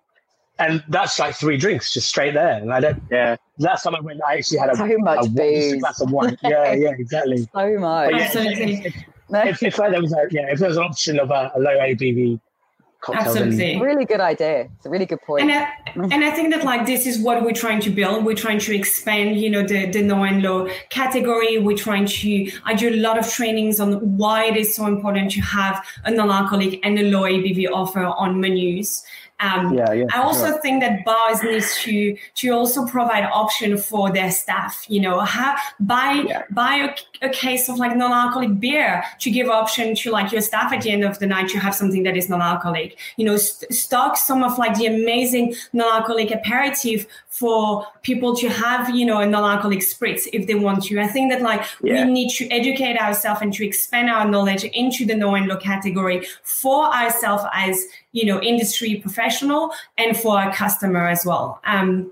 and 0.59 0.83
that's 0.89 1.17
like 1.17 1.35
three 1.35 1.57
drinks 1.57 1.93
just 1.93 2.07
straight 2.07 2.33
there. 2.33 2.53
And 2.53 2.71
I 2.71 2.79
don't, 2.79 3.01
yeah. 3.09 3.35
Last 3.57 3.83
time 3.83 3.95
I 3.95 3.99
went, 3.99 4.21
I 4.27 4.37
actually 4.37 4.59
had 4.59 4.69
a, 4.69 4.75
so 4.75 4.85
much 4.99 5.27
a, 5.27 5.41
a 5.41 5.79
glass 5.79 6.01
of 6.01 6.11
wine. 6.11 6.37
Yeah, 6.43 6.73
yeah, 6.73 6.91
exactly. 6.97 7.47
so 7.51 7.79
much. 7.79 8.11
Yeah, 8.11 8.31
if, 8.31 8.35
if, 8.35 8.95
if, 9.31 9.63
if, 9.63 9.75
there 9.77 10.01
was 10.01 10.13
a, 10.13 10.27
yeah, 10.29 10.51
if 10.51 10.59
there 10.59 10.69
was 10.69 10.77
an 10.77 10.83
option 10.83 11.19
of 11.19 11.31
a, 11.31 11.51
a 11.55 11.59
low 11.59 11.77
ABV 11.77 12.39
Absolutely. 13.09 13.79
Really 13.81 14.05
good 14.05 14.19
idea. 14.19 14.69
It's 14.77 14.85
a 14.85 14.89
really 14.89 15.05
good 15.05 15.21
point. 15.21 15.49
And 15.49 15.51
I, 15.51 16.13
and 16.13 16.23
I 16.23 16.31
think 16.31 16.53
that 16.53 16.63
like 16.63 16.85
this 16.85 17.05
is 17.07 17.19
what 17.19 17.43
we're 17.43 17.53
trying 17.53 17.81
to 17.81 17.89
build. 17.89 18.25
We're 18.25 18.35
trying 18.35 18.59
to 18.59 18.75
expand, 18.75 19.39
you 19.39 19.49
know, 19.49 19.63
the, 19.63 19.87
the 19.87 20.01
no 20.01 20.23
and 20.23 20.41
low 20.43 20.69
category. 20.89 21.57
We're 21.57 21.77
trying 21.77 22.05
to, 22.05 22.51
I 22.63 22.73
do 22.73 22.89
a 22.89 22.97
lot 22.97 23.17
of 23.17 23.27
trainings 23.29 23.79
on 23.79 24.17
why 24.17 24.45
it 24.45 24.57
is 24.57 24.75
so 24.75 24.85
important 24.85 25.31
to 25.31 25.41
have 25.41 25.83
a 26.05 26.11
non-alcoholic 26.11 26.79
and 26.85 26.99
a 26.99 27.03
low 27.03 27.23
ABV 27.23 27.69
offer 27.71 28.03
on 28.03 28.39
menus. 28.39 29.03
Um, 29.41 29.73
yeah, 29.73 29.91
yeah, 29.91 30.05
I 30.13 30.21
also 30.21 30.47
sure. 30.47 30.61
think 30.61 30.81
that 30.81 31.03
bars 31.03 31.41
needs 31.41 31.75
to 31.81 32.15
to 32.35 32.49
also 32.49 32.85
provide 32.85 33.23
option 33.23 33.75
for 33.77 34.11
their 34.11 34.29
staff. 34.29 34.85
You 34.87 35.01
know, 35.01 35.19
have 35.21 35.59
buy 35.79 36.23
yeah. 36.27 36.43
buy 36.51 36.75
a, 37.21 37.25
a, 37.25 37.29
case 37.29 37.67
of 37.67 37.77
like 37.77 37.95
non-alcoholic 37.97 38.59
beer 38.59 39.03
to 39.19 39.31
give 39.31 39.49
option 39.49 39.95
to 39.95 40.11
like 40.11 40.31
your 40.31 40.41
staff 40.41 40.71
at 40.71 40.83
the 40.83 40.91
end 40.91 41.03
of 41.03 41.17
the 41.17 41.25
night 41.25 41.49
to 41.49 41.59
have 41.59 41.73
something 41.73 42.03
that 42.03 42.15
is 42.15 42.29
non-alcoholic. 42.29 42.99
You 43.17 43.25
know, 43.25 43.37
st- 43.37 43.73
stock 43.73 44.15
some 44.15 44.43
of 44.43 44.59
like 44.59 44.77
the 44.77 44.85
amazing 44.85 45.55
non-alcoholic 45.73 46.31
aperitif 46.31 47.07
for 47.29 47.87
people 48.03 48.35
to 48.35 48.49
have 48.49 48.95
you 48.95 49.05
know 49.05 49.21
a 49.21 49.25
non-alcoholic 49.25 49.79
spritz 49.79 50.27
if 50.33 50.45
they 50.45 50.55
want 50.55 50.83
to. 50.83 50.99
I 50.99 51.07
think 51.07 51.31
that 51.31 51.41
like 51.41 51.63
we 51.81 52.03
need 52.03 52.29
to 52.35 52.47
educate 52.49 52.97
ourselves 52.99 53.41
and 53.41 53.51
to 53.53 53.65
expand 53.65 54.11
our 54.11 54.29
knowledge 54.29 54.63
into 54.65 55.03
the 55.05 55.15
no 55.15 55.33
and 55.33 55.47
low 55.47 55.57
category 55.57 56.27
for 56.43 56.85
ourselves 56.85 57.43
as 57.53 57.83
you 58.11 58.25
know 58.25 58.39
industry 58.41 59.01
professional 59.31 59.71
and 59.97 60.17
for 60.17 60.37
our 60.37 60.53
customer 60.53 61.07
as 61.07 61.25
well 61.25 61.61
um, 61.65 62.11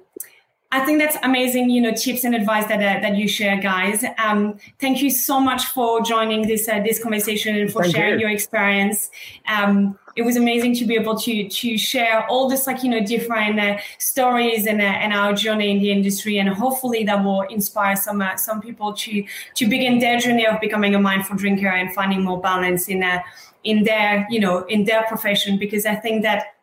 I 0.72 0.86
think 0.86 1.00
that's 1.00 1.18
amazing, 1.24 1.72
you 1.72 1.82
know, 1.82 1.92
tips 1.94 2.24
and 2.24 2.36
advice 2.36 2.68
that 2.68 2.78
uh, 2.78 3.02
that 3.02 3.18
you 3.18 3.28
share, 3.28 3.60
guys. 3.60 4.06
Um, 4.20 4.60
thank 4.80 5.02
you 5.02 5.10
so 5.10 5.40
much 5.40 5.66
for 5.66 6.00
joining 6.04 6.48
this 6.48 6.70
uh, 6.70 6.80
this 6.84 7.02
conversation 7.02 7.56
and 7.56 7.72
for 7.72 7.82
thank 7.82 7.96
sharing 7.96 8.20
you. 8.20 8.28
your 8.28 8.30
experience. 8.30 9.10
Um, 9.48 9.98
it 10.16 10.22
was 10.22 10.38
amazing 10.38 10.76
to 10.76 10.86
be 10.86 10.94
able 10.94 11.18
to 11.22 11.50
to 11.50 11.76
share 11.76 12.24
all 12.28 12.48
this 12.48 12.68
like 12.68 12.84
you 12.84 12.90
know 12.92 13.04
different 13.04 13.60
uh, 13.60 13.80
stories 13.98 14.68
and 14.68 14.80
uh, 14.80 14.84
and 14.84 15.12
our 15.12 15.34
journey 15.34 15.72
in 15.72 15.80
the 15.80 15.92
industry, 15.92 16.38
and 16.38 16.48
hopefully 16.50 17.04
that 17.06 17.24
will 17.24 17.42
inspire 17.50 17.96
some 17.96 18.22
uh, 18.22 18.38
some 18.38 18.62
people 18.62 18.94
to 18.94 19.26
to 19.56 19.66
begin 19.66 19.98
their 19.98 20.20
journey 20.20 20.46
of 20.46 20.62
becoming 20.62 20.94
a 20.94 21.00
mindful 21.00 21.36
drinker 21.36 21.70
and 21.70 21.96
finding 21.96 22.24
more 22.24 22.40
balance 22.40 22.88
in 22.88 23.02
uh, 23.02 23.24
in 23.64 23.84
their 23.84 24.28
you 24.30 24.40
know 24.40 24.64
in 24.66 24.86
their 24.86 25.04
profession 25.04 25.58
because 25.58 25.86
i 25.86 25.94
think 25.94 26.24
that 26.24 26.56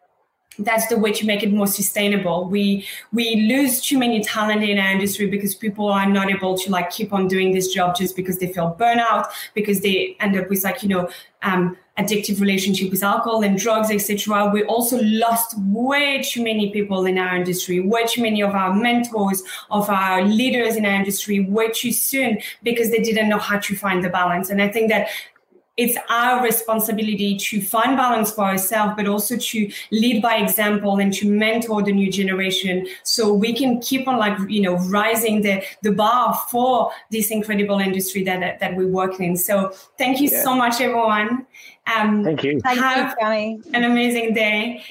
that's 0.58 0.86
the 0.88 0.98
way 0.98 1.12
to 1.12 1.26
make 1.26 1.42
it 1.42 1.52
more 1.52 1.66
sustainable. 1.66 2.48
We 2.48 2.86
we 3.12 3.36
lose 3.36 3.80
too 3.80 3.98
many 3.98 4.22
talent 4.22 4.62
in 4.62 4.78
our 4.78 4.90
industry 4.90 5.26
because 5.26 5.54
people 5.54 5.88
are 5.88 6.08
not 6.08 6.30
able 6.30 6.56
to 6.58 6.70
like 6.70 6.90
keep 6.90 7.12
on 7.12 7.28
doing 7.28 7.52
this 7.52 7.72
job 7.72 7.96
just 7.96 8.16
because 8.16 8.38
they 8.38 8.52
feel 8.52 8.76
burnout 8.78 9.26
because 9.54 9.80
they 9.80 10.16
end 10.20 10.36
up 10.36 10.48
with 10.48 10.64
like 10.64 10.82
you 10.82 10.88
know 10.88 11.08
um, 11.42 11.76
addictive 11.98 12.40
relationship 12.40 12.90
with 12.90 13.02
alcohol 13.02 13.42
and 13.42 13.58
drugs 13.58 13.90
etc 13.90 14.50
we 14.52 14.64
also 14.64 15.00
lost 15.02 15.58
way 15.58 16.22
too 16.22 16.42
many 16.42 16.70
people 16.70 17.06
in 17.06 17.16
our 17.16 17.36
industry 17.36 17.80
way 17.80 18.04
too 18.06 18.20
many 18.20 18.42
of 18.42 18.54
our 18.54 18.74
mentors 18.74 19.42
of 19.70 19.88
our 19.88 20.22
leaders 20.22 20.76
in 20.76 20.84
our 20.84 20.94
industry 20.94 21.40
way 21.40 21.70
too 21.70 21.92
soon 21.92 22.38
because 22.62 22.90
they 22.90 23.02
didn't 23.02 23.28
know 23.28 23.38
how 23.38 23.58
to 23.58 23.74
find 23.74 24.04
the 24.04 24.10
balance. 24.10 24.50
And 24.50 24.60
i 24.60 24.68
think 24.68 24.88
that 24.90 25.08
it's 25.76 25.98
our 26.08 26.42
responsibility 26.42 27.36
to 27.36 27.60
find 27.60 27.96
balance 27.96 28.30
for 28.30 28.44
ourselves, 28.44 28.94
but 28.96 29.06
also 29.06 29.36
to 29.36 29.70
lead 29.90 30.22
by 30.22 30.36
example 30.36 30.98
and 30.98 31.12
to 31.14 31.30
mentor 31.30 31.82
the 31.82 31.92
new 31.92 32.10
generation 32.10 32.86
so 33.02 33.32
we 33.32 33.54
can 33.54 33.80
keep 33.80 34.08
on 34.08 34.16
like, 34.16 34.38
you 34.48 34.62
know, 34.62 34.76
rising 34.88 35.42
the, 35.42 35.62
the 35.82 35.92
bar 35.92 36.34
for 36.50 36.90
this 37.10 37.30
incredible 37.30 37.78
industry 37.78 38.24
that, 38.24 38.40
that, 38.40 38.58
that 38.60 38.74
we 38.74 38.86
work 38.86 39.20
in. 39.20 39.36
So 39.36 39.72
thank 39.98 40.20
you 40.20 40.30
yeah. 40.30 40.42
so 40.42 40.54
much, 40.54 40.80
everyone. 40.80 41.46
Um, 41.94 42.24
thank 42.24 42.42
you. 42.42 42.60
Have 42.64 43.14
Thank 43.18 43.64
you, 43.64 43.72
an 43.74 43.84
amazing 43.84 44.34
day. 44.34 44.82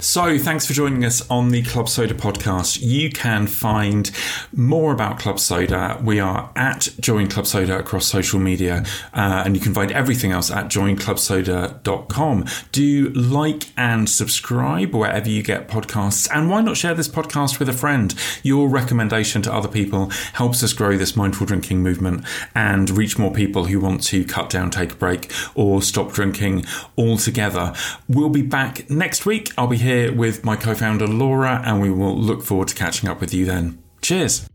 So, 0.00 0.38
thanks 0.38 0.64
for 0.64 0.74
joining 0.74 1.04
us 1.04 1.28
on 1.28 1.48
the 1.48 1.64
Club 1.64 1.88
Soda 1.88 2.14
podcast. 2.14 2.80
You 2.80 3.10
can 3.10 3.48
find 3.48 4.08
more 4.54 4.92
about 4.92 5.18
Club 5.18 5.40
Soda. 5.40 6.00
We 6.00 6.20
are 6.20 6.52
at 6.54 6.90
Join 7.00 7.26
Club 7.26 7.48
Soda 7.48 7.80
across 7.80 8.06
social 8.06 8.38
media, 8.38 8.84
uh, 9.12 9.42
and 9.44 9.56
you 9.56 9.60
can 9.60 9.74
find 9.74 9.90
everything 9.90 10.30
else 10.30 10.52
at 10.52 10.66
joinclubsoda.com. 10.66 12.44
Do 12.70 13.08
like 13.08 13.70
and 13.76 14.08
subscribe 14.08 14.94
wherever 14.94 15.28
you 15.28 15.42
get 15.42 15.66
podcasts, 15.66 16.28
and 16.32 16.48
why 16.48 16.60
not 16.60 16.76
share 16.76 16.94
this 16.94 17.08
podcast 17.08 17.58
with 17.58 17.68
a 17.68 17.72
friend? 17.72 18.14
Your 18.44 18.68
recommendation 18.68 19.42
to 19.42 19.52
other 19.52 19.66
people 19.66 20.10
helps 20.34 20.62
us 20.62 20.72
grow 20.74 20.96
this 20.96 21.16
mindful 21.16 21.48
drinking 21.48 21.82
movement 21.82 22.24
and 22.54 22.88
reach 22.90 23.18
more 23.18 23.32
people 23.32 23.64
who 23.64 23.80
want 23.80 24.04
to 24.04 24.24
cut 24.24 24.48
down, 24.48 24.70
take 24.70 24.92
a 24.92 24.94
break, 24.94 25.32
or 25.56 25.82
stop 25.82 26.12
drinking 26.12 26.66
altogether. 26.96 27.74
We'll 28.08 28.28
be 28.28 28.42
back 28.42 28.88
next 28.88 29.26
week. 29.26 29.50
I'll 29.58 29.66
be 29.66 29.76
here 29.76 29.87
here 29.88 30.12
with 30.12 30.44
my 30.44 30.54
co 30.54 30.74
founder 30.74 31.06
Laura, 31.06 31.62
and 31.64 31.80
we 31.80 31.90
will 31.90 32.16
look 32.16 32.42
forward 32.42 32.68
to 32.68 32.74
catching 32.74 33.08
up 33.08 33.20
with 33.20 33.32
you 33.32 33.46
then. 33.46 33.82
Cheers. 34.02 34.46